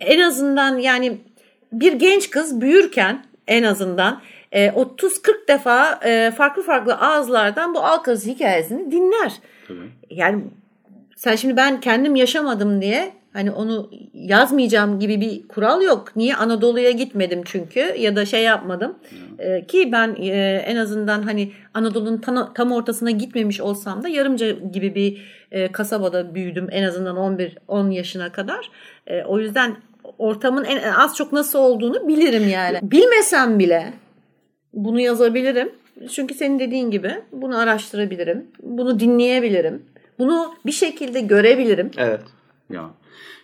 En 0.00 0.20
azından 0.20 0.78
yani 0.78 1.18
bir 1.72 1.92
genç 1.92 2.30
kız 2.30 2.60
büyürken 2.60 3.24
en 3.46 3.62
azından 3.62 4.20
e, 4.52 4.66
30-40 4.66 5.48
defa 5.48 6.00
e, 6.04 6.30
farklı 6.30 6.62
farklı 6.62 6.94
ağızlardan 6.94 7.74
bu 7.74 7.80
al 7.80 7.96
karısı 7.96 8.28
hikayesini 8.28 8.92
dinler. 8.92 9.32
Tabii. 9.68 9.90
Yani 10.10 10.44
sen 11.16 11.36
şimdi 11.36 11.56
ben 11.56 11.80
kendim 11.80 12.16
yaşamadım 12.16 12.82
diye 12.82 13.12
hani 13.36 13.50
onu 13.50 13.90
yazmayacağım 14.14 14.98
gibi 15.00 15.20
bir 15.20 15.48
kural 15.48 15.82
yok. 15.82 16.16
Niye 16.16 16.36
Anadolu'ya 16.36 16.90
gitmedim 16.90 17.42
çünkü 17.44 17.80
ya 17.80 18.16
da 18.16 18.24
şey 18.24 18.42
yapmadım. 18.42 18.98
Ee, 19.38 19.66
ki 19.66 19.92
ben 19.92 20.16
e, 20.18 20.56
en 20.66 20.76
azından 20.76 21.22
hani 21.22 21.52
Anadolu'nun 21.74 22.18
tam, 22.18 22.54
tam 22.54 22.72
ortasına 22.72 23.10
gitmemiş 23.10 23.60
olsam 23.60 24.02
da 24.02 24.08
yarımca 24.08 24.50
gibi 24.50 24.94
bir 24.94 25.22
e, 25.50 25.72
kasabada 25.72 26.34
büyüdüm 26.34 26.68
en 26.70 26.82
azından 26.82 27.16
11 27.16 27.58
10 27.68 27.90
yaşına 27.90 28.32
kadar. 28.32 28.70
E, 29.06 29.24
o 29.24 29.38
yüzden 29.38 29.76
ortamın 30.18 30.64
en 30.64 30.92
az 30.92 31.16
çok 31.16 31.32
nasıl 31.32 31.58
olduğunu 31.58 32.08
bilirim 32.08 32.48
yani. 32.48 32.78
Bilmesem 32.90 33.58
bile 33.58 33.92
bunu 34.72 35.00
yazabilirim. 35.00 35.72
Çünkü 36.12 36.34
senin 36.34 36.58
dediğin 36.58 36.90
gibi 36.90 37.14
bunu 37.32 37.58
araştırabilirim. 37.58 38.46
Bunu 38.62 39.00
dinleyebilirim. 39.00 39.82
Bunu 40.18 40.54
bir 40.66 40.72
şekilde 40.72 41.20
görebilirim. 41.20 41.90
Evet. 41.96 42.20
Ya. 42.70 42.90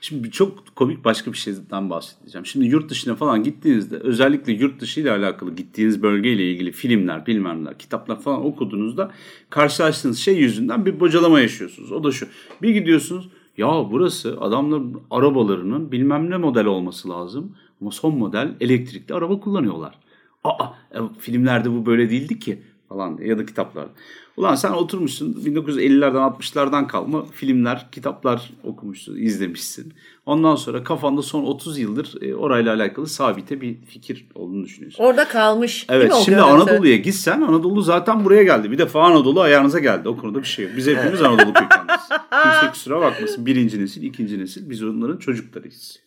Şimdi 0.05 0.31
çok 0.31 0.77
komik 0.77 1.05
başka 1.05 1.33
bir 1.33 1.39
şeyden 1.39 1.91
bahsedeceğim. 1.91 2.47
Şimdi 2.47 2.67
yurt 2.67 2.91
dışına 2.91 3.15
falan 3.15 3.43
gittiğinizde 3.43 3.97
özellikle 3.97 4.53
yurt 4.53 4.81
dışı 4.81 5.01
ile 5.01 5.11
alakalı 5.11 5.57
gittiğiniz 5.57 6.03
bölgeyle 6.03 6.51
ilgili 6.51 6.73
filmler, 6.73 7.27
bilmemler, 7.27 7.79
kitaplar 7.79 8.21
falan 8.21 8.47
okuduğunuzda 8.47 9.11
karşılaştığınız 9.51 10.19
şey 10.19 10.37
yüzünden 10.37 10.87
bir 10.87 11.01
bocalama 11.01 11.41
yaşıyorsunuz. 11.41 11.93
O 11.93 12.05
da 12.05 12.13
şu. 12.13 12.27
Bir 12.63 12.71
gidiyorsunuz 12.71 13.29
ya 13.59 13.69
burası 13.91 14.41
adamların 14.41 15.01
arabalarının 15.11 15.93
bilmem 15.93 16.31
ne 16.31 16.37
model 16.37 16.67
olması 16.67 17.09
lazım. 17.09 17.57
Ama 17.81 17.91
son 17.91 18.19
model 18.19 18.55
elektrikli 18.61 19.15
araba 19.15 19.41
kullanıyorlar. 19.41 19.95
Aa 20.45 20.67
e, 20.95 20.99
filmlerde 21.19 21.71
bu 21.71 21.87
böyle 21.87 22.11
değildi 22.11 22.39
ki 22.39 22.63
falan 22.93 23.19
diye 23.19 23.29
ya 23.29 23.39
da 23.39 23.47
kitaplarda. 23.47 23.91
Ulan 24.37 24.55
sen 24.55 24.71
oturmuşsun 24.71 25.33
1950'lerden 25.33 26.39
60'lardan 26.39 26.87
kalma 26.87 27.25
filmler, 27.25 27.89
kitaplar 27.93 28.51
okumuşsun, 28.65 29.17
izlemişsin. 29.17 29.93
Ondan 30.27 30.57
sonra 30.57 30.85
kafanda 30.85 31.23
son 31.23 31.45
30 31.45 31.79
yıldır 31.79 32.23
e, 32.23 32.35
orayla 32.35 32.75
alakalı 32.75 33.07
sabite 33.07 33.61
bir 33.61 33.77
fikir 33.83 34.27
olduğunu 34.35 34.65
düşünüyorsun. 34.65 35.05
Orada 35.05 35.29
kalmış. 35.29 35.87
Evet 35.89 36.15
şimdi? 36.25 36.41
Anadolu'ya 36.41 36.97
gitsen 36.97 37.41
Anadolu 37.41 37.83
zaten 37.83 38.25
buraya 38.25 38.43
geldi. 38.43 38.71
Bir 38.71 38.79
defa 38.79 39.03
Anadolu 39.03 39.41
ayağınıza 39.41 39.79
geldi. 39.79 40.09
O 40.09 40.17
konuda 40.17 40.39
bir 40.39 40.49
şey 40.49 40.65
yok. 40.65 40.75
Biz 40.77 40.87
hepimiz 40.87 41.23
Anadolu 41.23 41.53
kökenliyiz. 41.53 42.09
Kimse 42.43 42.71
kusura 42.73 43.01
bakmasın. 43.01 43.47
Birinci 43.47 43.81
nesil, 43.81 44.03
ikinci 44.03 44.39
nesil 44.39 44.71
biz 44.71 44.83
onların 44.83 45.17
çocuklarıyız. 45.17 45.99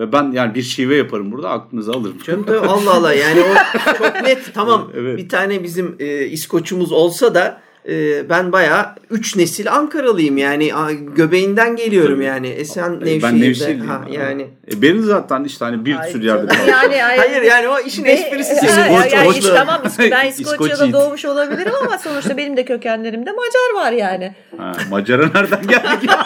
Ve 0.00 0.12
ben 0.12 0.32
yani 0.32 0.54
bir 0.54 0.62
şive 0.62 0.96
yaparım 0.96 1.32
burada 1.32 1.50
aklınıza 1.50 1.92
alırım. 1.92 2.18
Canım 2.26 2.44
tabii 2.46 2.66
Allah 2.66 2.94
Allah 2.94 3.12
yani 3.14 3.40
o 3.40 3.54
çok 3.98 4.22
net 4.22 4.54
tamam 4.54 4.90
Evet. 4.96 5.18
bir 5.18 5.28
tane 5.28 5.62
bizim 5.62 5.96
e, 5.98 6.24
İskoç'umuz 6.26 6.92
olsa 6.92 7.34
da 7.34 7.60
e, 7.88 8.28
ben 8.28 8.52
bayağı 8.52 8.86
3 9.10 9.36
nesil 9.36 9.72
Ankaralıyım 9.72 10.38
yani 10.38 10.74
a, 10.74 10.92
göbeğinden 10.92 11.76
geliyorum 11.76 12.14
Tabii. 12.14 12.24
yani 12.24 12.48
Esen 12.48 12.92
E, 12.92 12.98
Nevşehir'de. 13.00 13.22
ben 13.22 13.40
Nevşehirliyim. 13.40 13.88
Ha, 13.88 14.00
yani. 14.10 14.42
E, 14.72 14.82
benim 14.82 15.02
zaten 15.02 15.44
işte 15.44 15.64
hani 15.64 15.84
bir 15.84 15.96
Ay 16.00 16.10
sürü 16.10 16.26
yerde 16.26 16.52
canım, 16.52 16.66
yani, 16.68 17.04
ay- 17.04 17.18
Hayır 17.18 17.42
yani 17.42 17.68
o 17.68 17.78
işin 17.80 18.04
Ve- 18.04 18.12
esprisi 18.12 18.66
ya- 18.66 19.00
Hoş- 19.04 19.12
yani 19.12 19.28
işte 19.38 19.54
tamam 19.54 19.82
ben 20.10 20.28
İskoçya'da 20.28 20.92
doğmuş 20.92 21.24
olabilirim 21.24 21.72
ama 21.82 21.98
sonuçta 21.98 22.36
benim 22.36 22.56
de 22.56 22.64
kökenlerimde 22.64 23.30
Macar 23.32 23.84
var 23.84 23.92
yani. 23.92 24.34
Ha, 24.58 24.72
Macara 24.90 25.30
nereden 25.34 25.62
geldik? 25.66 26.10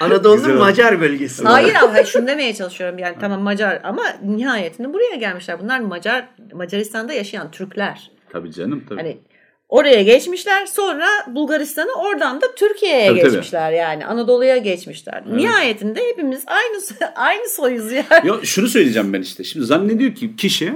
Anadolu'nun. 0.00 0.56
Macar 0.56 1.00
bölgesi. 1.00 1.44
Hayır 1.44 1.74
ama 1.74 2.04
şunu 2.04 2.26
demeye 2.26 2.54
çalışıyorum 2.54 2.98
yani 2.98 3.16
tamam 3.20 3.40
Macar 3.40 3.80
ama 3.84 4.02
nihayetinde 4.24 4.92
buraya 4.92 5.14
gelmişler. 5.14 5.60
Bunlar 5.60 5.80
Macar 5.80 6.28
Macaristan'da 6.52 7.12
yaşayan 7.12 7.50
Türkler. 7.50 8.10
Tabii 8.32 8.52
canım 8.52 8.84
tabii. 8.88 9.00
Hani 9.00 9.18
oraya 9.68 10.02
geçmişler 10.02 10.66
sonra 10.66 11.06
Bulgaristan'ı 11.26 11.92
oradan 11.92 12.40
da 12.40 12.54
Türkiye'ye 12.54 13.08
Tabii, 13.08 13.20
tabii. 13.20 13.30
geçmişler 13.30 13.72
yani 13.72 14.06
Anadolu'ya 14.06 14.56
geçmişler. 14.56 15.22
Nihayetinde 15.36 16.08
hepimiz 16.08 16.44
aynı 16.46 17.12
aynı 17.14 17.48
soyuz 17.48 17.92
yani. 17.92 18.28
Ya 18.28 18.34
şunu 18.42 18.68
söyleyeceğim 18.68 19.12
ben 19.12 19.20
işte. 19.22 19.44
Şimdi 19.44 19.66
zannediyor 19.66 20.14
ki 20.14 20.36
kişi 20.36 20.72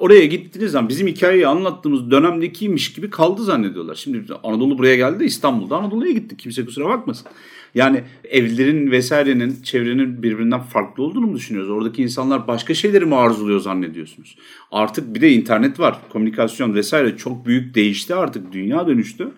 oraya 0.00 0.26
gittiğiniz 0.26 0.72
zaman 0.72 0.88
bizim 0.88 1.06
hikayeyi 1.06 1.46
anlattığımız 1.46 2.10
dönemdekiymiş 2.10 2.92
gibi 2.92 3.10
kaldı 3.10 3.44
zannediyorlar. 3.44 3.94
Şimdi 3.94 4.34
Anadolu 4.44 4.78
buraya 4.78 4.96
geldi 4.96 5.24
İstanbul'da 5.24 5.76
Anadolu'ya 5.76 6.12
gitti. 6.12 6.36
Kimse 6.36 6.64
kusura 6.64 6.88
bakmasın. 6.88 7.26
Yani 7.74 8.02
evlerin 8.24 8.90
vesairenin 8.90 9.62
çevrenin 9.62 10.22
birbirinden 10.22 10.60
farklı 10.60 11.02
olduğunu 11.02 11.26
mu 11.26 11.36
düşünüyoruz? 11.36 11.70
Oradaki 11.70 12.02
insanlar 12.02 12.46
başka 12.48 12.74
şeyleri 12.74 13.06
mi 13.06 13.16
arzuluyor 13.16 13.60
zannediyorsunuz? 13.60 14.36
Artık 14.70 15.14
bir 15.14 15.20
de 15.20 15.32
internet 15.32 15.80
var. 15.80 15.98
Komünikasyon 16.08 16.74
vesaire 16.74 17.16
çok 17.16 17.46
büyük 17.46 17.74
değişti 17.74 18.14
artık. 18.14 18.52
Dünya 18.52 18.86
dönüştü. 18.86 19.28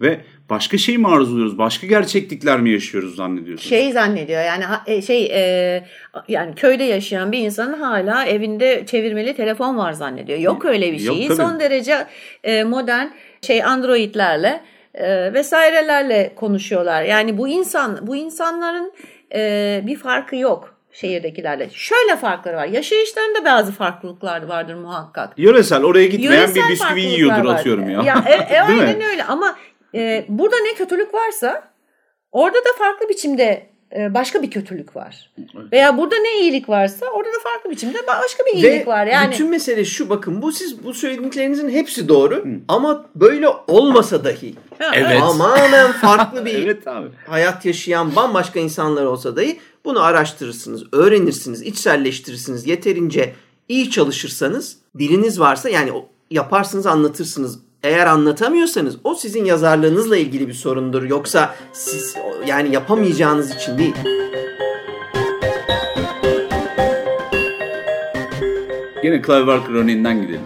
Ve 0.00 0.20
başka 0.50 0.78
şey 0.78 0.98
mi 0.98 1.08
arzuluyoruz? 1.08 1.58
Başka 1.58 1.86
gerçeklikler 1.86 2.60
mi 2.60 2.70
yaşıyoruz 2.70 3.16
zannediyorsunuz? 3.16 3.68
Şey 3.68 3.92
zannediyor 3.92 4.42
yani 4.42 4.64
e, 4.86 5.02
şey 5.02 5.24
e, 5.24 5.84
yani 6.28 6.54
köyde 6.54 6.84
yaşayan 6.84 7.32
bir 7.32 7.38
insanın 7.38 7.80
hala 7.80 8.24
evinde 8.24 8.86
çevirmeli 8.86 9.36
telefon 9.36 9.76
var 9.76 9.92
zannediyor. 9.92 10.38
Yok 10.38 10.64
öyle 10.64 10.92
bir 10.92 10.98
şey. 10.98 11.28
Son 11.36 11.60
derece 11.60 12.06
e, 12.44 12.64
modern 12.64 13.06
şey 13.42 13.64
Android'lerle 13.64 14.60
e, 14.94 15.32
vesairelerle 15.32 16.32
konuşuyorlar. 16.36 17.02
Yani 17.02 17.38
bu 17.38 17.48
insan 17.48 17.98
bu 18.02 18.16
insanların 18.16 18.92
e, 19.34 19.82
bir 19.86 19.96
farkı 19.96 20.36
yok 20.36 20.76
şehirdekilerle. 20.92 21.68
Şöyle 21.72 22.16
farkları 22.16 22.56
var. 22.56 22.66
Yaşayışlarında 22.66 23.44
bazı 23.44 23.72
farklılıklar 23.72 24.42
vardır 24.42 24.74
muhakkak. 24.74 25.32
Yöresel 25.36 25.84
oraya 25.84 26.06
gitmeyen 26.06 26.32
Yöresel 26.32 26.64
bir 26.64 26.70
bisküvi 26.70 27.00
yiyordur 27.00 27.44
var. 27.44 27.54
atıyorum 27.54 27.90
ya. 27.90 28.02
ya 28.02 28.24
e, 28.26 28.54
e, 28.54 28.60
aynen 28.60 29.00
öyle 29.00 29.24
ama 29.24 29.56
e, 29.96 30.24
burada 30.28 30.56
ne 30.58 30.74
kötülük 30.74 31.14
varsa 31.14 31.68
orada 32.32 32.58
da 32.58 32.68
farklı 32.78 33.08
biçimde 33.08 33.66
e, 33.96 34.14
başka 34.14 34.42
bir 34.42 34.50
kötülük 34.50 34.96
var. 34.96 35.30
Veya 35.72 35.98
burada 35.98 36.16
ne 36.16 36.40
iyilik 36.40 36.68
varsa 36.68 37.06
orada 37.06 37.28
da 37.28 37.38
farklı 37.42 37.70
biçimde 37.70 37.98
başka 38.06 38.44
bir 38.46 38.52
iyilik 38.52 38.86
Ve 38.86 38.86
var. 38.86 39.06
Yani 39.06 39.32
bütün 39.32 39.50
mesele 39.50 39.84
şu 39.84 40.08
bakın 40.10 40.42
bu 40.42 40.52
siz 40.52 40.84
bu 40.84 40.94
söylediklerinizin 40.94 41.68
hepsi 41.68 42.08
doğru 42.08 42.44
ama 42.68 43.06
böyle 43.14 43.48
olmasa 43.48 44.24
dahi 44.24 44.54
Evet. 44.94 45.20
tamamen 45.20 45.92
farklı 45.92 46.44
bir 46.46 46.64
Evet 46.64 46.88
abi. 46.88 47.08
hayat 47.26 47.64
yaşayan 47.64 48.16
bambaşka 48.16 48.60
insanlar 48.60 49.04
olsa 49.04 49.36
dahi 49.36 49.58
bunu 49.84 50.02
araştırırsınız, 50.02 50.84
öğrenirsiniz, 50.92 51.62
içselleştirirsiniz. 51.62 52.66
Yeterince 52.66 53.34
iyi 53.68 53.90
çalışırsanız, 53.90 54.78
diliniz 54.98 55.40
varsa 55.40 55.68
yani 55.68 55.92
yaparsınız, 56.30 56.86
anlatırsınız. 56.86 57.65
Eğer 57.86 58.06
anlatamıyorsanız 58.06 58.96
o 59.04 59.14
sizin 59.14 59.44
yazarlığınızla 59.44 60.16
ilgili 60.16 60.48
bir 60.48 60.52
sorundur. 60.52 61.02
Yoksa 61.02 61.56
siz 61.72 62.16
yani 62.46 62.74
yapamayacağınız 62.74 63.54
için 63.54 63.78
değil. 63.78 63.94
Gene 69.02 69.22
Clive 69.22 69.46
Barker 69.46 69.74
örneğinden 69.74 70.22
gidelim. 70.22 70.40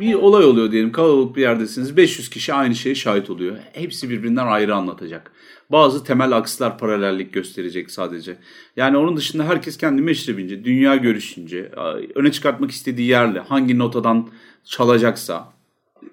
Bir 0.00 0.14
olay 0.14 0.44
oluyor 0.44 0.72
diyelim 0.72 0.92
kalabalık 0.92 1.36
bir 1.36 1.42
yerdesiniz 1.42 1.96
500 1.96 2.30
kişi 2.30 2.54
aynı 2.54 2.74
şeye 2.74 2.94
şahit 2.94 3.30
oluyor. 3.30 3.56
Hepsi 3.72 4.10
birbirinden 4.10 4.46
ayrı 4.46 4.74
anlatacak. 4.74 5.32
Bazı 5.70 6.04
temel 6.04 6.32
akslar 6.32 6.78
paralellik 6.78 7.32
gösterecek 7.32 7.90
sadece. 7.90 8.36
Yani 8.76 8.96
onun 8.96 9.16
dışında 9.16 9.44
herkes 9.44 9.76
kendi 9.76 10.02
meşrebince, 10.02 10.64
dünya 10.64 10.96
görüşünce, 10.96 11.72
öne 12.14 12.32
çıkartmak 12.32 12.70
istediği 12.70 13.08
yerle 13.08 13.38
hangi 13.40 13.78
notadan 13.78 14.28
çalacaksa, 14.64 15.57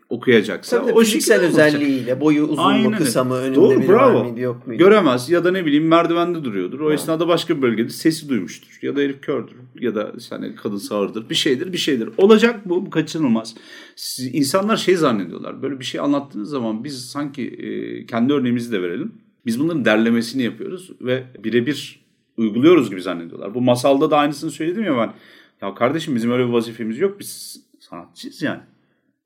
okuyacaksa 0.09 0.81
Tabii 0.81 0.91
o 0.91 0.99
fiziksel 0.99 1.41
özelliğiyle 1.41 2.21
boyu 2.21 2.43
uzun 2.43 2.63
Aynen 2.63 2.91
mu 2.91 2.97
kısa 2.97 3.23
mı 3.23 3.35
önünde 3.35 3.55
Doğru, 3.55 3.79
biri 3.79 3.87
bravo. 3.87 4.19
var 4.19 4.25
mıydı 4.25 4.39
yok 4.39 4.67
muydu? 4.67 4.79
Göremez 4.79 5.29
ya 5.29 5.43
da 5.43 5.51
ne 5.51 5.65
bileyim 5.65 5.87
merdivende 5.87 6.43
duruyordur. 6.43 6.79
O 6.79 6.91
esnada 6.91 7.27
başka 7.27 7.57
bir 7.57 7.61
bölgede 7.61 7.89
sesi 7.89 8.29
duymuştur. 8.29 8.79
Ya 8.81 8.95
da 8.95 8.99
herif 8.99 9.21
kördür. 9.21 9.55
Ya 9.79 9.95
da 9.95 10.11
hani 10.29 10.55
kadın 10.55 10.77
sağırdır. 10.77 11.29
Bir 11.29 11.35
şeydir 11.35 11.73
bir 11.73 11.77
şeydir. 11.77 12.09
Olacak 12.17 12.69
bu, 12.69 12.85
bu 12.85 12.89
kaçınılmaz. 12.89 13.55
Siz, 13.95 14.35
insanlar 14.35 14.77
şey 14.77 14.95
zannediyorlar. 14.95 15.61
Böyle 15.61 15.79
bir 15.79 15.85
şey 15.85 16.01
anlattığınız 16.01 16.49
zaman 16.49 16.83
biz 16.83 17.05
sanki 17.05 17.47
e, 17.47 18.05
kendi 18.05 18.33
örneğimizi 18.33 18.71
de 18.71 18.81
verelim. 18.81 19.11
Biz 19.45 19.59
bunların 19.59 19.85
derlemesini 19.85 20.43
yapıyoruz 20.43 20.91
ve 21.01 21.23
birebir 21.43 22.05
uyguluyoruz 22.37 22.89
gibi 22.89 23.01
zannediyorlar. 23.01 23.53
Bu 23.53 23.61
masalda 23.61 24.11
da 24.11 24.17
aynısını 24.17 24.51
söyledim 24.51 24.83
ya 24.83 24.97
ben. 24.97 25.13
Ya 25.61 25.75
kardeşim 25.75 26.15
bizim 26.15 26.31
öyle 26.31 26.47
bir 26.47 26.53
vazifemiz 26.53 26.99
yok. 26.99 27.19
Biz 27.19 27.61
sanatçıyız 27.79 28.41
yani. 28.41 28.59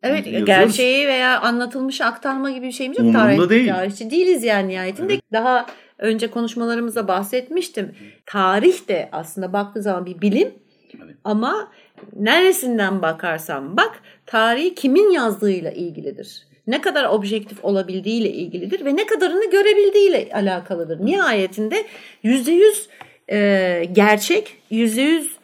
Evet 0.03 0.25
Yazıyoruz. 0.25 0.45
gerçeği 0.45 1.07
veya 1.07 1.41
anlatılmışı 1.41 2.05
aktarma 2.05 2.51
gibi 2.51 2.67
bir 2.67 2.71
şeyimiz 2.71 2.99
yok. 2.99 3.07
Umurumda 3.07 3.35
Tarih, 3.35 3.49
değil. 3.49 3.69
Tarihçi 3.69 4.11
değiliz 4.11 4.43
yani 4.43 4.67
nihayetinde. 4.67 5.21
Daha 5.33 5.65
önce 5.97 6.31
konuşmalarımızda 6.31 7.07
bahsetmiştim. 7.07 7.95
Tarih 8.25 8.87
de 8.87 9.09
aslında 9.11 9.53
baktığı 9.53 9.81
zaman 9.81 10.05
bir 10.05 10.21
bilim 10.21 10.53
Evet. 11.05 11.15
ama 11.23 11.71
neresinden 12.15 13.01
bakarsan 13.01 13.77
bak 13.77 14.01
tarihi 14.25 14.75
kimin 14.75 15.11
yazdığıyla 15.11 15.71
ilgilidir. 15.71 16.47
Ne 16.67 16.81
kadar 16.81 17.05
objektif 17.05 17.65
olabildiğiyle 17.65 18.29
ilgilidir 18.29 18.85
ve 18.85 18.95
ne 18.95 19.05
kadarını 19.05 19.51
görebildiğiyle 19.51 20.29
alakalıdır. 20.33 21.05
Nihayetinde 21.05 21.85
yüzde 22.23 22.51
yüz 22.51 22.89
e, 23.31 23.89
gerçek, 23.91 24.57
yüzde 24.71 25.01
yüz 25.01 25.37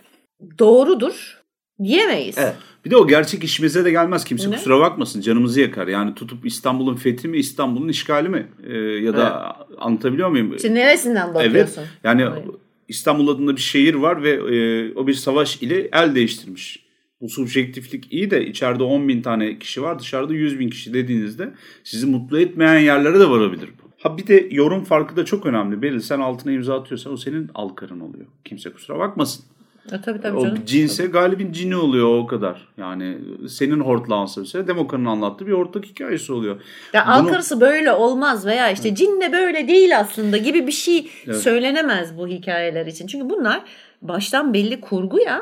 doğrudur 0.60 1.42
diyemeyiz. 1.84 2.38
Evet. 2.38 2.56
Bir 2.86 2.92
de 2.92 2.98
o 2.98 3.08
gerçek 3.08 3.44
işimize 3.44 3.86
de 3.86 3.92
gelmez. 3.92 4.24
Kimse 4.24 4.52
Ne? 4.52 4.56
kusura 4.56 4.80
bakmasın. 4.80 5.22
Canımızı 5.22 5.62
yakar. 5.62 5.88
Yani 5.88 6.16
tutup 6.16 6.46
İstanbul'un 6.46 6.96
fethi 6.96 7.28
mi, 7.28 7.38
İstanbul'un 7.38 7.88
işgali 7.88 8.30
mi? 8.30 8.48
Ee, 8.68 8.78
ya 8.78 9.14
da 9.14 9.56
anlatabiliyor 9.78 10.30
muyum? 10.30 10.56
İşte 10.56 10.74
neresinden 10.74 11.34
bakıyorsun? 11.34 11.82
Evet. 11.82 11.90
Yani 12.04 12.22
Evet. 12.22 12.44
İstanbul 12.88 13.28
adında 13.28 13.56
bir 13.56 13.62
şehir 13.62 13.94
var 13.94 14.24
ve 14.24 14.32
e, 14.32 14.94
o 14.96 15.08
bir 15.08 15.14
savaş 15.14 15.62
ile 15.62 15.90
el 15.94 16.16
değiştirmiş. 16.16 16.86
Bu 17.22 17.30
subjektiflik 17.30 18.14
iyi 18.14 18.32
de 18.32 18.46
içeride 18.48 18.84
10 18.84 19.08
bin 19.08 19.22
tane 19.22 19.60
kişi 19.60 19.82
var 19.82 20.00
dışarıda 20.00 20.34
100 20.34 20.60
bin 20.60 20.70
kişi 20.70 20.94
dediğinizde 20.94 21.54
sizi 21.84 22.06
mutlu 22.06 22.40
etmeyen 22.40 22.80
yerlere 22.80 23.20
de 23.20 23.30
varabilir 23.30 23.70
bu. 23.84 23.90
Ha 24.02 24.18
bir 24.18 24.28
de 24.28 24.48
yorum 24.52 24.84
farkı 24.84 25.16
da 25.16 25.26
çok 25.26 25.46
önemli. 25.46 25.82
Belli 25.82 26.02
sen 26.02 26.20
altına 26.20 26.52
imza 26.52 26.80
atıyorsan 26.80 27.14
o 27.14 27.18
senin 27.18 27.50
alkarın 27.54 28.00
oluyor. 28.00 28.26
Kimse 28.46 28.70
kusura 28.70 29.00
bakmasın. 29.00 29.46
E, 29.92 30.02
tabii 30.02 30.22
tabii 30.22 30.38
O 30.38 30.42
canım. 30.44 30.60
cinse 30.66 31.06
galibin 31.06 31.52
cini 31.52 31.76
oluyor 31.76 32.18
o 32.20 32.28
kadar. 32.28 32.68
Yani 32.78 33.18
senin 33.50 33.80
hortlağınsa 33.80 34.42
mesela 34.42 34.68
Demokra'nın 34.68 35.06
anlattığı 35.06 35.48
bir 35.48 35.52
hortlak 35.54 35.86
hikayesi 35.86 36.34
oluyor. 36.34 36.62
Ya 36.94 37.04
Bunu- 37.08 37.14
Ankara'sı 37.14 37.62
böyle 37.62 37.92
olmaz 37.92 38.46
veya 38.46 38.72
işte 38.72 38.96
cin 38.96 39.22
de 39.22 39.32
böyle 39.32 39.68
değil 39.68 40.00
aslında 40.00 40.38
gibi 40.38 40.68
bir 40.68 40.72
şey 40.72 41.10
söylenemez 41.42 42.18
bu 42.18 42.28
hikayeler 42.28 42.86
için. 42.86 43.08
Çünkü 43.08 43.30
bunlar 43.30 43.62
baştan 44.02 44.54
belli 44.54 44.82
kurgu 44.82 45.20
ya. 45.20 45.42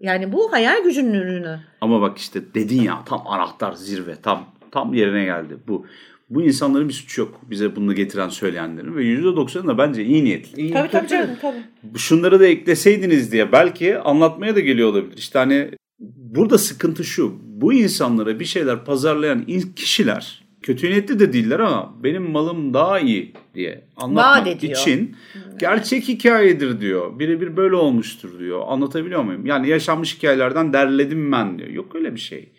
Yani 0.00 0.32
bu 0.32 0.52
hayal 0.52 0.82
gücünün 0.82 1.14
ürünü. 1.14 1.60
Ama 1.80 2.00
bak 2.00 2.18
işte 2.18 2.54
dedin 2.54 2.82
ya 2.82 2.98
tam 3.06 3.22
anahtar 3.26 3.72
zirve 3.72 4.16
tam 4.22 4.44
tam 4.70 4.94
yerine 4.94 5.24
geldi 5.24 5.56
bu. 5.68 5.86
Bu 6.30 6.42
insanların 6.42 6.88
bir 6.88 6.92
suçu 6.94 7.20
yok 7.20 7.40
bize 7.50 7.76
bunu 7.76 7.94
getiren 7.94 8.28
söyleyenlerin 8.28 8.96
ve 8.96 9.02
%90'ı 9.04 9.66
da 9.66 9.78
bence 9.78 10.04
iyi 10.04 10.24
niyetli. 10.24 10.60
İyi, 10.62 10.72
Tabii 10.72 10.90
tabii 10.90 11.08
canım 11.08 11.36
tabii. 11.42 11.98
Şunları 11.98 12.40
da 12.40 12.46
ekleseydiniz 12.46 13.32
diye 13.32 13.52
belki 13.52 13.98
anlatmaya 13.98 14.56
da 14.56 14.60
geliyor 14.60 14.88
olabilir. 14.88 15.16
İşte 15.18 15.38
hani 15.38 15.70
burada 16.00 16.58
sıkıntı 16.58 17.04
şu 17.04 17.34
bu 17.42 17.72
insanlara 17.72 18.40
bir 18.40 18.44
şeyler 18.44 18.84
pazarlayan 18.84 19.44
in- 19.46 19.72
kişiler 19.76 20.46
kötü 20.62 20.90
niyetli 20.90 21.18
de 21.18 21.32
değiller 21.32 21.60
ama 21.60 21.94
benim 22.02 22.30
malım 22.30 22.74
daha 22.74 23.00
iyi 23.00 23.32
diye 23.54 23.84
anlatmak 23.96 24.46
için 24.80 25.16
gerçek 25.60 26.08
hikayedir 26.08 26.80
diyor. 26.80 27.18
Birebir 27.18 27.56
böyle 27.56 27.74
olmuştur 27.74 28.38
diyor. 28.38 28.62
Anlatabiliyor 28.66 29.22
muyum? 29.22 29.46
Yani 29.46 29.68
yaşanmış 29.68 30.16
hikayelerden 30.18 30.72
derledim 30.72 31.32
ben 31.32 31.58
diyor. 31.58 31.68
Yok 31.70 31.94
öyle 31.94 32.14
bir 32.14 32.20
şey. 32.20 32.52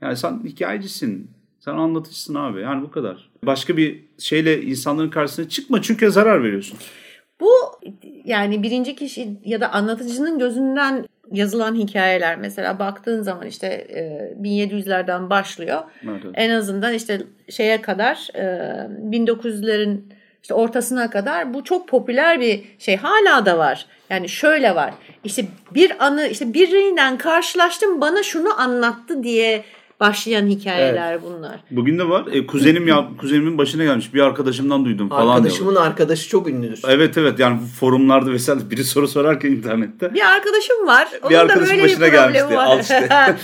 Yani 0.00 0.16
sen 0.16 0.42
hikayecisin. 0.44 1.30
Sen 1.64 1.72
anlatıcısın 1.72 2.34
abi. 2.34 2.60
Yani 2.60 2.82
bu 2.82 2.90
kadar. 2.90 3.30
Başka 3.42 3.76
bir 3.76 4.04
şeyle 4.18 4.62
insanların 4.62 5.10
karşısına 5.10 5.48
çıkma 5.48 5.82
çünkü 5.82 6.10
zarar 6.10 6.42
veriyorsun. 6.42 6.78
Bu 7.40 7.50
yani 8.24 8.62
birinci 8.62 8.96
kişi 8.96 9.28
ya 9.44 9.60
da 9.60 9.72
anlatıcının 9.72 10.38
gözünden 10.38 11.06
yazılan 11.32 11.74
hikayeler 11.74 12.38
mesela 12.38 12.78
baktığın 12.78 13.22
zaman 13.22 13.46
işte 13.46 13.66
e, 13.66 14.34
1700'lerden 14.42 15.30
başlıyor. 15.30 15.82
Evet, 16.04 16.20
evet. 16.24 16.34
En 16.34 16.50
azından 16.50 16.94
işte 16.94 17.22
şeye 17.48 17.82
kadar 17.82 18.28
e, 18.34 18.42
1900'lerin 19.10 20.00
işte 20.42 20.54
ortasına 20.54 21.10
kadar 21.10 21.54
bu 21.54 21.64
çok 21.64 21.88
popüler 21.88 22.40
bir 22.40 22.64
şey 22.78 22.96
hala 22.96 23.46
da 23.46 23.58
var. 23.58 23.86
Yani 24.10 24.28
şöyle 24.28 24.74
var. 24.74 24.94
İşte 25.24 25.44
bir 25.74 26.06
anı 26.06 26.26
işte 26.26 26.54
birinden 26.54 27.18
karşılaştım 27.18 28.00
bana 28.00 28.22
şunu 28.22 28.60
anlattı 28.60 29.22
diye 29.22 29.64
başlayan 30.00 30.46
hikayeler 30.46 31.22
bunlar. 31.22 31.60
Bugün 31.70 31.98
de 31.98 32.08
var. 32.08 32.24
E, 32.32 32.46
kuzenim 32.46 32.88
ya 32.88 33.08
kuzenimin 33.18 33.58
başına 33.58 33.84
gelmiş. 33.84 34.14
Bir 34.14 34.20
arkadaşımdan 34.20 34.84
duydum 34.84 35.08
falan 35.08 35.36
Arkadaşımın 35.36 35.70
diyorlar. 35.72 35.90
arkadaşı 35.90 36.28
çok 36.28 36.48
ünlüdür. 36.48 36.80
Evet 36.88 37.18
evet 37.18 37.38
yani 37.38 37.60
forumlarda 37.80 38.30
vesaire 38.32 38.60
biri 38.70 38.84
soru 38.84 39.08
sorarken 39.08 39.50
internette 39.50 40.14
Bir 40.14 40.34
arkadaşım 40.34 40.86
var. 40.86 41.08
Onun 41.22 41.30
bir 41.30 41.34
da 41.36 41.40
arkadaşım 41.40 41.70
böyle 41.70 41.82
başına 41.82 42.06
bir 42.06 42.12
gelmişti. 42.12 42.44
var. 42.56 42.66
Al 42.66 42.80
işte. 42.80 43.08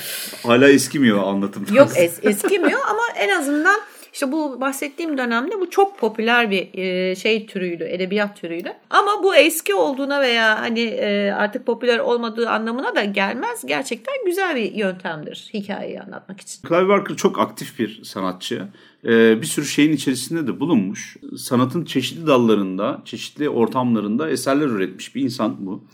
Hala 0.47 0.69
eskimiyor 0.69 1.23
anlatım. 1.23 1.67
Yok 1.73 1.89
es, 1.97 2.19
eskimiyor 2.23 2.81
ama 2.91 3.03
en 3.17 3.29
azından 3.39 3.81
işte 4.13 4.33
bu 4.33 4.61
bahsettiğim 4.61 5.19
dönemde 5.19 5.61
bu 5.61 5.71
çok 5.71 5.99
popüler 5.99 6.51
bir 6.51 6.69
e, 6.75 7.17
şey 7.17 7.47
türüydü, 7.47 7.85
edebiyat 7.85 8.41
türüydü. 8.41 8.73
Ama 8.91 9.23
bu 9.23 9.37
eski 9.37 9.75
olduğuna 9.75 10.21
veya 10.21 10.61
hani 10.61 10.81
e, 10.81 11.31
artık 11.31 11.67
popüler 11.67 11.99
olmadığı 11.99 12.49
anlamına 12.49 12.95
da 12.95 13.05
gelmez. 13.05 13.67
Gerçekten 13.67 14.15
güzel 14.27 14.57
bir 14.57 14.73
yöntemdir 14.73 15.51
hikayeyi 15.55 16.01
anlatmak 16.01 16.41
için. 16.41 16.69
Clive 16.69 16.89
Barker 16.89 17.17
çok 17.17 17.39
aktif 17.39 17.79
bir 17.79 18.05
sanatçı. 18.05 18.69
Ee, 19.05 19.43
bir 19.43 19.47
sürü 19.47 19.67
şeyin 19.67 19.93
içerisinde 19.93 20.47
de 20.47 20.61
bulunmuş. 20.61 21.17
Sanatın 21.37 21.85
çeşitli 21.85 22.27
dallarında, 22.27 23.03
çeşitli 23.05 23.49
ortamlarında 23.49 24.31
eserler 24.31 24.67
üretmiş 24.67 25.15
bir 25.15 25.23
insan 25.23 25.67
bu. 25.67 25.85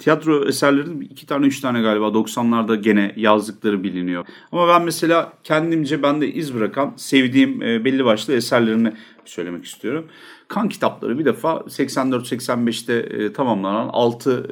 Tiyatro 0.00 0.48
eserlerinin 0.48 1.00
iki 1.00 1.26
tane 1.26 1.46
üç 1.46 1.60
tane 1.60 1.82
galiba 1.82 2.06
90'larda 2.06 2.76
gene 2.76 3.12
yazdıkları 3.16 3.84
biliniyor. 3.84 4.26
Ama 4.52 4.68
ben 4.68 4.82
mesela 4.84 5.32
kendimce 5.42 6.02
bende 6.02 6.32
iz 6.32 6.54
bırakan 6.54 6.92
sevdiğim 6.96 7.62
e, 7.62 7.84
belli 7.84 8.04
başlı 8.04 8.34
eserlerini 8.34 8.92
söylemek 9.24 9.64
istiyorum. 9.64 10.08
Kan 10.48 10.68
kitapları 10.68 11.18
bir 11.18 11.24
defa 11.24 11.52
84-85'te 11.52 12.94
e, 12.94 13.32
tamamlanan 13.32 13.88
6 13.92 14.48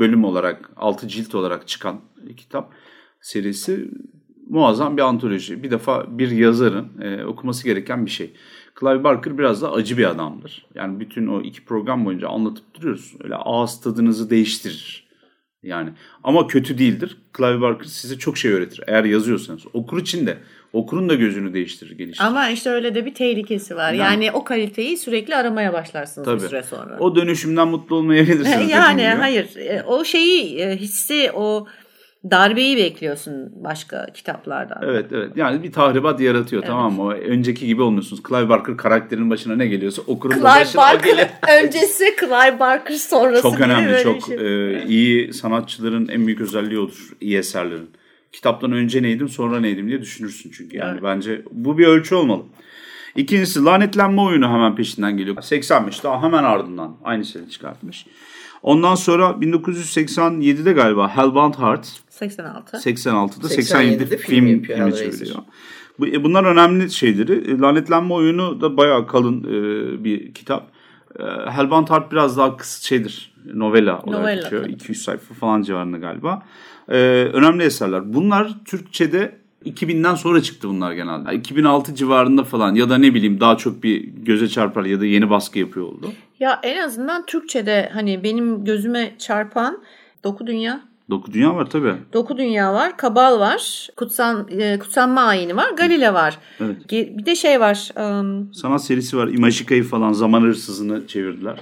bölüm 0.00 0.24
olarak 0.24 0.70
6 0.76 1.08
cilt 1.08 1.34
olarak 1.34 1.68
çıkan 1.68 2.00
kitap 2.36 2.72
serisi 3.20 3.90
muazzam 4.50 4.96
bir 4.96 5.02
antoloji. 5.02 5.62
Bir 5.62 5.70
defa 5.70 6.18
bir 6.18 6.30
yazarın 6.30 6.88
e, 7.02 7.24
okuması 7.24 7.64
gereken 7.64 8.06
bir 8.06 8.10
şey. 8.10 8.32
Clive 8.80 9.04
Barker 9.04 9.38
biraz 9.38 9.62
da 9.62 9.72
acı 9.72 9.98
bir 9.98 10.04
adamdır. 10.04 10.66
Yani 10.74 11.00
bütün 11.00 11.26
o 11.26 11.40
iki 11.40 11.64
program 11.64 12.04
boyunca 12.04 12.28
anlatıp 12.28 12.74
duruyoruz. 12.74 13.14
Öyle 13.24 13.34
ağız 13.34 13.80
tadınızı 13.80 14.30
değiştirir. 14.30 15.10
Yani 15.62 15.90
ama 16.24 16.46
kötü 16.46 16.78
değildir. 16.78 17.16
Clive 17.36 17.60
Barker 17.60 17.84
size 17.84 18.18
çok 18.18 18.38
şey 18.38 18.52
öğretir. 18.52 18.80
Eğer 18.86 19.04
yazıyorsanız. 19.04 19.62
Okur 19.72 20.00
için 20.00 20.26
de. 20.26 20.38
Okurun 20.72 21.08
da 21.08 21.14
gözünü 21.14 21.54
değiştirir, 21.54 21.98
geliştirir. 21.98 22.28
Ama 22.28 22.48
işte 22.48 22.70
öyle 22.70 22.94
de 22.94 23.06
bir 23.06 23.14
tehlikesi 23.14 23.76
var. 23.76 23.92
Yani, 23.92 24.32
o 24.32 24.44
kaliteyi 24.44 24.96
sürekli 24.96 25.36
aramaya 25.36 25.72
başlarsınız 25.72 26.28
bir 26.28 26.32
Tabii. 26.32 26.48
süre 26.48 26.62
sonra. 26.62 26.98
O 26.98 27.16
dönüşümden 27.16 27.68
mutlu 27.68 27.96
olmayabilirsiniz. 27.96 28.70
yani 28.70 29.08
hayır 29.08 29.56
E, 29.56 29.82
o 29.82 30.04
şeyi 30.04 30.58
e, 30.58 30.76
hissi 30.76 31.30
o 31.34 31.66
darbeyi 32.30 32.76
bekliyorsun 32.76 33.52
başka 33.64 34.06
kitaplardan. 34.14 34.78
Evet 34.84 35.06
evet 35.12 35.36
yani 35.36 35.62
bir 35.62 35.72
tahribat 35.72 36.20
yaratıyor 36.20 36.62
tamam 36.62 36.92
mı? 36.92 37.12
Önceki 37.14 37.66
gibi 37.66 37.82
olmuyorsunuz. 37.82 38.22
Clive 38.28 38.48
Barker 38.48 38.76
karakterinin 38.76 39.30
başına 39.30 39.56
ne 39.56 39.66
geliyorsa 39.66 40.02
okurun 40.06 40.34
Clive 40.34 40.44
başına. 40.44 40.82
Barker 40.82 41.30
öncesi 41.62 42.04
Clive 42.20 42.60
Barker 42.60 42.94
sonrası 42.94 43.42
Çok 43.42 43.60
önemli. 43.60 44.02
Çok 44.02 44.22
şey. 44.22 44.36
e, 44.36 44.84
iyi 44.86 45.32
sanatçıların 45.34 46.08
en 46.08 46.26
büyük 46.26 46.40
özelliği 46.40 46.78
odur. 46.80 47.10
iyi 47.20 47.36
eserlerin. 47.38 47.90
Kitaptan 48.32 48.72
önce 48.72 49.02
neydim 49.02 49.28
sonra 49.28 49.60
neydim 49.60 49.88
diye 49.88 50.00
düşünürsün 50.00 50.50
çünkü. 50.56 50.76
Yani 50.76 50.90
Evet. 50.92 51.02
bence 51.02 51.42
bu 51.52 51.78
bir 51.78 51.86
ölçü 51.86 52.14
olmalı. 52.14 52.42
İkincisi 53.16 53.64
lanetlenme 53.64 54.20
oyunu 54.20 54.48
hemen 54.48 54.76
peşinden 54.76 55.16
geliyor. 55.16 55.42
85 55.42 56.04
daha 56.04 56.22
hemen 56.22 56.44
ardından 56.44 56.96
aynı 57.04 57.24
sene 57.24 57.48
çıkartmış. 57.48 58.06
Ondan 58.62 58.94
sonra 58.94 59.24
1987'de 59.24 60.72
galiba 60.72 61.16
Hellbound 61.16 61.54
Heart 61.54 61.88
86. 62.08 62.76
86'da 62.76 63.46
87'de 63.46 64.04
87'de 64.04 64.16
film 64.16 64.18
film, 64.18 64.46
yapıyor 64.46 64.78
filmi 64.78 64.96
çeviriyor. 64.96 65.36
Bu, 65.98 66.06
e, 66.06 66.24
bunlar 66.24 66.44
önemli 66.44 66.90
şeyleri. 66.90 67.32
E, 67.32 67.58
Lanetlenme 67.58 68.14
oyunu 68.14 68.60
da 68.60 68.76
bayağı 68.76 69.06
kalın 69.06 69.44
e, 69.44 70.04
bir 70.04 70.34
kitap. 70.34 70.66
E, 71.18 71.22
Hellbound 71.50 71.88
Heart 71.88 72.12
biraz 72.12 72.38
daha 72.38 72.56
kısa 72.56 72.82
şeydir. 72.82 73.32
Novela 73.54 73.98
olarak 74.02 74.20
Novella, 74.20 74.42
geçiyor. 74.42 74.62
tabii. 74.62 74.72
200 74.72 75.02
sayfa 75.02 75.34
falan 75.34 75.62
civarında 75.62 75.98
galiba. 75.98 76.42
E, 76.88 76.96
önemli 77.32 77.62
eserler. 77.62 78.14
Bunlar 78.14 78.64
Türkçe'de 78.64 79.40
2000'den 79.66 80.14
sonra 80.14 80.42
çıktı 80.42 80.68
bunlar 80.68 80.92
genelde. 80.92 81.34
2006 81.34 81.94
civarında 81.94 82.44
falan 82.44 82.74
ya 82.74 82.90
da 82.90 82.98
ne 82.98 83.14
bileyim 83.14 83.40
daha 83.40 83.56
çok 83.56 83.82
bir 83.82 84.04
göze 84.04 84.48
çarpar 84.48 84.84
ya 84.84 85.00
da 85.00 85.06
yeni 85.06 85.30
baskı 85.30 85.58
yapıyor 85.58 85.86
oldu. 85.86 86.12
Ya 86.40 86.60
en 86.62 86.82
azından 86.82 87.26
Türkçe'de 87.26 87.90
hani 87.92 88.24
benim 88.24 88.64
gözüme 88.64 89.12
çarpan 89.18 89.82
Doku 90.24 90.46
Dünya. 90.46 90.80
Doku 91.10 91.32
Dünya 91.32 91.54
var 91.54 91.70
tabii. 91.70 91.94
Doku 92.12 92.38
Dünya 92.38 92.74
var, 92.74 92.96
Kabal 92.96 93.40
var, 93.40 93.88
Kutsan, 93.96 94.48
e, 94.50 94.78
Kutsanma 94.78 95.20
Ayini 95.20 95.56
var, 95.56 95.70
Galile 95.70 96.14
var. 96.14 96.38
Evet. 96.60 96.76
Bir 96.90 97.26
de 97.26 97.36
şey 97.36 97.60
var, 97.60 97.90
ım, 98.20 98.54
Sanat 98.54 98.84
serisi 98.84 99.16
var. 99.16 99.28
Imajika'yı 99.28 99.84
falan 99.84 100.12
zaman 100.12 100.42
hırsızını 100.42 101.06
çevirdiler. 101.06 101.60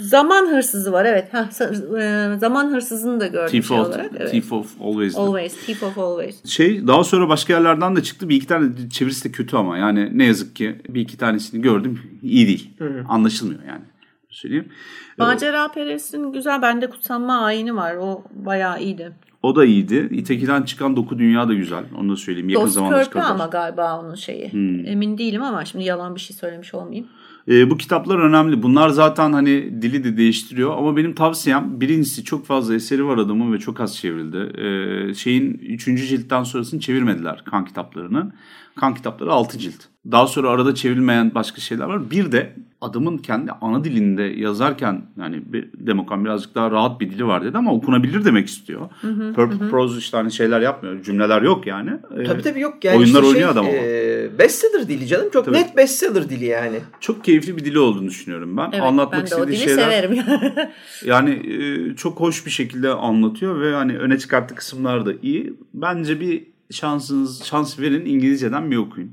Zaman 0.00 0.46
Hırsızı 0.46 0.92
var 0.92 1.04
evet. 1.04 1.28
Heh, 1.32 1.60
e, 2.00 2.38
zaman 2.38 2.70
Hırsızı'nı 2.70 3.20
da 3.20 3.26
gördüm 3.26 3.50
Thief 3.50 3.68
şey 3.68 3.80
of, 3.80 3.86
olarak. 3.88 4.10
Evet. 4.16 4.30
Thief 4.30 4.52
of 4.52 4.80
Always'di. 4.80 5.20
Always, 5.20 5.66
Thief 5.66 5.82
of 5.82 5.98
Always. 5.98 6.44
Şey 6.46 6.86
daha 6.86 7.04
sonra 7.04 7.28
başka 7.28 7.52
yerlerden 7.52 7.96
de 7.96 8.02
çıktı. 8.02 8.28
Bir 8.28 8.36
iki 8.36 8.46
tane 8.46 8.68
çevirisi 8.90 9.28
de 9.28 9.32
kötü 9.32 9.56
ama 9.56 9.78
yani 9.78 10.18
ne 10.18 10.24
yazık 10.24 10.56
ki 10.56 10.76
bir 10.88 11.00
iki 11.00 11.16
tanesini 11.16 11.62
gördüm. 11.62 12.00
iyi 12.22 12.46
değil. 12.46 12.70
Anlaşılmıyor 13.08 13.60
yani. 13.68 13.82
Söyleyeyim. 14.34 14.68
Macera 15.18 15.68
Perest'in 15.68 16.32
güzel 16.32 16.62
bende 16.62 16.90
Kutsanma 16.90 17.38
Ayini 17.38 17.76
var. 17.76 17.96
O 17.96 18.24
bayağı 18.34 18.82
iyiydi. 18.82 19.12
O 19.42 19.56
da 19.56 19.64
iyiydi. 19.64 20.08
İteki'den 20.10 20.62
çıkan 20.62 20.96
Doku 20.96 21.18
Dünya 21.18 21.48
da 21.48 21.54
güzel. 21.54 21.84
Onu 21.98 22.12
da 22.12 22.16
söyleyeyim. 22.16 22.48
Yakın 22.48 22.64
Dost 22.64 22.74
zamanda 22.74 23.04
çıkardılar. 23.04 23.30
ama 23.34 23.46
galiba 23.46 24.00
onun 24.00 24.14
şeyi. 24.14 24.52
Hmm. 24.52 24.86
Emin 24.86 25.18
değilim 25.18 25.42
ama 25.42 25.64
şimdi 25.64 25.84
yalan 25.84 26.14
bir 26.14 26.20
şey 26.20 26.36
söylemiş 26.36 26.74
olmayayım. 26.74 27.06
Ee, 27.48 27.70
bu 27.70 27.76
kitaplar 27.76 28.18
önemli. 28.18 28.62
Bunlar 28.62 28.88
zaten 28.88 29.32
hani 29.32 29.82
dili 29.82 30.04
de 30.04 30.16
değiştiriyor. 30.16 30.78
Ama 30.78 30.96
benim 30.96 31.14
tavsiyem 31.14 31.80
birincisi 31.80 32.24
çok 32.24 32.46
fazla 32.46 32.74
eseri 32.74 33.06
var 33.06 33.18
adamın 33.18 33.52
ve 33.52 33.58
çok 33.58 33.80
az 33.80 33.96
çevrildi. 33.96 34.60
Ee, 34.60 35.14
şeyin 35.14 35.54
3. 35.54 35.84
ciltten 35.84 36.42
sonrasını 36.42 36.80
çevirmediler 36.80 37.44
kan 37.44 37.64
kitaplarını. 37.64 38.32
Kan 38.76 38.94
kitapları 38.94 39.32
6 39.32 39.58
cilt. 39.58 39.84
Daha 40.10 40.26
sonra 40.26 40.50
arada 40.50 40.74
çevrilmeyen 40.74 41.34
başka 41.34 41.60
şeyler 41.60 41.84
var. 41.84 42.10
Bir 42.10 42.32
de 42.32 42.56
adamın 42.84 43.18
kendi 43.18 43.52
ana 43.60 43.84
dilinde 43.84 44.22
yazarken 44.22 45.02
yani 45.20 45.42
bir, 45.46 45.70
Demokan 45.74 46.24
birazcık 46.24 46.54
daha 46.54 46.70
rahat 46.70 47.00
bir 47.00 47.10
dili 47.10 47.26
var 47.26 47.44
dedi 47.44 47.58
ama 47.58 47.72
okunabilir 47.74 48.24
demek 48.24 48.48
istiyor. 48.48 48.80
Purple 49.34 49.68
prose 49.70 49.98
işte 49.98 50.16
hani 50.16 50.32
şeyler 50.32 50.60
yapmıyor. 50.60 51.02
Cümleler 51.02 51.42
yok 51.42 51.66
yani. 51.66 51.90
Ee, 52.18 52.24
Tabii 52.24 52.42
tabii 52.42 52.60
yok 52.60 52.84
yani 52.84 52.98
Oyunlar 52.98 53.22
işte 53.22 53.26
oynuyor 53.26 53.34
şey, 53.34 53.44
adam 53.44 53.66
ama. 53.66 53.74
e, 53.74 54.38
bestseller 54.38 54.88
dili 54.88 55.06
canım. 55.06 55.30
Çok 55.32 55.44
Tabii. 55.44 55.56
net 55.56 55.76
bestseller 55.76 56.30
dili 56.30 56.44
yani. 56.44 56.76
Çok 57.00 57.24
keyifli 57.24 57.56
bir 57.56 57.64
dili 57.64 57.78
olduğunu 57.78 58.08
düşünüyorum 58.08 58.56
ben. 58.56 58.70
Evet 58.72 58.82
Anlatmak 58.82 59.22
ben 59.22 59.30
de 59.30 59.34
o 59.34 59.38
istediği 59.38 59.56
dili 59.56 59.64
şeyler 59.64 60.02
severim. 60.02 60.24
Yani 61.04 61.30
e, 61.30 61.96
çok 61.96 62.20
hoş 62.20 62.46
bir 62.46 62.50
şekilde 62.50 62.90
anlatıyor 62.90 63.60
ve 63.60 63.74
hani 63.74 63.98
öne 63.98 64.18
çıkarttığı 64.18 64.54
kısımlar 64.54 65.06
da 65.06 65.12
iyi. 65.22 65.54
Bence 65.74 66.20
bir 66.20 66.46
şansınız 66.70 67.44
şans 67.44 67.78
verin 67.78 68.06
İngilizceden 68.06 68.70
bir 68.70 68.76
okuyun. 68.76 69.10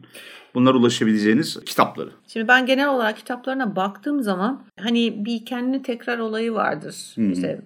Bunlar 0.54 0.74
ulaşabileceğiniz 0.74 1.60
kitapları. 1.66 2.10
Şimdi 2.28 2.47
ben 2.47 2.66
genel 2.66 2.89
olarak 2.89 3.18
kitaplarına 3.18 3.76
baktığım 3.76 4.24
zaman 4.24 4.64
hani 4.80 5.26
bir 5.26 5.45
kendini 5.45 5.84
tekrar 5.84 6.20
olayı 6.20 6.54
vardır. 6.54 7.16
İşte 7.18 7.62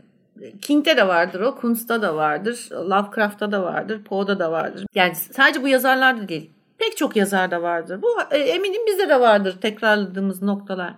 King'de 0.61 0.97
de 0.97 1.07
vardır 1.07 1.41
o, 1.41 1.55
Kunst'ta 1.55 2.01
da 2.01 2.15
vardır, 2.15 2.69
Lovecraft'ta 2.71 3.51
da 3.51 3.63
vardır, 3.63 4.03
Poe'da 4.03 4.39
da 4.39 4.51
vardır. 4.51 4.86
Yani 4.95 5.15
sadece 5.15 5.63
bu 5.63 5.67
yazarlarda 5.67 6.27
değil. 6.27 6.51
Pek 6.77 6.97
çok 6.97 7.15
yazarda 7.15 7.61
vardır. 7.61 8.01
Bu 8.01 8.07
e, 8.31 8.38
eminim 8.38 8.81
bizde 8.88 9.09
de 9.09 9.19
vardır 9.19 9.57
tekrarladığımız 9.61 10.41
noktalar. 10.41 10.93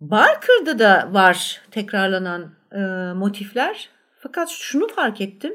Barker'da 0.00 0.78
da 0.78 1.08
var 1.12 1.60
tekrarlanan 1.70 2.50
e, 2.72 2.78
motifler. 3.14 3.88
Fakat 4.18 4.48
şunu 4.48 4.88
fark 4.88 5.20
ettim. 5.20 5.54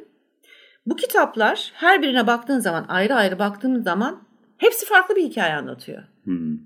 Bu 0.85 0.95
kitaplar 0.95 1.71
her 1.73 2.01
birine 2.01 2.27
baktığın 2.27 2.59
zaman 2.59 2.85
ayrı 2.87 3.15
ayrı 3.15 3.39
baktığın 3.39 3.83
zaman 3.83 4.23
hepsi 4.57 4.85
farklı 4.85 5.15
bir 5.15 5.23
hikaye 5.23 5.53
anlatıyor. 5.55 6.03
Hmm. 6.23 6.57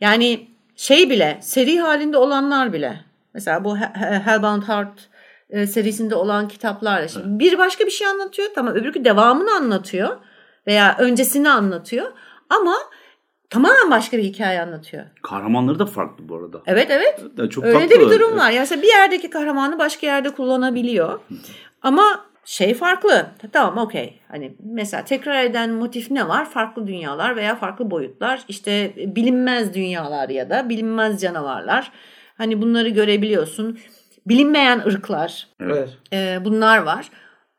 Yani 0.00 0.48
şey 0.76 1.10
bile 1.10 1.38
seri 1.42 1.78
halinde 1.80 2.18
olanlar 2.18 2.72
bile 2.72 3.00
mesela 3.34 3.64
bu 3.64 3.78
He- 3.78 3.92
He- 3.94 4.18
Hellbound 4.24 4.62
Heart 4.62 5.08
e, 5.50 5.66
serisinde 5.66 6.14
olan 6.14 6.48
kitaplar 6.48 7.08
şimdi 7.08 7.38
bir 7.38 7.58
başka 7.58 7.86
bir 7.86 7.90
şey 7.90 8.06
anlatıyor 8.06 8.48
tamam 8.54 8.74
öbürkü 8.74 9.04
devamını 9.04 9.54
anlatıyor 9.54 10.16
veya 10.66 10.96
öncesini 10.98 11.50
anlatıyor 11.50 12.12
ama 12.50 12.74
tamamen 13.50 13.90
başka 13.90 14.18
bir 14.18 14.22
hikaye 14.22 14.60
anlatıyor. 14.62 15.04
Kahramanları 15.22 15.78
da 15.78 15.86
farklı 15.86 16.28
bu 16.28 16.36
arada. 16.36 16.62
Evet 16.66 16.86
evet 16.90 17.20
Da 17.36 17.50
çok 17.50 17.64
öyle 17.64 17.90
de 17.90 18.00
bir 18.00 18.10
durum 18.10 18.38
var. 18.38 18.50
Yani 18.50 18.68
bir 18.82 18.88
yerdeki 18.88 19.30
kahramanı 19.30 19.78
başka 19.78 20.06
yerde 20.06 20.30
kullanabiliyor. 20.30 21.20
Ama 21.82 22.26
şey 22.46 22.74
farklı. 22.74 23.26
Tamam 23.52 23.78
okey. 23.86 24.20
Hani 24.28 24.56
mesela 24.60 25.04
tekrar 25.04 25.44
eden 25.44 25.70
motif 25.70 26.10
ne 26.10 26.28
var? 26.28 26.50
Farklı 26.50 26.86
dünyalar 26.86 27.36
veya 27.36 27.56
farklı 27.56 27.90
boyutlar. 27.90 28.44
İşte 28.48 28.92
bilinmez 28.96 29.74
dünyalar 29.74 30.28
ya 30.28 30.50
da 30.50 30.68
bilinmez 30.68 31.20
canavarlar. 31.20 31.92
Hani 32.38 32.62
bunları 32.62 32.88
görebiliyorsun. 32.88 33.78
Bilinmeyen 34.26 34.78
ırklar. 34.78 35.48
Evet. 35.60 35.88
Evet. 36.12 36.40
e, 36.40 36.44
bunlar 36.44 36.78
var. 36.78 37.10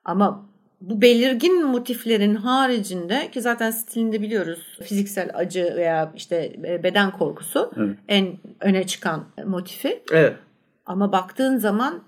Ama 0.06 0.50
bu 0.82 1.02
belirgin 1.02 1.66
motiflerin 1.66 2.36
haricinde 2.36 3.32
ki 3.32 3.42
zaten 3.42 3.72
stilinde 3.72 4.22
biliyoruz 4.22 4.78
fiziksel 4.84 5.30
acı 5.34 5.74
veya 5.76 6.12
işte 6.16 6.54
e, 6.68 6.84
beden 6.84 7.12
korkusu 7.12 7.72
Evet. 7.78 7.98
en 8.08 8.38
öne 8.60 8.88
çıkan 8.88 9.26
motifi. 9.46 10.04
Evet. 10.12 10.36
Ama 10.86 11.12
baktığın 11.12 11.58
zaman 11.58 12.04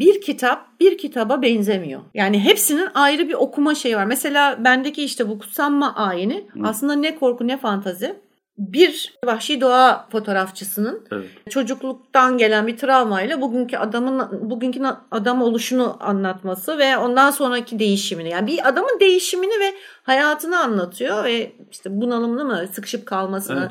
bir 0.00 0.20
kitap 0.20 0.80
bir 0.80 0.98
kitaba 0.98 1.42
benzemiyor. 1.42 2.00
Yani 2.14 2.40
hepsinin 2.40 2.88
ayrı 2.94 3.28
bir 3.28 3.34
okuma 3.34 3.74
şeyi 3.74 3.96
var. 3.96 4.04
Mesela 4.04 4.64
bendeki 4.64 5.04
işte 5.04 5.28
bu 5.28 5.38
kutsanma 5.38 5.94
ayini 5.94 6.46
aslında 6.64 6.94
ne 6.94 7.16
korku 7.16 7.46
ne 7.46 7.56
fantazi. 7.56 8.16
Bir 8.58 9.14
vahşi 9.24 9.60
doğa 9.60 10.08
fotoğrafçısının 10.12 11.06
Evet. 11.12 11.26
çocukluktan 11.50 12.38
gelen 12.38 12.66
bir 12.66 12.76
travmayla 12.76 13.40
bugünkü 13.40 13.76
adamın 13.76 14.50
bugünkü 14.50 14.80
adam 15.10 15.42
oluşunu 15.42 15.96
anlatması 16.00 16.78
ve 16.78 16.96
ondan 16.96 17.30
sonraki 17.30 17.78
değişimini. 17.78 18.30
Yani 18.30 18.46
bir 18.46 18.68
adamın 18.68 19.00
değişimini 19.00 19.60
ve 19.60 19.74
hayatını 20.02 20.58
anlatıyor 20.58 21.24
ve 21.24 21.52
işte 21.70 22.00
bunalımlı 22.00 22.44
mı 22.44 22.68
sıkışıp 22.72 23.06
kalmasını. 23.06 23.68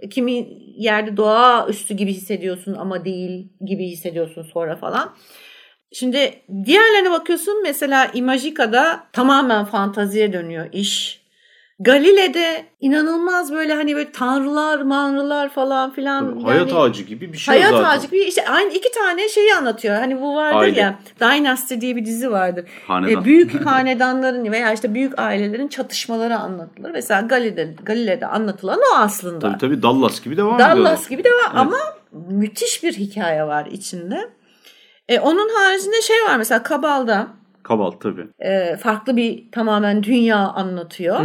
Evet, 0.00 0.12
Kimi 0.12 0.48
yerde 0.76 1.16
doğa 1.16 1.66
üstü 1.68 1.94
gibi 1.94 2.12
hissediyorsun 2.12 2.74
ama 2.74 3.04
değil 3.04 3.48
gibi 3.60 3.86
hissediyorsun 3.86 4.42
sonra 4.42 4.76
falan. 4.76 5.14
Şimdi 5.92 6.42
diğerlerine 6.64 7.10
bakıyorsun 7.10 7.62
mesela 7.62 8.10
Imagica'da 8.14 9.04
tamamen 9.12 9.64
fantaziye 9.64 10.32
dönüyor 10.32 10.66
iş. 10.72 11.20
Galile'de 11.82 12.64
inanılmaz 12.80 13.52
böyle 13.52 13.74
hani 13.74 13.96
böyle 13.96 14.12
tanrılar, 14.12 14.80
manrılar 14.80 15.48
falan 15.48 15.90
filan. 15.90 16.30
Tabii, 16.34 16.42
hayat 16.44 16.68
yani- 16.68 16.80
ağacı 16.80 17.02
gibi 17.02 17.32
bir 17.32 17.38
şey 17.38 17.54
Hayat 17.54 17.70
zaten. 17.70 17.84
ağacı 17.84 18.06
gibi 18.06 18.18
işte 18.18 18.48
aynı 18.48 18.72
iki 18.72 18.90
tane 18.92 19.28
şeyi 19.28 19.54
anlatıyor. 19.54 19.96
Hani 19.96 20.20
bu 20.20 20.34
vardır 20.34 20.58
Aile. 20.58 20.80
ya 20.80 20.98
Dynasty 21.20 21.74
diye 21.80 21.96
bir 21.96 22.04
dizi 22.04 22.30
vardır. 22.30 22.64
Hanedan. 22.86 23.22
E, 23.22 23.24
büyük 23.24 23.66
hanedanların 23.66 24.52
veya 24.52 24.72
işte 24.72 24.94
büyük 24.94 25.18
ailelerin 25.18 25.68
çatışmaları 25.68 26.38
anlatılır. 26.38 26.90
Mesela 26.90 27.20
Galile'de, 27.20 27.74
Galile'de 27.82 28.26
anlatılan 28.26 28.78
o 28.92 28.96
aslında. 28.96 29.38
Tabii 29.38 29.58
tabii 29.58 29.82
Dallas 29.82 30.20
gibi 30.22 30.36
devam 30.36 30.54
ediyor. 30.54 30.68
Dallas 30.68 31.08
gibi 31.08 31.24
de 31.24 31.30
var 31.30 31.50
ama 31.54 31.78
müthiş 32.12 32.82
bir 32.82 32.92
hikaye 32.92 33.44
var 33.44 33.66
içinde. 33.66 34.30
E, 35.10 35.20
onun 35.20 35.48
haricinde 35.54 36.00
şey 36.02 36.16
var 36.28 36.36
mesela 36.36 36.62
Kabal'da 36.62 37.28
Kabal 37.62 37.90
tabii. 37.90 38.26
e, 38.38 38.76
farklı 38.76 39.16
bir 39.16 39.50
tamamen 39.52 40.02
dünya 40.02 40.36
anlatıyor. 40.38 41.20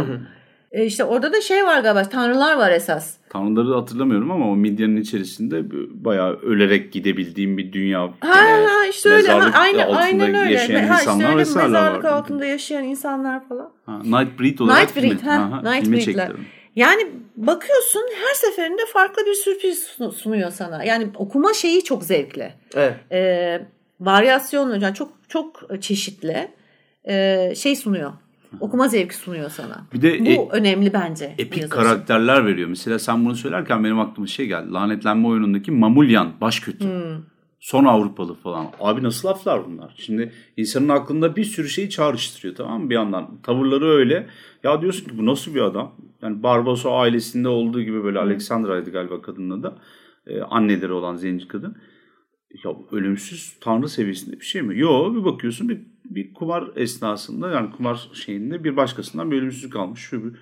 E, 0.72 0.84
işte 0.84 1.04
orada 1.04 1.32
da 1.32 1.40
şey 1.40 1.64
var 1.64 1.80
galiba 1.80 2.02
tanrılar 2.02 2.56
var 2.56 2.70
esas. 2.70 3.14
Tanrıları 3.30 3.74
hatırlamıyorum 3.74 4.30
ama 4.30 4.50
o 4.50 4.56
midyanın 4.56 4.96
içerisinde 4.96 5.62
bayağı 6.04 6.32
ölerek 6.32 6.92
gidebildiğim 6.92 7.58
bir 7.58 7.72
dünya. 7.72 8.00
Ha, 8.00 8.10
ha 8.30 8.86
işte 8.90 9.08
öyle. 9.08 9.28
Ha, 9.28 9.50
aynı, 9.60 9.82
altında 9.84 9.98
aynen 9.98 10.34
öyle. 10.34 10.52
yaşayan 10.52 10.84
ha, 10.86 10.94
işte 10.94 11.10
insanlar 11.10 11.28
öyle 11.28 11.38
vesaireler 11.38 11.70
mezarlık 11.70 12.04
var. 12.04 12.10
altında 12.12 12.44
yaşayan 12.44 12.84
insanlar 12.84 13.48
falan. 13.48 13.70
Ha, 13.86 13.98
Nightbreed 14.04 14.58
olarak 14.58 14.80
Nightbreed, 14.80 15.18
filmi. 15.18 15.30
ha, 15.30 15.60
filmi 15.62 15.96
Nightbreed'ler. 15.96 16.32
Yani 16.76 17.06
bakıyorsun 17.36 18.02
her 18.26 18.34
seferinde 18.34 18.82
farklı 18.92 19.26
bir 19.26 19.34
sürpriz 19.34 19.86
sun- 19.98 20.12
sunuyor 20.12 20.50
sana. 20.50 20.84
Yani 20.84 21.08
okuma 21.14 21.52
şeyi 21.54 21.84
çok 21.84 22.04
zevkli. 22.04 22.52
Evet. 22.74 22.94
e, 23.12 23.66
varyasyonlu 24.00 24.76
yani 24.82 24.94
çok 24.94 25.12
çok 25.28 25.62
çeşitli 25.82 26.48
e, 27.08 27.54
şey 27.56 27.76
sunuyor. 27.76 28.12
Okuma 28.60 28.88
zevki 28.88 29.16
sunuyor 29.16 29.50
sana. 29.50 29.86
Bir 29.92 30.02
de 30.02 30.20
Bu 30.20 30.24
e- 30.28 30.48
önemli 30.50 30.92
bence. 30.92 31.34
epik 31.38 31.56
için. 31.58 31.68
karakterler 31.68 32.46
veriyor. 32.46 32.68
Mesela 32.68 32.98
sen 32.98 33.24
bunu 33.24 33.34
söylerken 33.36 33.84
benim 33.84 34.00
aklıma 34.00 34.26
şey 34.26 34.46
geldi. 34.46 34.72
Lanetlenme 34.72 35.28
oyunundaki 35.28 35.70
Mamulyan 35.70 36.32
baş 36.40 36.60
kötü. 36.60 36.84
Hmm. 36.84 37.22
Son 37.60 37.84
Avrupalı 37.84 38.34
falan. 38.34 38.66
Abi 38.80 39.02
nasıl 39.02 39.28
laflar 39.28 39.66
bunlar? 39.66 39.94
Şimdi 39.96 40.32
insanın 40.56 40.88
aklında 40.88 41.36
bir 41.36 41.44
sürü 41.44 41.68
şeyi 41.68 41.90
çağrıştırıyor 41.90 42.54
tamam 42.54 42.82
mı 42.82 42.90
bir 42.90 42.94
yandan. 42.94 43.42
Tavırları 43.42 43.88
öyle. 43.88 44.26
Ya 44.64 44.80
diyorsun 44.82 45.04
ki 45.08 45.18
bu 45.18 45.26
nasıl 45.26 45.54
bir 45.54 45.60
adam? 45.60 45.92
Yani 46.22 46.42
Barbarossa 46.42 46.90
ailesinde 46.90 47.48
olduğu 47.48 47.82
gibi 47.82 48.04
böyle 48.04 48.18
Alexandra'ydı 48.18 48.90
galiba 48.90 49.22
kadının 49.22 49.60
adı. 49.60 49.78
Ee, 50.26 50.40
anneleri 50.40 50.92
olan 50.92 51.16
zenci 51.16 51.48
kadın. 51.48 51.76
Ya 52.64 52.70
ölümsüz 52.92 53.56
tanrı 53.60 53.88
seviyesinde 53.88 54.40
bir 54.40 54.44
şey 54.44 54.62
mi? 54.62 54.78
Yo 54.78 55.14
bir 55.14 55.24
bakıyorsun 55.24 55.68
bir, 55.68 55.80
bir 56.04 56.34
kumar 56.34 56.70
esnasında 56.76 57.50
yani 57.50 57.70
kumar 57.70 58.08
şeyinde 58.12 58.64
bir 58.64 58.76
başkasından 58.76 59.30
bir 59.30 59.36
ölümsüzlük 59.36 59.76
almış. 59.76 60.00
Şu 60.00 60.24
bir, 60.24 60.32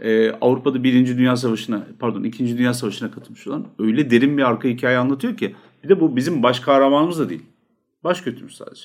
e, 0.00 0.32
Avrupa'da 0.40 0.84
Birinci 0.84 1.18
Dünya 1.18 1.36
Savaşı'na 1.36 1.86
pardon 1.98 2.22
İkinci 2.22 2.58
Dünya 2.58 2.74
Savaşı'na 2.74 3.10
katılmış 3.10 3.46
olan 3.46 3.66
öyle 3.78 4.10
derin 4.10 4.38
bir 4.38 4.42
arka 4.42 4.68
hikaye 4.68 4.98
anlatıyor 4.98 5.36
ki 5.36 5.54
bir 5.84 5.88
de 5.88 6.00
bu 6.00 6.16
bizim 6.16 6.42
baş 6.42 6.60
kahramanımız 6.60 7.18
da 7.18 7.28
değil. 7.28 7.42
Baş 8.04 8.20
kötümüz 8.20 8.56
sadece. 8.56 8.82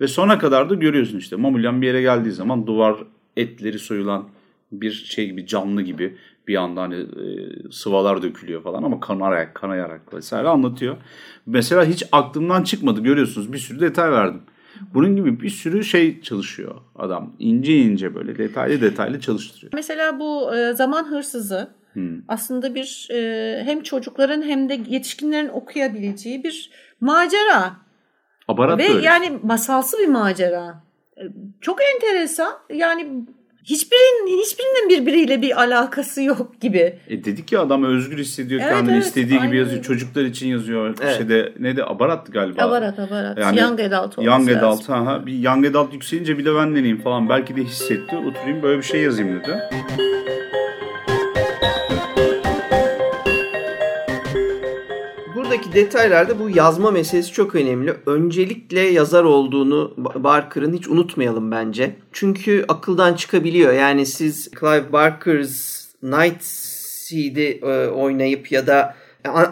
Ve 0.00 0.08
sona 0.08 0.38
kadar 0.38 0.70
da 0.70 0.74
görüyorsun 0.74 1.18
işte 1.18 1.36
Mamulyan 1.36 1.82
bir 1.82 1.86
yere 1.86 2.00
geldiği 2.00 2.32
zaman 2.32 2.66
duvar 2.66 2.96
etleri 3.36 3.78
soyulan 3.78 4.28
bir 4.72 4.90
şey 4.90 5.26
gibi 5.26 5.46
canlı 5.46 5.82
gibi 5.82 6.16
bir 6.48 6.56
anda 6.56 6.82
hani 6.82 6.96
e, 6.96 7.26
sıvalar 7.70 8.22
dökülüyor 8.22 8.62
falan 8.62 8.82
ama 8.82 9.00
kanarak 9.00 9.54
kanayarak 9.54 10.14
vesaire 10.14 10.48
anlatıyor. 10.48 10.96
Mesela 11.46 11.84
hiç 11.84 12.04
aklımdan 12.12 12.62
çıkmadı 12.62 13.00
görüyorsunuz 13.00 13.52
bir 13.52 13.58
sürü 13.58 13.80
detay 13.80 14.10
verdim. 14.10 14.42
Bunun 14.94 15.16
gibi 15.16 15.40
bir 15.40 15.50
sürü 15.50 15.84
şey 15.84 16.20
çalışıyor 16.20 16.74
adam. 16.96 17.32
ince 17.38 17.76
ince 17.76 18.14
böyle 18.14 18.38
detaylı 18.38 18.80
detaylı 18.80 19.20
çalıştırıyor. 19.20 19.72
Mesela 19.74 20.20
bu 20.20 20.56
e, 20.56 20.72
zaman 20.72 21.04
hırsızı 21.04 21.78
Hmm. 21.92 22.22
aslında 22.28 22.74
bir 22.74 23.08
e, 23.12 23.62
hem 23.64 23.82
çocukların 23.82 24.42
hem 24.42 24.68
de 24.68 24.80
yetişkinlerin 24.88 25.48
okuyabileceği 25.48 26.44
bir 26.44 26.70
macera. 27.00 27.76
Abarat 28.48 28.78
Ve 28.78 28.84
yani 28.84 29.38
masalsı 29.42 29.98
bir 29.98 30.08
macera. 30.08 30.82
Çok 31.60 31.78
enteresan. 31.94 32.52
Yani 32.74 33.26
hiçbirinin 33.70 34.42
hiçbirinin 34.42 34.88
birbiriyle 34.88 35.42
bir 35.42 35.60
alakası 35.60 36.22
yok 36.22 36.60
gibi. 36.60 36.98
E 37.08 37.24
dedik 37.24 37.52
ya 37.52 37.60
adam 37.60 37.84
özgür 37.84 38.18
hissediyor 38.18 38.60
Evet, 38.64 38.72
kendini 38.72 38.94
evet, 38.94 39.06
istediği 39.06 39.26
gibi 39.32 39.40
aynen 39.40 39.54
yazıyor. 39.54 39.72
öyle. 39.72 39.82
Çocuklar 39.82 40.22
için 40.24 40.48
yazıyor. 40.48 40.96
Evet. 41.02 41.16
Şeyde 41.16 41.52
ne 41.58 41.76
de 41.76 41.84
abarat 41.84 42.32
galiba. 42.32 42.62
Abarat 42.62 42.98
abarat. 42.98 43.38
Yani 43.38 43.60
young 43.60 43.80
adult 43.80 44.18
olması 44.18 44.22
Young 44.22 44.48
lazım. 44.48 44.68
adult 44.68 44.88
ha, 44.88 45.06
ha. 45.06 45.26
Bir 45.26 45.38
young 45.38 45.66
adult 45.66 45.92
yükselince 45.94 46.38
bir 46.38 46.44
de 46.44 46.54
ben 46.54 46.70
deneyeyim 46.70 47.00
falan. 47.00 47.28
Belki 47.28 47.56
de 47.56 47.62
hissetti. 47.64 48.16
Oturayım 48.16 48.62
böyle 48.62 48.78
bir 48.78 48.82
şey 48.86 49.00
yazayım 49.02 49.40
dedi. 49.40 49.58
Buradaki 55.58 55.76
detaylarda 55.76 56.38
bu 56.38 56.50
yazma 56.50 56.90
meselesi 56.90 57.32
çok 57.32 57.54
önemli. 57.54 57.94
Öncelikle 58.06 58.80
yazar 58.80 59.24
olduğunu 59.24 59.94
Barker'ın 60.14 60.72
hiç 60.72 60.88
unutmayalım 60.88 61.50
bence. 61.50 61.96
Çünkü 62.12 62.64
akıldan 62.68 63.14
çıkabiliyor. 63.14 63.72
Yani 63.72 64.06
siz 64.06 64.50
Clive 64.60 64.92
Barker's 64.92 65.84
Night 66.02 66.42
Seed'i 66.42 67.60
e, 67.62 67.86
oynayıp 67.86 68.52
ya 68.52 68.66
da 68.66 68.94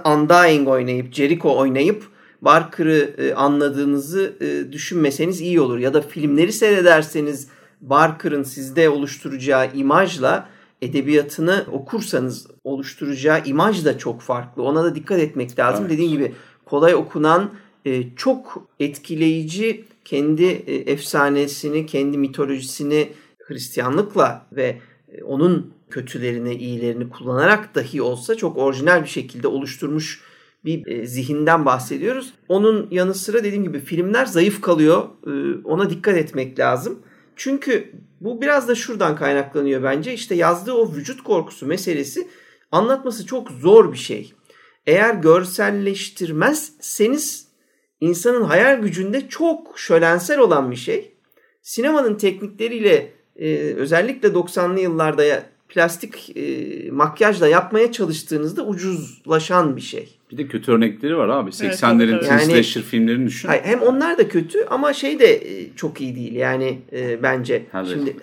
Undying 0.04 0.68
oynayıp 0.68 1.14
Jericho 1.14 1.58
oynayıp 1.58 2.04
Barker'ı 2.42 3.14
e, 3.18 3.34
anladığınızı 3.34 4.32
e, 4.40 4.72
düşünmeseniz 4.72 5.40
iyi 5.40 5.60
olur. 5.60 5.78
Ya 5.78 5.94
da 5.94 6.02
filmleri 6.02 6.52
seyrederseniz 6.52 7.48
Barker'ın 7.80 8.42
sizde 8.42 8.88
oluşturacağı 8.88 9.68
imajla 9.74 10.48
edebiyatını 10.82 11.66
okursanız 11.72 12.46
oluşturacağı 12.64 13.44
imaj 13.44 13.84
da 13.84 13.98
çok 13.98 14.20
farklı. 14.20 14.62
Ona 14.62 14.84
da 14.84 14.94
dikkat 14.94 15.20
etmek 15.20 15.58
lazım. 15.58 15.84
Evet. 15.84 15.92
Dediğim 15.92 16.12
gibi 16.12 16.32
kolay 16.64 16.94
okunan, 16.94 17.50
e, 17.84 18.16
çok 18.16 18.68
etkileyici 18.80 19.84
kendi 20.04 20.44
e, 20.44 20.74
efsanesini, 20.74 21.86
kendi 21.86 22.18
mitolojisini 22.18 23.08
Hristiyanlıkla 23.46 24.46
ve 24.52 24.80
e, 25.12 25.22
onun 25.22 25.72
kötülerini, 25.90 26.54
iyilerini 26.54 27.10
kullanarak 27.10 27.74
dahi 27.74 28.02
olsa 28.02 28.34
çok 28.34 28.56
orijinal 28.56 29.02
bir 29.02 29.08
şekilde 29.08 29.48
oluşturmuş 29.48 30.22
bir 30.64 31.04
zihinden 31.04 31.64
bahsediyoruz. 31.64 32.32
Onun 32.48 32.88
yanı 32.90 33.14
sıra 33.14 33.44
dediğim 33.44 33.64
gibi 33.64 33.80
filmler 33.80 34.26
zayıf 34.26 34.60
kalıyor. 34.60 35.08
Ona 35.64 35.90
dikkat 35.90 36.16
etmek 36.16 36.58
lazım. 36.58 36.98
Çünkü 37.36 37.92
bu 38.20 38.40
biraz 38.40 38.68
da 38.68 38.74
şuradan 38.74 39.16
kaynaklanıyor 39.16 39.82
bence. 39.82 40.14
İşte 40.14 40.34
yazdığı 40.34 40.72
o 40.72 40.92
vücut 40.92 41.22
korkusu 41.22 41.66
meselesi 41.66 42.28
anlatması 42.72 43.26
çok 43.26 43.50
zor 43.50 43.92
bir 43.92 43.98
şey. 43.98 44.32
Eğer 44.86 45.14
görselleştirmezseniz 45.14 47.48
insanın 48.00 48.42
hayal 48.42 48.82
gücünde 48.82 49.28
çok 49.28 49.78
şölensel 49.78 50.38
olan 50.38 50.70
bir 50.70 50.76
şey. 50.76 51.12
Sinemanın 51.62 52.14
teknikleriyle 52.14 53.12
e, 53.36 53.56
özellikle 53.56 54.28
90'lı 54.28 54.80
yıllarda 54.80 55.42
plastik 55.68 56.36
e, 56.36 56.90
makyajla 56.90 57.48
yapmaya 57.48 57.92
çalıştığınızda 57.92 58.66
ucuzlaşan 58.66 59.76
bir 59.76 59.80
şey. 59.80 60.15
Bir 60.30 60.36
de 60.36 60.46
kötü 60.46 60.72
örnekleri 60.72 61.16
var 61.16 61.28
abi. 61.28 61.50
Evet, 61.62 61.82
80'lerin 61.82 62.10
tabii, 62.10 62.20
teen 62.20 62.38
tabii. 62.38 62.40
Yani- 62.40 62.52
slasher 62.52 62.82
filmlerini 62.82 63.26
düşün. 63.26 63.48
Hayır, 63.48 63.62
hem 63.62 63.82
onlar 63.82 64.18
da 64.18 64.28
kötü 64.28 64.64
ama 64.70 64.92
şey 64.92 65.18
de 65.18 65.34
e, 65.34 65.76
çok 65.76 66.00
iyi 66.00 66.16
değil 66.16 66.34
yani 66.34 66.78
e, 66.92 67.22
bence. 67.22 67.62
Hellraiser. 67.72 67.96
Şimdi 67.96 68.16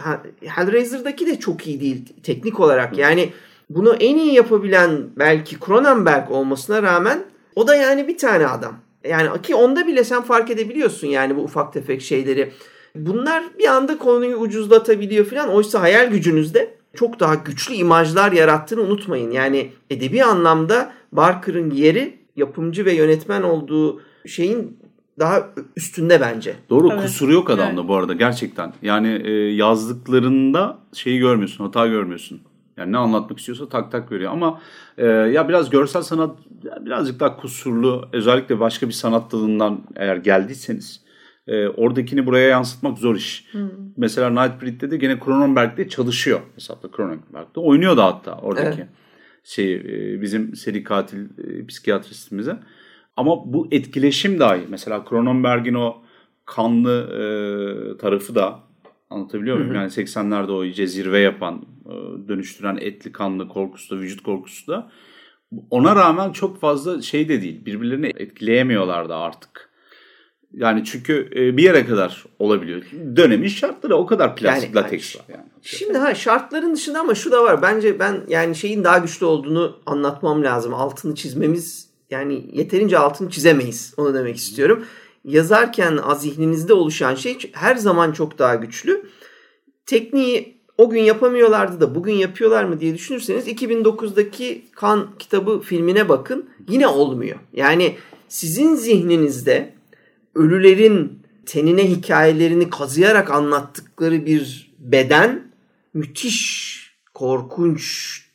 Hellraiser'daki 0.46 1.28
de 1.28 1.40
çok 1.40 1.68
iyi 1.68 1.82
değil 1.82 2.06
teknik 2.24 2.60
olarak. 2.60 2.98
Yani 2.98 3.30
bunu 3.70 3.94
en 3.94 4.18
iyi 4.18 4.34
yapabilen 4.34 4.92
belki 5.16 5.60
Cronenberg 5.66 6.32
olmasına 6.32 6.84
rağmen 6.84 7.24
o 7.56 7.68
da 7.68 7.76
yani 7.76 8.08
bir 8.08 8.18
tane 8.18 8.48
adam. 8.48 8.76
Yani 9.04 9.42
ki 9.42 9.56
onda 9.56 9.88
bile 9.88 10.04
sen 10.04 10.22
fark 10.22 10.50
edebiliyorsun 10.50 11.08
yani 11.08 11.36
bu 11.36 11.42
ufak 11.42 11.74
tefek 11.74 12.02
şeyleri. 12.02 12.52
Bunlar 12.96 13.44
bir 13.60 13.68
anda 13.68 13.98
konuyu 13.98 14.38
ucuzlatabiliyor 14.38 15.26
falan. 15.26 15.50
Oysa 15.50 15.82
hayal 15.82 16.10
gücünüzde 16.10 16.74
çok 16.96 17.20
daha 17.20 17.36
güçlü 17.36 17.74
imajlar 17.74 18.32
yarattığını 18.32 18.82
unutmayın. 18.82 19.32
Yani 19.32 19.70
edebi 19.90 20.24
anlamda 20.24 20.94
Barker'ın 21.16 21.72
yeri 21.72 22.20
yapımcı 22.36 22.86
ve 22.86 22.94
yönetmen 22.94 23.42
olduğu 23.42 24.02
şeyin 24.26 24.78
daha 25.20 25.50
üstünde 25.78 26.22
bence. 26.22 26.56
Doğru 26.70 26.90
Evet. 26.92 27.02
kusuru 27.02 27.34
yok 27.34 27.50
adamda 27.50 27.80
Evet. 27.80 27.90
bu 27.90 27.96
arada 27.96 28.14
gerçekten. 28.14 28.74
Yani 28.82 29.22
e, 29.24 29.32
yazdıklarında 29.34 30.78
şeyi 30.94 31.20
görmüyorsun, 31.20 31.66
hata 31.66 31.88
görmüyorsun. 31.88 32.42
Yani 32.78 32.92
ne 32.92 32.98
anlatmak 32.98 33.40
istiyorsa 33.40 33.70
tak 33.70 33.92
tak 33.92 34.12
veriyor. 34.12 34.32
Ama 34.32 34.62
e, 34.98 35.06
ya 35.06 35.50
biraz 35.50 35.70
görsel 35.70 36.02
sanat 36.02 36.38
birazcık 36.82 37.20
daha 37.20 37.38
kusurlu. 37.38 38.10
Özellikle 38.14 38.60
başka 38.60 38.88
bir 38.88 38.94
sanat 38.94 39.32
dalından 39.32 39.80
eğer 39.96 40.16
geldiyseniz 40.16 41.04
e, 41.48 41.68
oradakini 41.68 42.26
buraya 42.26 42.48
yansıtmak 42.48 42.98
zor 42.98 43.16
iş. 43.16 43.48
Mesela 43.98 44.30
Nightbreed'de 44.30 44.92
de 44.92 44.98
gene 44.98 45.20
Cronenberg'de 45.26 45.90
çalışıyor. 45.90 46.40
Hesapta 46.56 46.90
Cronenberg'de 46.96 47.60
oynuyor 47.60 47.98
da 47.98 48.06
hatta 48.06 48.38
oradaki 48.38 48.80
Evet. 48.80 48.90
Şey 49.44 49.74
e, 49.74 50.22
bizim 50.22 50.56
seri 50.56 50.84
katil 50.84 51.20
e, 51.20 51.66
psikiyatristimize. 51.66 52.60
Ama 53.18 53.54
bu 53.54 53.68
etkileşim 53.72 54.40
dahi 54.40 54.62
mesela 54.70 55.06
Cronenberg'in 55.10 55.74
o 55.74 56.02
kanlı 56.46 57.00
e, 57.02 57.24
tarafı 57.98 58.36
da 58.36 58.60
anlatabiliyor 59.10 59.58
muyum? 59.58 59.76
Yani 59.76 59.88
80'lerde 59.88 60.52
o 60.52 60.64
iyice 60.64 60.88
zirve 60.88 61.20
yapan, 61.20 61.66
e, 61.86 62.28
dönüştüren 62.28 62.78
etli 62.82 63.12
kanlı 63.12 63.48
korkusu 63.48 63.96
da, 63.96 64.02
vücut 64.02 64.24
korkusu 64.24 64.68
da 64.72 64.92
ona 65.70 65.96
rağmen 65.96 66.32
çok 66.32 66.60
fazla 66.60 67.02
şey 67.02 67.30
de 67.30 67.42
değil. 67.42 67.66
Birbirlerini 67.66 68.12
etkileyemiyorlardı 68.18 69.16
artık. 69.16 69.63
Yani 70.54 70.84
çünkü 70.86 71.30
e, 71.36 71.58
bir 71.58 71.64
yere 71.64 71.86
kadar 71.86 72.26
olabiliyor. 72.40 72.82
Dönemin 73.16 73.48
şartları 73.48 73.96
o 73.96 74.06
kadar 74.06 74.36
plastik 74.36 74.76
Yani- 74.76 74.76
lateks 74.76 75.16
var 75.16 75.26
yani. 75.30 75.44
Şimdi 75.62 75.98
ha 75.98 76.16
şartların 76.16 76.76
dışında 76.76 77.00
ama 77.00 77.16
şu 77.16 77.32
da 77.32 77.44
var. 77.44 77.62
Bence 77.62 78.00
ben 78.00 78.22
yani 78.28 78.56
şeyin 78.56 78.84
daha 78.84 78.98
güçlü 78.98 79.26
olduğunu 79.26 79.80
anlatmam 79.86 80.44
lazım. 80.44 80.74
Altını 80.74 81.16
çizmemiz 81.16 81.90
yani 82.10 82.46
yeterince 82.54 82.98
altını 82.98 83.30
çizemeyiz. 83.30 83.94
Onu 83.98 84.14
demek 84.14 84.38
istiyorum. 84.38 84.86
Yazarken 85.26 85.98
az 85.98 86.22
zihninizde 86.22 86.74
oluşan 86.74 87.16
şey 87.16 87.38
her 87.54 87.76
zaman 87.76 88.12
çok 88.12 88.40
daha 88.40 88.56
güçlü. 88.56 89.06
Tekniği 89.86 90.58
o 90.78 90.90
gün 90.90 91.02
yapamıyorlardı 91.02 91.82
da 91.82 91.96
bugün 91.96 92.14
yapıyorlar 92.14 92.64
mı 92.64 92.80
diye 92.80 92.94
düşünürseniz 92.94 93.48
2009'daki 93.48 94.66
Kan 94.76 95.08
kitabı 95.20 95.60
filmine 95.60 96.10
bakın. 96.10 96.50
Yine 96.70 96.88
olmuyor. 96.88 97.38
Yani 97.54 97.96
sizin 98.28 98.76
zihninizde 98.76 99.74
ölülerin 100.36 101.24
tenine 101.46 101.90
hikayelerini 101.90 102.70
kazıyarak 102.70 103.32
anlattıkları 103.32 104.26
bir 104.26 104.74
beden 104.80 105.52
müthiş, 105.94 106.74
korkunç, 107.14 107.84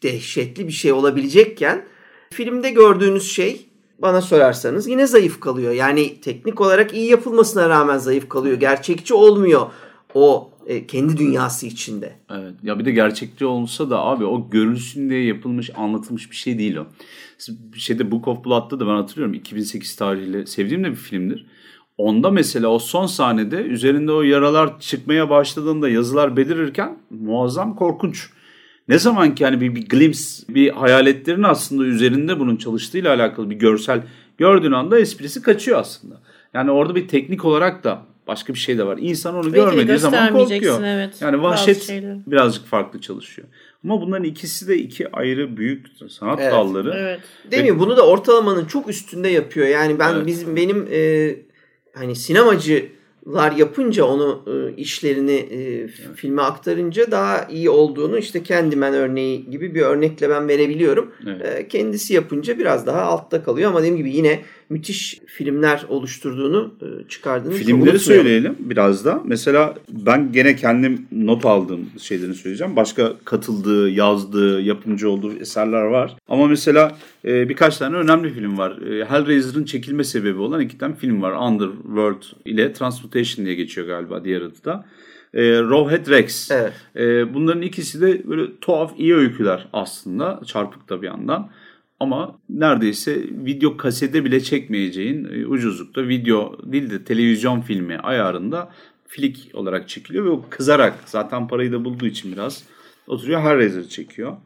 dehşetli 0.03 0.67
bir 0.67 0.73
şey 0.73 0.93
olabilecekken 0.93 1.85
filmde 2.31 2.71
gördüğünüz 2.71 3.33
şey 3.33 3.69
bana 3.99 4.21
sorarsanız 4.21 4.89
yine 4.89 5.07
zayıf 5.07 5.41
kalıyor. 5.41 5.73
Yani 5.73 6.21
teknik 6.21 6.61
olarak 6.61 6.95
iyi 6.95 7.11
yapılmasına 7.11 7.69
rağmen 7.69 7.99
zayıf 7.99 8.29
kalıyor. 8.29 8.61
Gerçekçi 8.61 9.15
olmuyor 9.15 9.67
o 10.15 10.51
e, 10.67 10.87
kendi 10.87 11.17
dünyası 11.17 11.67
içinde. 11.67 12.13
Evet. 12.31 12.55
Ya 12.63 12.79
bir 12.79 12.85
de 12.85 12.91
gerçekçi 12.91 13.45
olsa 13.45 13.91
da 13.91 13.99
abi 13.99 14.25
o 14.25 14.51
görülsün 14.51 15.11
diye 15.11 15.25
yapılmış, 15.25 15.71
anlatılmış 15.77 16.31
bir 16.31 16.37
şey 16.37 16.59
değil 16.59 16.77
o. 16.77 16.87
Şeyde 17.77 18.11
Book 18.11 18.29
of 18.29 18.45
Blood'da 18.45 18.81
da 18.81 18.87
ben 18.87 18.95
hatırlıyorum 18.95 19.35
2008 19.35 19.97
tarihli 19.97 20.47
sevdiğim 20.47 20.85
de 20.85 20.91
bir 20.91 20.97
filmdir. 20.97 21.47
Onda 21.99 22.31
mesela 22.31 22.69
o 22.69 22.79
son 22.79 23.07
sahnede 23.07 23.57
üzerinde 23.57 24.13
o 24.13 24.23
yaralar 24.23 24.81
çıkmaya 24.81 25.31
başladığında 25.31 25.89
yazılar 25.89 26.37
belirirken 26.37 26.99
muazzam 27.11 27.77
korkunç. 27.77 28.31
Ne 28.89 28.99
zaman 28.99 29.35
ki 29.35 29.45
hani 29.45 29.61
bir, 29.61 29.75
bir 29.75 29.89
glimpse, 29.89 30.55
bir 30.55 30.71
hayaletlerin 30.71 31.43
aslında 31.43 31.85
üzerinde 31.85 32.41
bunun 32.41 32.57
çalıştığıyla 32.57 33.15
alakalı 33.15 33.51
bir 33.51 33.57
görsel 33.57 34.03
gördüğün 34.39 34.73
anda 34.73 34.99
esprisi 34.99 35.43
kaçıyor 35.43 35.79
aslında. 35.79 36.21
Yani 36.55 36.71
orada 36.71 36.95
bir 36.95 37.09
teknik 37.09 37.45
olarak 37.45 37.85
da 37.85 38.03
başka 38.27 38.55
bir 38.55 38.59
şey 38.59 38.79
de 38.79 38.87
var. 38.87 38.99
İnsan 39.01 39.35
onu 39.35 39.45
Belki 39.45 39.55
görmediği 39.55 39.99
zaman 39.99 40.33
korkuyor. 40.33 40.83
evet. 40.85 41.23
Yani 41.23 41.43
vahşet 41.43 41.93
birazcık 42.27 42.67
farklı 42.67 43.01
çalışıyor. 43.01 43.49
Ama 43.85 44.01
bunların 44.01 44.25
ikisi 44.25 44.69
de 44.69 44.79
iki 44.79 45.13
ayrı 45.13 45.57
büyük 45.57 45.87
sanat 46.09 46.39
Evet. 46.43 46.53
dalları. 46.53 46.95
Evet. 46.97 47.21
Değil 47.51 47.73
mi? 47.73 47.79
Bunu 47.79 47.97
da 47.97 48.07
ortalamanın 48.07 48.65
çok 48.65 48.89
üstünde 48.89 49.29
yapıyor. 49.29 49.67
Yani 49.67 49.99
ben 49.99 50.15
Evet. 50.15 50.27
bizim 50.27 50.57
benim 50.57 50.89
e, 50.93 51.35
hani 51.99 52.17
sinemacılar 52.17 53.53
yapınca 53.57 54.05
onu 54.05 54.43
e, 54.47 54.77
işlerini 54.77 55.33
e, 55.33 55.89
filme 56.15 56.43
aktarınca 56.43 57.11
daha 57.11 57.45
iyi 57.45 57.71
olduğunu 57.71 58.19
işte 58.19 58.45
Candyman 58.45 58.95
örneği 58.95 59.51
gibi 59.51 59.75
bir 59.75 59.83
örnekle 59.83 60.31
ben 60.31 60.49
verebiliyorum. 60.49 61.13
Evet. 61.27 61.59
E, 61.59 61.69
kendisi 61.69 62.15
yapınca 62.15 62.59
biraz 62.59 62.87
daha 62.87 63.03
altta 63.03 63.43
kalıyor 63.43 63.71
ama 63.71 63.79
dediğim 63.79 63.97
gibi 63.97 64.11
yine 64.11 64.41
müthiş 64.71 65.21
filmler 65.27 65.85
oluşturduğunu 65.89 66.75
e, 66.83 67.09
çıkardığını 67.09 67.53
Filmleri 67.53 67.99
söyleyelim 67.99 68.57
biraz 68.59 69.05
da. 69.05 69.23
Mesela 69.25 69.75
ben 69.91 70.33
gene 70.33 70.57
kendim 70.57 71.07
not 71.13 71.45
aldığım 71.45 71.91
şeylerini 71.99 72.35
söyleyeceğim. 72.35 72.77
Başka 72.77 73.13
katıldığı, 73.25 73.91
yazdığı, 73.91 74.61
yapımcı 74.61 75.11
olduğu 75.11 75.33
eserler 75.33 75.83
var. 75.83 76.17
Ama 76.29 76.47
mesela 76.47 76.99
e, 77.25 77.49
birkaç 77.49 77.79
tane 77.79 77.97
önemli 77.97 78.35
film 78.35 78.59
var. 78.59 78.79
E, 78.83 79.05
Hellraiser'ın 79.05 79.65
çekilme 79.65 80.05
sebebi 80.05 80.39
olan 80.39 80.61
iki 80.61 80.79
tane 80.79 80.95
film 80.95 81.23
var. 81.23 81.49
Underworld 81.49 82.23
ile 82.45 82.73
Transmutation 82.73 83.47
diye 83.47 83.55
geçiyor 83.55 83.87
galiba 83.87 84.25
diğer 84.25 84.41
adı 84.41 84.65
da. 84.65 84.85
E, 85.35 85.43
Rawhead 85.43 86.09
Rex. 86.11 86.51
Evet. 86.51 86.73
E, 86.97 87.35
bunların 87.35 87.63
ikisi 87.63 88.01
de 88.01 88.29
böyle 88.29 88.59
tuhaf 88.61 88.93
iyi 88.99 89.15
öyküler 89.15 89.69
aslında. 89.73 90.41
Çarpık 90.47 90.89
da 90.89 91.03
bir 91.03 91.07
yandan. 91.07 91.51
Ama 92.01 92.39
neredeyse 92.51 93.23
video 93.31 93.77
kasete 93.77 94.25
bile 94.25 94.41
çekmeyeceğin 94.41 95.25
e, 95.25 95.47
ucuzlukta 95.47 96.09
video 96.09 96.59
değil 96.73 96.91
de 96.91 97.05
televizyon 97.05 97.61
filmi 97.61 97.99
ayarında 97.99 98.71
flik 99.09 99.51
olarak 99.55 99.89
çekiliyor 99.89 100.25
ve 100.25 100.29
o 100.29 100.45
kızarak 100.51 100.95
zaten 101.07 101.49
parayı 101.49 101.73
da 101.73 101.85
bulduğu 101.85 102.07
için 102.07 102.33
biraz 102.33 102.65
oturuyor 103.07 103.41
Hellraiser 103.41 103.89
çekiyor. 103.89 104.37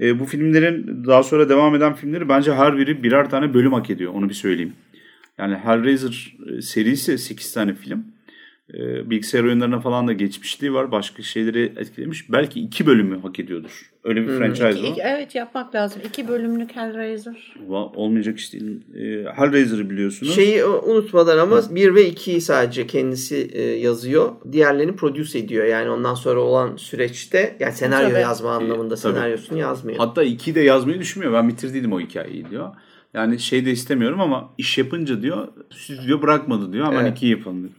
E, 0.00 0.20
bu 0.20 0.24
filmlerin 0.24 1.04
daha 1.06 1.22
sonra 1.22 1.48
devam 1.48 1.74
eden 1.74 1.94
filmleri 1.94 2.28
bence 2.28 2.54
her 2.54 2.78
biri 2.78 3.02
birer 3.02 3.30
tane 3.30 3.54
bölüm 3.54 3.72
hak 3.72 3.90
ediyor 3.90 4.14
onu 4.14 4.28
bir 4.28 4.34
söyleyeyim. 4.34 4.72
Yani 5.38 5.54
Hellraiser 5.54 6.36
e, 6.46 6.62
serisi 6.62 7.18
8 7.18 7.52
tane 7.52 7.74
film. 7.74 8.04
E, 8.74 9.10
bilgisayar 9.10 9.44
oyunlarına 9.44 9.80
falan 9.80 10.08
da 10.08 10.12
geçmişliği 10.12 10.72
var. 10.74 10.92
Başka 10.92 11.22
şeyleri 11.22 11.72
etkilemiş. 11.76 12.32
Belki 12.32 12.60
iki 12.60 12.86
bölümü 12.86 13.20
hak 13.20 13.40
ediyordur. 13.40 13.90
Öyle 14.04 14.22
bir 14.22 14.26
franchise 14.38 14.70
İki- 14.70 14.86
o. 14.88 14.92
iki- 14.92 15.00
evet 15.00 15.34
yapmak 15.34 15.74
lazım. 15.74 16.02
İki 16.08 16.28
bölümlük 16.28 16.76
Hellraiser. 16.76 17.54
Va- 17.68 17.94
Olmayacak 17.96 18.38
iş 18.38 18.52
değil. 18.52 18.80
E, 18.94 19.24
Hellraiser'ı 19.36 19.90
biliyorsunuz. 19.90 20.34
Şeyi 20.34 20.56
e, 20.56 20.64
unutmadan 20.64 21.38
ama 21.38 21.60
1 21.70 21.94
ve 21.94 22.08
2'yi 22.08 22.40
sadece 22.40 22.86
kendisi 22.86 23.36
e, 23.52 23.62
yazıyor. 23.62 24.32
Diğerlerini 24.52 24.96
produce 24.96 25.38
ediyor. 25.38 25.64
Yani 25.66 25.90
ondan 25.90 26.14
sonra 26.14 26.40
olan 26.40 26.76
süreçte 26.76 27.56
yani 27.60 27.72
senaryo 27.72 28.08
Tabii. 28.10 28.20
yazma 28.20 28.50
anlamında 28.52 28.94
tabii. 28.96 29.14
senaryosunu 29.14 29.58
yazmıyor. 29.58 29.98
Hatta 29.98 30.24
2'yi 30.24 30.54
de 30.54 30.60
yazmayı 30.60 30.98
düşünmüyor. 31.00 31.32
Ben 31.32 31.48
bitirdiydim 31.48 31.92
o 31.92 32.00
hikayeyi 32.00 32.50
diyor. 32.50 32.68
Yani 33.14 33.38
şey 33.38 33.66
de 33.66 33.70
istemiyorum 33.70 34.20
ama 34.20 34.50
iş 34.58 34.78
yapınca 34.78 35.22
diyor 35.22 35.48
stüdyo 35.70 36.22
bırakmadı 36.22 36.72
diyor. 36.72 36.86
Hemen 36.86 37.04
Evet. 37.04 37.18
2'yi 37.22 37.30
yapalım 37.30 37.58
diyor. 37.60 37.72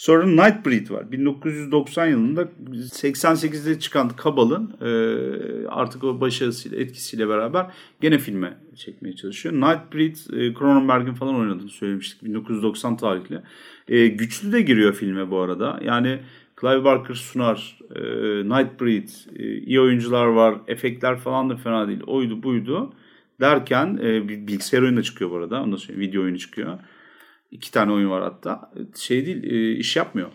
Sonra 0.00 0.26
Nightbreed 0.26 0.90
var. 0.90 1.12
1990 1.12 2.06
yılında 2.06 2.48
88'de 2.74 3.78
çıkan 3.78 4.08
Kabal'ın 4.08 4.74
e, 4.80 4.88
artık 5.68 6.04
o 6.04 6.20
başarısıyla 6.20 6.78
etkisiyle 6.78 7.28
beraber 7.28 7.66
gene 8.00 8.18
filme 8.18 8.56
çekmeye 8.76 9.16
çalışıyor. 9.16 9.54
Nightbreed 9.54 10.16
e, 10.16 10.54
Cronenberg'in 10.54 11.14
falan 11.14 11.34
oynadığını 11.34 11.68
söylemiştik 11.68 12.24
1990 12.24 12.96
tarihli. 12.96 13.40
E, 13.88 14.06
güçlü 14.06 14.52
de 14.52 14.60
giriyor 14.60 14.92
filme 14.92 15.30
bu 15.30 15.38
arada. 15.38 15.80
Yani 15.84 16.18
Clive 16.60 16.84
Barker 16.84 17.14
sunar. 17.14 17.78
Nightbreed 18.44 19.08
iyi 19.66 19.80
oyuncular 19.80 20.26
var. 20.26 20.54
Efektler 20.66 21.18
falan 21.18 21.50
da 21.50 21.56
fena 21.56 21.88
değil. 21.88 22.02
Oydu 22.06 22.42
buydu 22.42 22.92
derken 23.40 23.98
bilgisayar 24.28 24.82
oyunu 24.82 24.96
da 24.96 25.02
çıkıyor 25.02 25.30
bu 25.30 25.36
arada. 25.36 25.62
Ondan 25.62 25.76
sonra 25.76 25.98
video 25.98 26.22
oyunu 26.22 26.38
çıkıyor. 26.38 26.78
İki 27.50 27.72
tane 27.72 27.92
oyun 27.92 28.10
var 28.10 28.22
hatta. 28.22 28.72
Şey 28.96 29.26
değil 29.26 29.44
e, 29.44 29.72
iş 29.72 29.96
yapmıyor. 29.96 30.28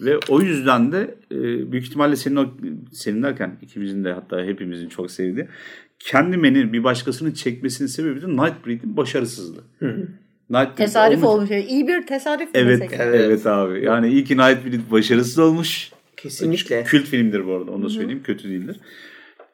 Ve 0.00 0.18
o 0.28 0.40
yüzden 0.40 0.92
de 0.92 1.14
e, 1.32 1.72
büyük 1.72 1.86
ihtimalle 1.86 2.16
senin 2.16 2.36
o 2.36 2.46
senin 2.92 3.22
derken 3.22 3.58
ikimizin 3.62 4.04
de 4.04 4.12
hatta 4.12 4.44
hepimizin 4.44 4.88
çok 4.88 5.10
sevdiği 5.10 5.48
Candyman'in 5.98 6.72
bir 6.72 6.84
başkasının 6.84 7.30
çekmesinin 7.32 7.88
sebebi 7.88 8.22
de 8.22 8.28
Nightbreed'in 8.28 8.96
başarısızlığı. 8.96 9.64
Nightbreed 10.50 10.76
Tesadüf 10.76 11.24
olmayınca- 11.24 11.54
olmuş. 11.56 11.70
İyi 11.70 11.88
bir 11.88 12.06
tesadüf 12.06 12.48
Evet, 12.54 12.80
desek? 12.80 12.98
evet, 13.02 13.46
abi. 13.46 13.84
Yani 13.84 14.08
iyi 14.08 14.24
ki 14.24 14.36
Nightbreed 14.36 14.80
başarısız 14.90 15.38
olmuş. 15.38 15.90
Kesinlikle. 16.16 16.84
Kült 16.84 17.04
filmdir 17.06 17.46
bu 17.46 17.52
arada 17.54 17.70
onu 17.70 17.82
da 17.84 17.88
söyleyeyim 17.88 18.22
kötü 18.24 18.48
değildir. 18.48 18.76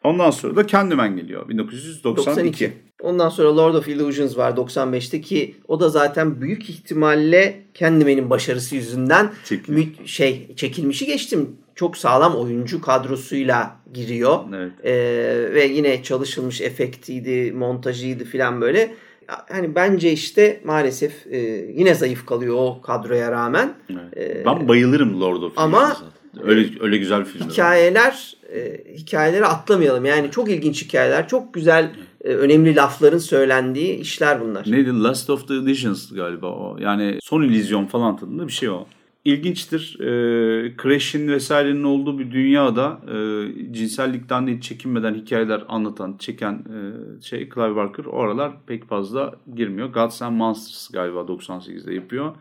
Ondan 0.04 0.30
sonra 0.30 0.56
da 0.56 0.66
Candyman 0.66 1.16
geliyor 1.16 1.48
1992. 1.48 2.72
Ondan 3.02 3.28
sonra 3.28 3.56
Lord 3.56 3.74
of 3.74 3.88
Illusions 3.88 4.36
var 4.36 4.50
95'te 4.52 5.20
ki 5.20 5.54
o 5.68 5.80
da 5.80 5.88
zaten 5.88 6.40
büyük 6.40 6.70
ihtimalle 6.70 7.60
Candyman'in 7.74 8.30
başarısı 8.30 8.74
yüzünden 8.76 9.30
Çekilmiş. 9.44 9.86
mü- 9.98 10.08
şey 10.08 10.48
çekilmişi 10.56 11.06
geçtim. 11.06 11.56
Çok 11.74 11.96
sağlam 11.96 12.34
oyuncu 12.36 12.80
kadrosuyla 12.80 13.76
giriyor. 13.94 14.38
Evet. 14.56 14.72
Ee, 14.84 15.54
ve 15.54 15.64
yine 15.64 16.02
çalışılmış 16.02 16.60
efektiydi, 16.60 17.52
montajıydı 17.52 18.24
filan 18.24 18.60
böyle. 18.60 18.94
Hani 19.26 19.74
bence 19.74 20.12
işte 20.12 20.60
maalesef 20.64 21.26
e, 21.26 21.38
yine 21.74 21.94
zayıf 21.94 22.26
kalıyor 22.26 22.54
o 22.58 22.80
kadroya 22.82 23.32
rağmen. 23.32 23.74
Evet. 23.90 24.16
Ee, 24.40 24.44
ben 24.46 24.68
bayılırım 24.68 25.20
Lord 25.20 25.42
of 25.42 25.52
ama- 25.56 25.88
Rings'e. 25.88 26.04
Öyle 26.44 26.68
öyle 26.80 26.96
güzel 26.96 27.20
bir 27.20 27.24
film. 27.24 27.48
Hikayeler 27.50 28.36
e, 28.54 28.80
hikayeleri 28.94 29.46
atlamayalım. 29.46 30.04
Yani 30.04 30.30
çok 30.30 30.50
ilginç 30.50 30.84
hikayeler, 30.84 31.28
çok 31.28 31.54
güzel 31.54 31.84
e, 31.84 31.90
önemli 32.24 32.76
lafların 32.76 33.18
söylendiği 33.18 33.96
işler 33.96 34.40
bunlar. 34.40 34.64
Neydi? 34.70 35.02
Last 35.02 35.30
of 35.30 35.48
the 35.48 35.54
Illusions 35.54 36.12
galiba 36.12 36.46
o. 36.46 36.76
Yani 36.80 37.18
son 37.22 37.42
illüzyon 37.42 37.86
falan 37.86 38.16
tadında 38.16 38.46
bir 38.46 38.52
şey 38.52 38.68
o. 38.68 38.86
İlginçtir. 39.24 40.00
E, 40.00 40.76
Crash'in 40.82 41.28
vesairenin 41.28 41.84
olduğu 41.84 42.18
bir 42.18 42.30
dünyada 42.30 43.00
e, 43.06 43.72
cinsellikten 43.72 44.46
değil 44.46 44.60
çekinmeden 44.60 45.14
hikayeler 45.14 45.64
anlatan, 45.68 46.16
çeken 46.18 46.52
e, 46.52 47.22
şey 47.22 47.48
Clive 47.54 47.76
Barker 47.76 48.04
o 48.04 48.20
aralar 48.20 48.52
pek 48.66 48.88
fazla 48.88 49.34
girmiyor. 49.54 49.88
Gods 49.88 50.22
and 50.22 50.36
Monsters 50.36 50.88
galiba 50.88 51.18
98'de 51.18 51.94
yapıyor. 51.94 52.34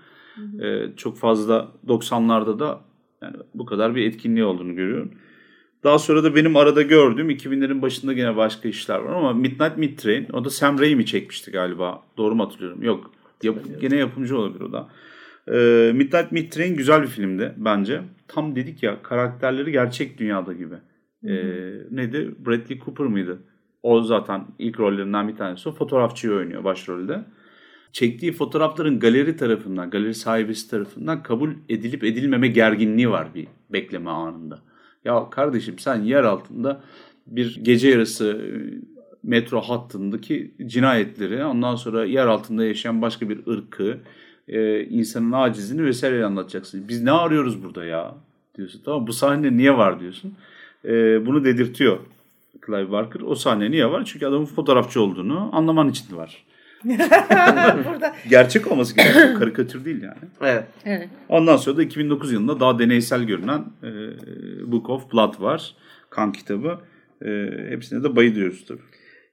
E, 0.62 0.96
çok 0.98 1.18
fazla 1.18 1.68
90'larda 1.88 2.60
da 2.60 2.82
yani 3.22 3.36
bu 3.56 3.66
kadar 3.66 3.96
bir 3.96 4.06
etkinliği 4.06 4.46
olduğunu 4.46 4.76
görüyorum. 4.76 5.12
Daha 5.84 6.00
sonra 6.00 6.24
da 6.24 6.36
benim 6.36 6.56
arada 6.56 6.82
gördüğüm 6.82 7.30
2000'lerin 7.30 7.82
başında 7.82 8.14
gene 8.14 8.36
başka 8.36 8.70
işler 8.70 9.00
var 9.00 9.14
ama 9.14 9.34
Midnight 9.34 9.78
Mid 9.78 9.98
Train 9.98 10.28
o 10.34 10.46
da 10.46 10.50
Sam 10.50 10.80
Raimi 10.80 11.06
çekmişti 11.06 11.52
galiba. 11.52 12.04
Doğru 12.18 12.36
mu 12.36 12.46
hatırlıyorum? 12.46 12.84
Yok. 12.84 13.12
Yap, 13.44 13.56
gene 13.82 13.96
yapımcı 13.96 14.38
olabilir 14.38 14.62
o 14.62 14.72
da. 14.72 14.90
Ee, 15.48 15.92
Midnight 15.94 16.32
Mid 16.32 16.52
Train 16.52 16.76
güzel 16.76 17.02
bir 17.02 17.08
filmdi 17.08 17.54
bence. 17.58 18.02
Tam 18.28 18.56
dedik 18.56 18.84
ya 18.84 19.04
karakterleri 19.04 19.72
gerçek 19.72 20.18
dünyada 20.18 20.54
gibi. 20.54 20.76
Ee, 21.24 21.34
neydi? 21.92 22.36
Bradley 22.46 22.80
Cooper 22.80 23.08
mıydı? 23.08 23.40
O 23.84 24.02
zaten 24.02 24.46
ilk 24.60 24.80
rollerinden 24.80 25.28
bir 25.28 25.36
tanesi. 25.36 25.70
O 25.70 25.72
fotoğrafçıyı 25.72 26.34
oynuyor 26.34 26.64
başrolde. 26.64 27.24
Çektiği 27.92 28.32
fotoğrafların 28.32 29.00
galeri 29.00 29.38
tarafından, 29.38 29.90
galeri 29.90 30.14
sahibisi 30.14 30.70
tarafından 30.70 31.24
kabul 31.24 31.50
edilip 31.70 32.04
edilmeme 32.04 32.48
gerginliği 32.48 33.10
var 33.10 33.28
bir 33.36 33.48
bekleme 33.70 34.10
anında. 34.10 34.60
Ya 35.06 35.30
kardeşim 35.30 35.80
sen 35.80 36.02
yer 36.02 36.24
altında 36.24 36.82
bir 37.28 37.60
gece 37.62 37.90
yarısı 37.90 38.26
e, 38.26 38.48
metro 39.24 39.62
hattındaki 39.62 40.52
cinayetleri 40.66 41.46
ondan 41.46 41.76
sonra 41.76 42.06
yer 42.06 42.28
altında 42.28 42.66
yaşayan 42.66 43.02
başka 43.02 43.30
bir 43.30 43.48
ırkı 43.48 43.98
e, 44.48 44.84
insanın 44.86 45.32
acizini 45.32 45.86
vesaire 45.86 46.26
anlatacaksın. 46.26 46.88
Biz 46.88 47.04
ne 47.04 47.12
arıyoruz 47.12 47.64
burada 47.64 47.86
ya 47.86 48.16
diyorsun. 48.58 48.82
Tamam 48.86 49.08
bu 49.08 49.14
sahne 49.14 49.58
niye 49.58 49.78
var 49.78 50.00
diyorsun. 50.00 50.34
E, 50.86 51.26
bunu 51.26 51.44
dedirtiyor 51.44 52.00
Clive 52.66 52.92
Barker. 52.92 53.22
O 53.22 53.36
sahne 53.36 53.72
niye 53.72 53.92
var? 53.92 54.06
Çünkü 54.06 54.26
adamın 54.26 54.46
fotoğrafçı 54.46 55.02
olduğunu 55.02 55.50
anlaman 55.52 55.90
için 55.90 56.18
var. 56.18 56.44
Gerçek 58.30 58.72
olması 58.72 58.96
gerekiyor. 58.96 59.40
Karikatür 59.40 59.86
değil 59.86 60.04
yani. 60.04 60.18
Evet. 60.42 60.64
Evet. 60.86 61.10
Ondan 61.30 61.58
sonra 61.58 61.78
da 61.78 61.84
2009 61.84 62.34
yılında 62.34 62.60
daha 62.60 62.80
deneysel 62.80 63.24
görünen 63.24 63.66
e, 63.84 63.92
Book 64.72 64.90
of 64.90 65.14
Blood 65.14 65.42
var. 65.42 65.76
Kan 66.10 66.32
kitabı. 66.32 66.80
E, 67.26 67.50
hepsine 67.70 68.04
de 68.04 68.16
bayılıyoruz 68.16 68.66
tabii. 68.68 68.82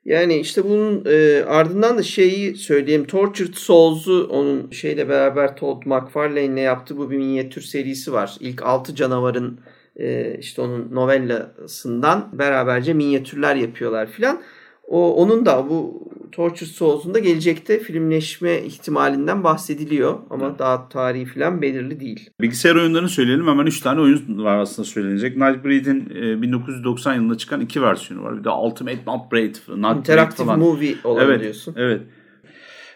Yani 0.05 0.37
işte 0.37 0.65
bunun 0.65 1.05
e, 1.07 1.45
ardından 1.45 1.99
da 1.99 2.03
şeyi 2.03 2.55
söyleyeyim. 2.55 3.05
Tortured 3.05 3.55
Souls'u 3.55 4.29
onun 4.31 4.71
şeyle 4.71 5.09
beraber 5.09 5.57
Todd 5.57 5.83
McFarlane'le 5.87 6.61
yaptığı 6.61 6.97
bu 6.99 7.11
bir 7.11 7.17
minyatür 7.17 7.63
serisi 7.63 8.13
var. 8.13 8.37
İlk 8.41 8.63
6 8.63 8.95
canavarın 8.95 9.61
e, 9.97 10.37
işte 10.41 10.63
onun 10.63 10.95
novellasından 10.95 12.29
beraberce 12.33 12.95
minyatürler 12.95 13.57
yapıyorlar 13.57 14.07
filan. 14.07 14.43
O 14.89 15.15
onun 15.15 15.47
da 15.47 15.71
bu 15.71 16.09
Tortured 16.33 16.69
Souls'un 16.69 17.15
da 17.15 17.19
gelecekte 17.19 17.79
filmleşme 17.79 18.63
ihtimalinden 18.63 19.45
bahsediliyor 19.45 20.19
ama 20.31 20.59
daha 20.59 20.89
tarihi 20.89 21.25
filan 21.25 21.63
belirli 21.63 22.01
değil. 22.01 22.31
Bilgisayar 22.41 22.75
oyunlarını 22.75 23.09
söyleyelim. 23.09 23.47
Hemen 23.47 23.67
3 23.67 23.81
tane 23.81 24.01
oyun 24.01 24.45
var 24.45 24.59
aslında 24.59 24.89
söylenecek. 24.89 25.37
Nightbreed'in 25.37 26.11
e, 26.15 26.43
1990 26.43 27.15
yılında 27.15 27.39
çıkan 27.39 27.61
iki 27.61 27.83
versiyonu 27.83 28.25
var. 28.25 28.39
Bir 28.39 28.45
de 28.45 28.51
Ultimate 28.51 28.97
Nightbreed. 28.97 29.55
Nightbreed 29.55 29.97
Interactive 29.97 30.47
falan. 30.47 30.59
movie 30.59 30.95
olan 31.05 31.25
evet, 31.25 31.41
diyorsun. 31.41 31.75
Evet. 31.77 32.01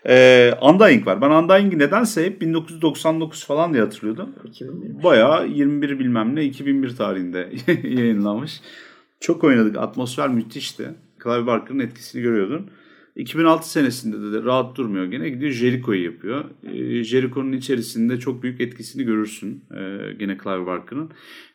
Ee, 0.07 0.55
Undying 0.63 1.07
var. 1.07 1.21
Ben 1.21 1.31
Undying'i 1.31 1.79
nedense 1.79 2.25
hep 2.25 2.41
1999 2.41 3.47
falan 3.47 3.73
diye 3.73 3.83
hatırlıyordum. 3.83 4.29
2001. 4.45 5.03
Bayağı 5.03 5.49
21 5.49 5.99
bilmem 5.99 6.37
ne 6.37 6.45
2001 6.45 6.97
tarihinde 6.97 7.53
yayınlanmış. 7.89 8.61
Çok 9.21 9.45
oynadık. 9.45 9.79
Atmosfer 9.79 10.29
müthişti. 10.29 10.95
Clive 11.25 11.47
Barker'ın 11.47 11.79
etkisini 11.79 12.23
görüyordun. 12.23 12.71
2006 13.17 13.71
senesinde 13.71 14.33
de 14.33 14.45
rahat 14.45 14.77
durmuyor 14.77 15.05
gene. 15.05 15.29
Gidiyor 15.29 15.53
Jericho'yu 15.53 16.05
yapıyor. 16.05 16.45
Ee, 16.65 17.05
Jericho'nun 17.05 17.53
içerisinde 17.53 18.19
çok 18.19 18.43
büyük 18.43 18.61
etkisini 18.61 19.05
görürsün. 19.05 19.65
Ee, 19.71 20.13
gene 20.19 20.39
Clive 20.45 20.67
Barker'ın. 20.67 21.11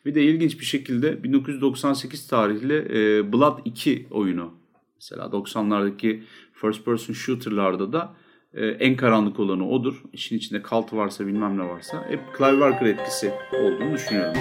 Bir 0.06 0.14
de 0.14 0.22
ilginç 0.22 0.60
bir 0.60 0.64
şekilde 0.64 1.22
1998 1.22 2.26
tarihli 2.26 2.74
e, 2.74 3.32
Blood 3.32 3.58
2 3.64 4.06
oyunu. 4.10 4.54
Mesela 4.94 5.24
90'lardaki 5.24 6.20
first 6.52 6.84
person 6.84 7.14
shooter'larda 7.14 7.92
da 7.92 8.14
e, 8.54 8.66
en 8.66 8.96
karanlık 8.96 9.40
olanı 9.40 9.68
odur. 9.68 10.02
İşin 10.12 10.36
içinde 10.36 10.62
kalt 10.62 10.92
varsa 10.92 11.26
bilmem 11.26 11.58
ne 11.58 11.62
varsa. 11.62 12.04
Hep 12.08 12.20
Clive 12.38 12.60
Barker 12.60 12.86
etkisi 12.86 13.32
olduğunu 13.52 13.94
düşünüyorum. 13.94 14.40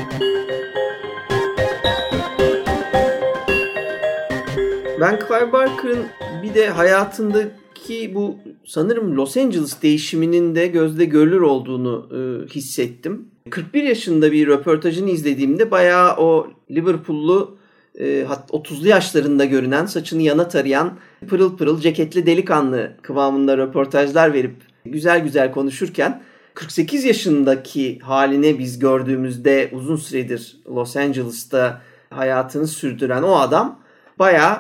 Ben 5.02 5.20
Clive 5.28 5.52
Barker'ın 5.52 6.06
bir 6.44 6.54
de 6.54 6.70
hayatındaki 6.70 8.16
bu 8.16 8.36
sanırım 8.66 9.18
Los 9.18 9.38
Angeles 9.38 9.82
değişiminin 9.82 10.56
de 10.56 10.68
gözde 10.68 11.06
görülür 11.06 11.42
olduğunu 11.42 12.10
e, 12.12 12.48
hissettim. 12.50 13.28
41 13.50 13.84
yaşında 13.84 14.32
bir 14.32 14.48
röportajını 14.48 15.10
izlediğimde 15.10 15.72
bayağı 15.72 16.16
o 16.18 16.48
Liverpool'lu 16.72 17.58
e, 18.00 18.24
hat- 18.28 18.50
30'lu 18.52 18.88
yaşlarında 18.88 19.46
görünen 19.46 19.86
saçını 19.86 20.22
yana 20.22 20.48
tarayan 20.48 20.98
pırıl 21.28 21.58
pırıl 21.58 21.80
ceketli 21.80 22.26
delikanlı 22.26 22.92
kıvamında 23.02 23.58
röportajlar 23.58 24.34
verip 24.34 24.56
güzel 24.86 25.24
güzel 25.24 25.52
konuşurken 25.52 26.22
48 26.54 27.04
yaşındaki 27.04 28.00
haline 28.00 28.60
biz 28.60 28.80
gördüğümüzde 28.80 29.70
uzun 29.72 29.96
süredir 29.96 30.58
Los 30.70 30.98
Angeles'ta 30.98 31.82
hayatını 32.10 32.68
sürdüren 32.68 33.24
o 33.24 33.36
adam 33.36 33.80
bayağı 34.20 34.58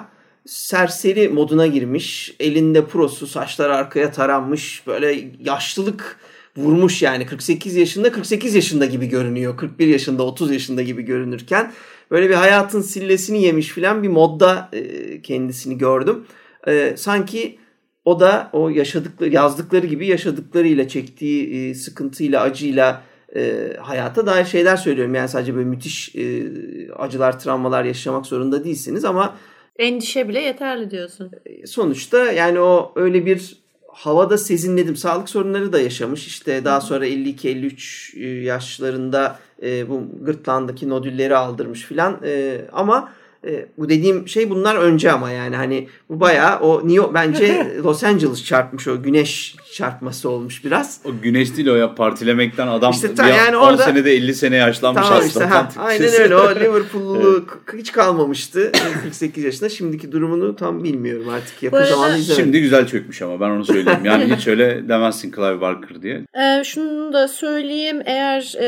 serseri 0.47 1.29
moduna 1.29 1.67
girmiş. 1.67 2.35
Elinde 2.39 2.85
prosu, 2.85 3.27
saçlar 3.27 3.69
arkaya 3.69 4.11
taranmış. 4.11 4.87
Böyle 4.87 5.31
yaşlılık 5.39 6.19
vurmuş 6.57 7.01
yani. 7.01 7.25
48 7.25 7.75
yaşında 7.75 8.11
48 8.11 8.55
yaşında 8.55 8.85
gibi 8.85 9.07
görünüyor. 9.07 9.57
41 9.57 9.87
yaşında 9.87 10.23
30 10.23 10.51
yaşında 10.51 10.81
gibi 10.81 11.01
görünürken 11.01 11.73
böyle 12.11 12.29
bir 12.29 12.35
hayatın 12.35 12.81
sillesini 12.81 13.43
yemiş 13.43 13.67
filan 13.67 14.03
bir 14.03 14.07
modda 14.07 14.69
e, 14.73 15.21
kendisini 15.21 15.77
gördüm. 15.77 16.25
E, 16.67 16.93
sanki 16.97 17.59
o 18.05 18.19
da 18.19 18.49
o 18.53 18.69
yaşadıkları 18.69 19.33
yazdıkları 19.33 19.85
gibi 19.85 20.07
yaşadıklarıyla 20.07 20.87
çektiği 20.87 21.69
e, 21.69 21.75
sıkıntıyla 21.75 22.41
acıyla 22.41 23.03
e, 23.35 23.73
hayata 23.81 24.25
dair 24.25 24.45
şeyler 24.45 24.75
söylüyorum. 24.75 25.15
Yani 25.15 25.29
sadece 25.29 25.55
böyle 25.55 25.69
müthiş 25.69 26.15
e, 26.15 26.43
acılar, 26.91 27.39
travmalar 27.39 27.83
yaşamak 27.83 28.25
zorunda 28.25 28.63
değilsiniz 28.63 29.05
ama 29.05 29.35
Endişe 29.79 30.29
bile 30.29 30.41
yeterli 30.41 30.91
diyorsun. 30.91 31.31
sonuçta 31.65 32.31
yani 32.31 32.59
o 32.59 32.91
öyle 32.95 33.25
bir 33.25 33.57
havada 33.87 34.37
sezinledim. 34.37 34.95
Sağlık 34.95 35.29
sorunları 35.29 35.73
da 35.73 35.79
yaşamış. 35.79 36.27
İşte 36.27 36.65
daha 36.65 36.81
sonra 36.81 37.07
52-53 37.07 38.19
yaşlarında 38.43 39.39
e, 39.63 39.89
bu 39.89 40.03
gırtlağındaki 40.21 40.89
nodülleri 40.89 41.35
aldırmış 41.35 41.81
filan. 41.81 42.19
E, 42.23 42.61
ama 42.71 43.11
e, 43.47 43.65
bu 43.77 43.89
dediğim 43.89 44.27
şey 44.27 44.49
bunlar 44.49 44.75
önce 44.75 45.11
ama 45.11 45.31
yani 45.31 45.55
hani 45.55 45.87
bu 46.09 46.19
bayağı 46.19 46.59
o 46.59 46.77
New 46.79 46.93
York, 46.93 47.13
bence 47.13 47.67
Los 47.83 48.03
Angeles 48.03 48.43
çarpmış 48.45 48.87
o 48.87 49.01
güneş 49.03 49.55
çarpması 49.73 50.29
olmuş 50.29 50.65
biraz. 50.65 50.99
O 51.05 51.09
güneş 51.21 51.57
değil 51.57 51.67
o 51.67 51.75
ya 51.75 51.95
partilemekten 51.95 52.67
adam 52.67 52.91
İşte 52.91 53.15
ta- 53.15 53.23
bir 53.27 53.33
yani 53.33 53.57
10 53.57 53.67
orada- 53.67 53.83
senede 53.83 54.11
50 54.13 54.33
sene 54.35 54.55
yaşlanmış 54.55 55.01
Tamam 55.03 55.17
aslında. 55.17 55.27
işte 55.45 55.55
ha, 55.55 55.69
Tam 55.75 55.85
aynen 55.85 56.21
öyle 56.21 56.35
o 56.35 56.49
Liverpool'luluk 56.55 57.63
hiç 57.77 57.91
kalmamıştı 57.91 58.71
48 59.03 59.43
yaşında. 59.43 59.69
Şimdiki 59.69 60.11
durumunu 60.11 60.55
tam 60.55 60.83
bilmiyorum 60.83 61.29
artık 61.29 61.63
yakın 61.63 61.77
arada- 61.77 61.89
zamanda 61.89 62.17
izlemedim. 62.17 62.45
Şimdi 62.45 62.61
güzel 62.61 62.87
çökmüş 62.87 63.21
ama 63.21 63.39
ben 63.39 63.49
onu 63.49 63.65
söyleyeyim. 63.65 63.99
Yani 64.05 64.35
hiç 64.35 64.47
öyle 64.47 64.89
demezsin 64.89 65.31
Clive 65.31 65.61
Barker 65.61 66.01
diye. 66.01 66.21
Ee, 66.39 66.63
şunu 66.63 67.13
da 67.13 67.27
söyleyeyim 67.27 68.01
eğer 68.05 68.53
e, 68.59 68.65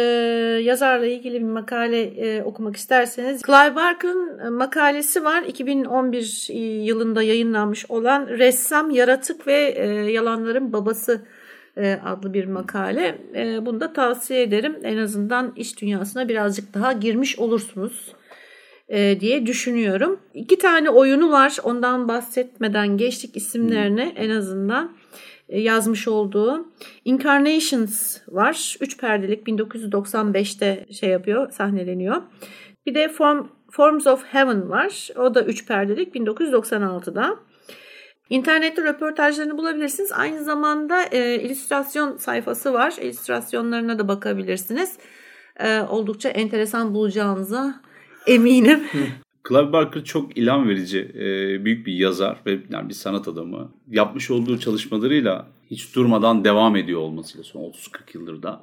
yazarla 0.61 1.05
ilgili 1.05 1.39
bir 1.39 1.45
makale 1.45 2.01
e, 2.01 2.43
okumak 2.43 2.75
isterseniz 2.75 3.41
Clive 3.41 3.75
Barker'ın 3.75 4.39
e, 4.45 4.49
makalesi 4.69 5.23
var. 5.23 5.43
2011 5.43 6.47
yılında 6.85 7.23
yayınlanmış 7.23 7.85
olan 7.89 8.27
Ressam, 8.27 8.91
Yaratık 8.91 9.47
ve 9.47 9.73
e, 9.77 9.85
Yalanların 10.11 10.73
Babası 10.73 11.21
e, 11.77 11.99
adlı 12.05 12.33
bir 12.33 12.45
makale. 12.45 13.17
E, 13.35 13.65
bunu 13.65 13.79
da 13.79 13.93
tavsiye 13.93 14.41
ederim. 14.41 14.75
En 14.83 14.97
azından 14.97 15.53
iş 15.55 15.81
dünyasına 15.81 16.29
birazcık 16.29 16.73
daha 16.73 16.93
girmiş 16.93 17.39
olursunuz 17.39 18.13
diye 19.19 19.45
düşünüyorum. 19.45 20.19
İki 20.33 20.57
tane 20.57 20.89
oyunu 20.89 21.31
var. 21.31 21.57
Ondan 21.63 22.07
bahsetmeden 22.07 22.97
geçtik 22.97 23.37
isimlerine 23.37 24.13
en 24.15 24.29
azından 24.29 24.91
yazmış 25.49 26.07
olduğu 26.07 26.65
Incarnations 27.05 28.17
var. 28.27 28.77
Üç 28.81 28.97
perdelik 28.97 29.47
1995'te 29.47 30.85
şey 30.93 31.09
yapıyor, 31.09 31.51
sahneleniyor. 31.51 32.21
Bir 32.85 32.95
de 32.95 33.09
Form, 33.09 33.47
Forms 33.71 34.07
of 34.07 34.23
Heaven 34.23 34.69
var. 34.69 35.09
O 35.17 35.35
da 35.35 35.43
üç 35.43 35.67
perdelik 35.67 36.15
1996'da. 36.15 37.39
İnternette 38.29 38.83
röportajlarını 38.83 39.57
bulabilirsiniz. 39.57 40.11
Aynı 40.11 40.43
zamanda 40.43 41.03
e, 41.03 41.41
illüstrasyon 41.41 42.17
sayfası 42.17 42.73
var. 42.73 42.93
İllüstrasyonlarına 43.01 43.99
da 43.99 44.07
bakabilirsiniz. 44.07 44.97
E, 45.59 45.81
oldukça 45.81 46.29
enteresan 46.29 46.93
bulacağınıza 46.93 47.81
eminim. 48.27 48.83
Clive 49.49 49.73
Barker 49.73 50.03
çok 50.03 50.37
ilham 50.37 50.69
verici 50.69 50.99
e, 51.15 51.65
büyük 51.65 51.87
bir 51.87 51.93
yazar 51.93 52.37
ve 52.45 52.59
yani 52.69 52.89
bir 52.89 52.93
sanat 52.93 53.27
adamı. 53.27 53.71
Yapmış 53.91 54.31
olduğu 54.31 54.59
çalışmalarıyla 54.59 55.47
hiç 55.71 55.95
durmadan 55.95 56.43
devam 56.45 56.75
ediyor 56.75 56.99
olmasıyla 56.99 57.43
son 57.43 57.61
30-40 57.61 57.73
yıldır 58.13 58.43
da. 58.43 58.61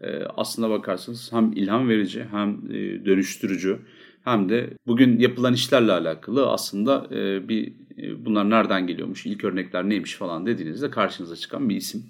E, 0.00 0.22
aslında 0.36 0.70
bakarsanız 0.70 1.32
hem 1.32 1.52
ilham 1.52 1.88
verici 1.88 2.26
hem 2.30 2.50
e, 2.50 3.04
dönüştürücü 3.04 3.78
hem 4.24 4.48
de 4.48 4.70
bugün 4.86 5.18
yapılan 5.18 5.54
işlerle 5.54 5.92
alakalı 5.92 6.50
aslında 6.50 7.06
e, 7.10 7.48
bir 7.48 7.72
e, 7.98 8.24
bunlar 8.24 8.50
nereden 8.50 8.86
geliyormuş, 8.86 9.26
ilk 9.26 9.44
örnekler 9.44 9.88
neymiş 9.88 10.14
falan 10.14 10.46
dediğinizde 10.46 10.90
karşınıza 10.90 11.36
çıkan 11.36 11.68
bir 11.68 11.76
isim. 11.76 12.04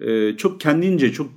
E, 0.00 0.36
çok 0.36 0.60
kendince, 0.60 1.12
çok 1.12 1.30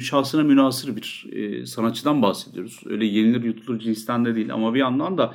şahsına 0.00 0.42
münasır 0.42 0.96
bir 0.96 1.26
e, 1.32 1.66
sanatçıdan 1.66 2.22
bahsediyoruz. 2.22 2.80
Öyle 2.86 3.06
yenilir 3.06 3.44
yutulur 3.44 3.78
cinsten 3.78 4.24
de 4.24 4.34
değil 4.34 4.54
ama 4.54 4.74
bir 4.74 4.80
yandan 4.80 5.18
da 5.18 5.34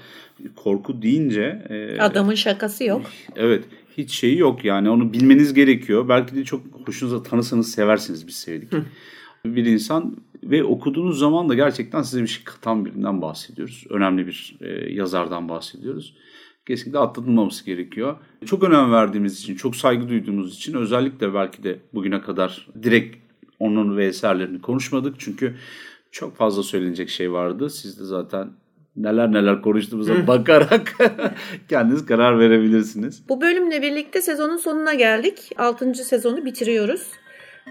korku 0.55 1.01
deyince... 1.01 1.65
E, 1.69 1.99
Adamın 1.99 2.35
şakası 2.35 2.83
yok. 2.83 3.01
Evet, 3.35 3.63
hiç 3.97 4.11
şeyi 4.11 4.37
yok 4.37 4.65
yani 4.65 4.89
onu 4.89 5.13
bilmeniz 5.13 5.53
gerekiyor. 5.53 6.09
Belki 6.09 6.35
de 6.35 6.43
çok 6.43 6.61
hoşunuza 6.85 7.23
tanısanız 7.23 7.71
seversiniz 7.71 8.27
biz 8.27 8.35
sevdik. 8.35 8.73
bir 9.45 9.65
insan 9.65 10.17
ve 10.43 10.63
okuduğunuz 10.63 11.19
zaman 11.19 11.49
da 11.49 11.53
gerçekten 11.53 12.01
size 12.01 12.21
bir 12.21 12.27
şey 12.27 12.43
katan 12.43 12.85
birinden 12.85 13.21
bahsediyoruz. 13.21 13.85
Önemli 13.89 14.27
bir 14.27 14.57
e, 14.61 14.93
yazardan 14.93 15.49
bahsediyoruz. 15.49 16.13
Kesinlikle 16.67 16.99
atlatılmaması 16.99 17.65
gerekiyor. 17.65 18.15
Çok 18.45 18.63
önem 18.63 18.91
verdiğimiz 18.91 19.39
için, 19.39 19.55
çok 19.55 19.75
saygı 19.75 20.09
duyduğumuz 20.09 20.55
için 20.55 20.73
özellikle 20.73 21.33
belki 21.33 21.63
de 21.63 21.79
bugüne 21.93 22.21
kadar 22.21 22.67
direkt 22.83 23.17
onun 23.59 23.97
ve 23.97 24.05
eserlerini 24.05 24.61
konuşmadık. 24.61 25.15
Çünkü 25.17 25.55
çok 26.11 26.37
fazla 26.37 26.63
söylenecek 26.63 27.09
şey 27.09 27.31
vardı. 27.31 27.69
Siz 27.69 27.99
de 27.99 28.03
zaten 28.03 28.49
neler 28.95 29.31
neler 29.31 29.61
konuştuğumuza 29.61 30.27
bakarak 30.27 30.93
kendiniz 31.69 32.05
karar 32.05 32.39
verebilirsiniz. 32.39 33.23
Bu 33.29 33.41
bölümle 33.41 33.81
birlikte 33.81 34.21
sezonun 34.21 34.57
sonuna 34.57 34.93
geldik. 34.93 35.51
6. 35.57 35.93
sezonu 35.93 36.45
bitiriyoruz. 36.45 37.11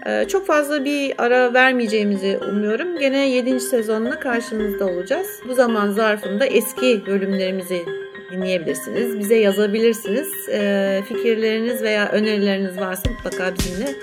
Ee, 0.05 0.25
çok 0.27 0.47
fazla 0.47 0.85
bir 0.85 1.13
ara 1.17 1.53
vermeyeceğimizi 1.53 2.39
umuyorum. 2.49 2.99
Gene 2.99 3.29
7. 3.29 3.59
sezonla 3.59 4.19
karşınızda 4.19 4.85
olacağız. 4.85 5.27
Bu 5.47 5.53
zaman 5.53 5.91
zarfında 5.91 6.45
eski 6.45 7.03
bölümlerimizi 7.05 7.85
dinleyebilirsiniz. 8.31 9.19
Bize 9.19 9.35
yazabilirsiniz. 9.35 10.27
Ee, 10.51 11.03
fikirleriniz 11.07 11.81
veya 11.81 12.09
önerileriniz 12.09 12.77
varsa 12.77 13.09
mutlaka 13.09 13.53
bizimle 13.55 13.95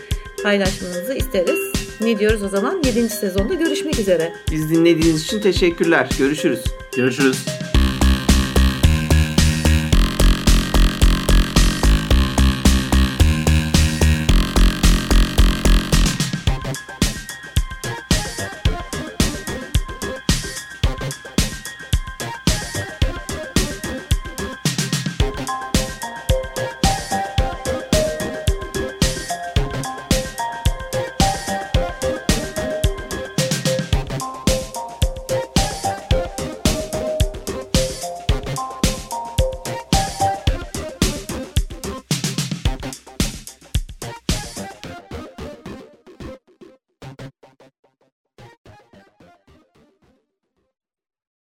paylaşmanızı 0.42 1.14
isteriz. 1.14 1.72
Ne 2.00 2.18
diyoruz 2.18 2.42
o 2.42 2.48
zaman? 2.48 2.82
7. 2.84 3.08
sezonda 3.08 3.54
görüşmek 3.54 3.98
üzere. 3.98 4.32
Biz 4.50 4.70
dinlediğiniz 4.70 5.22
için 5.24 5.40
teşekkürler. 5.40 6.08
Görüşürüz. 6.18 6.64
Görüşürüz. 6.96 7.44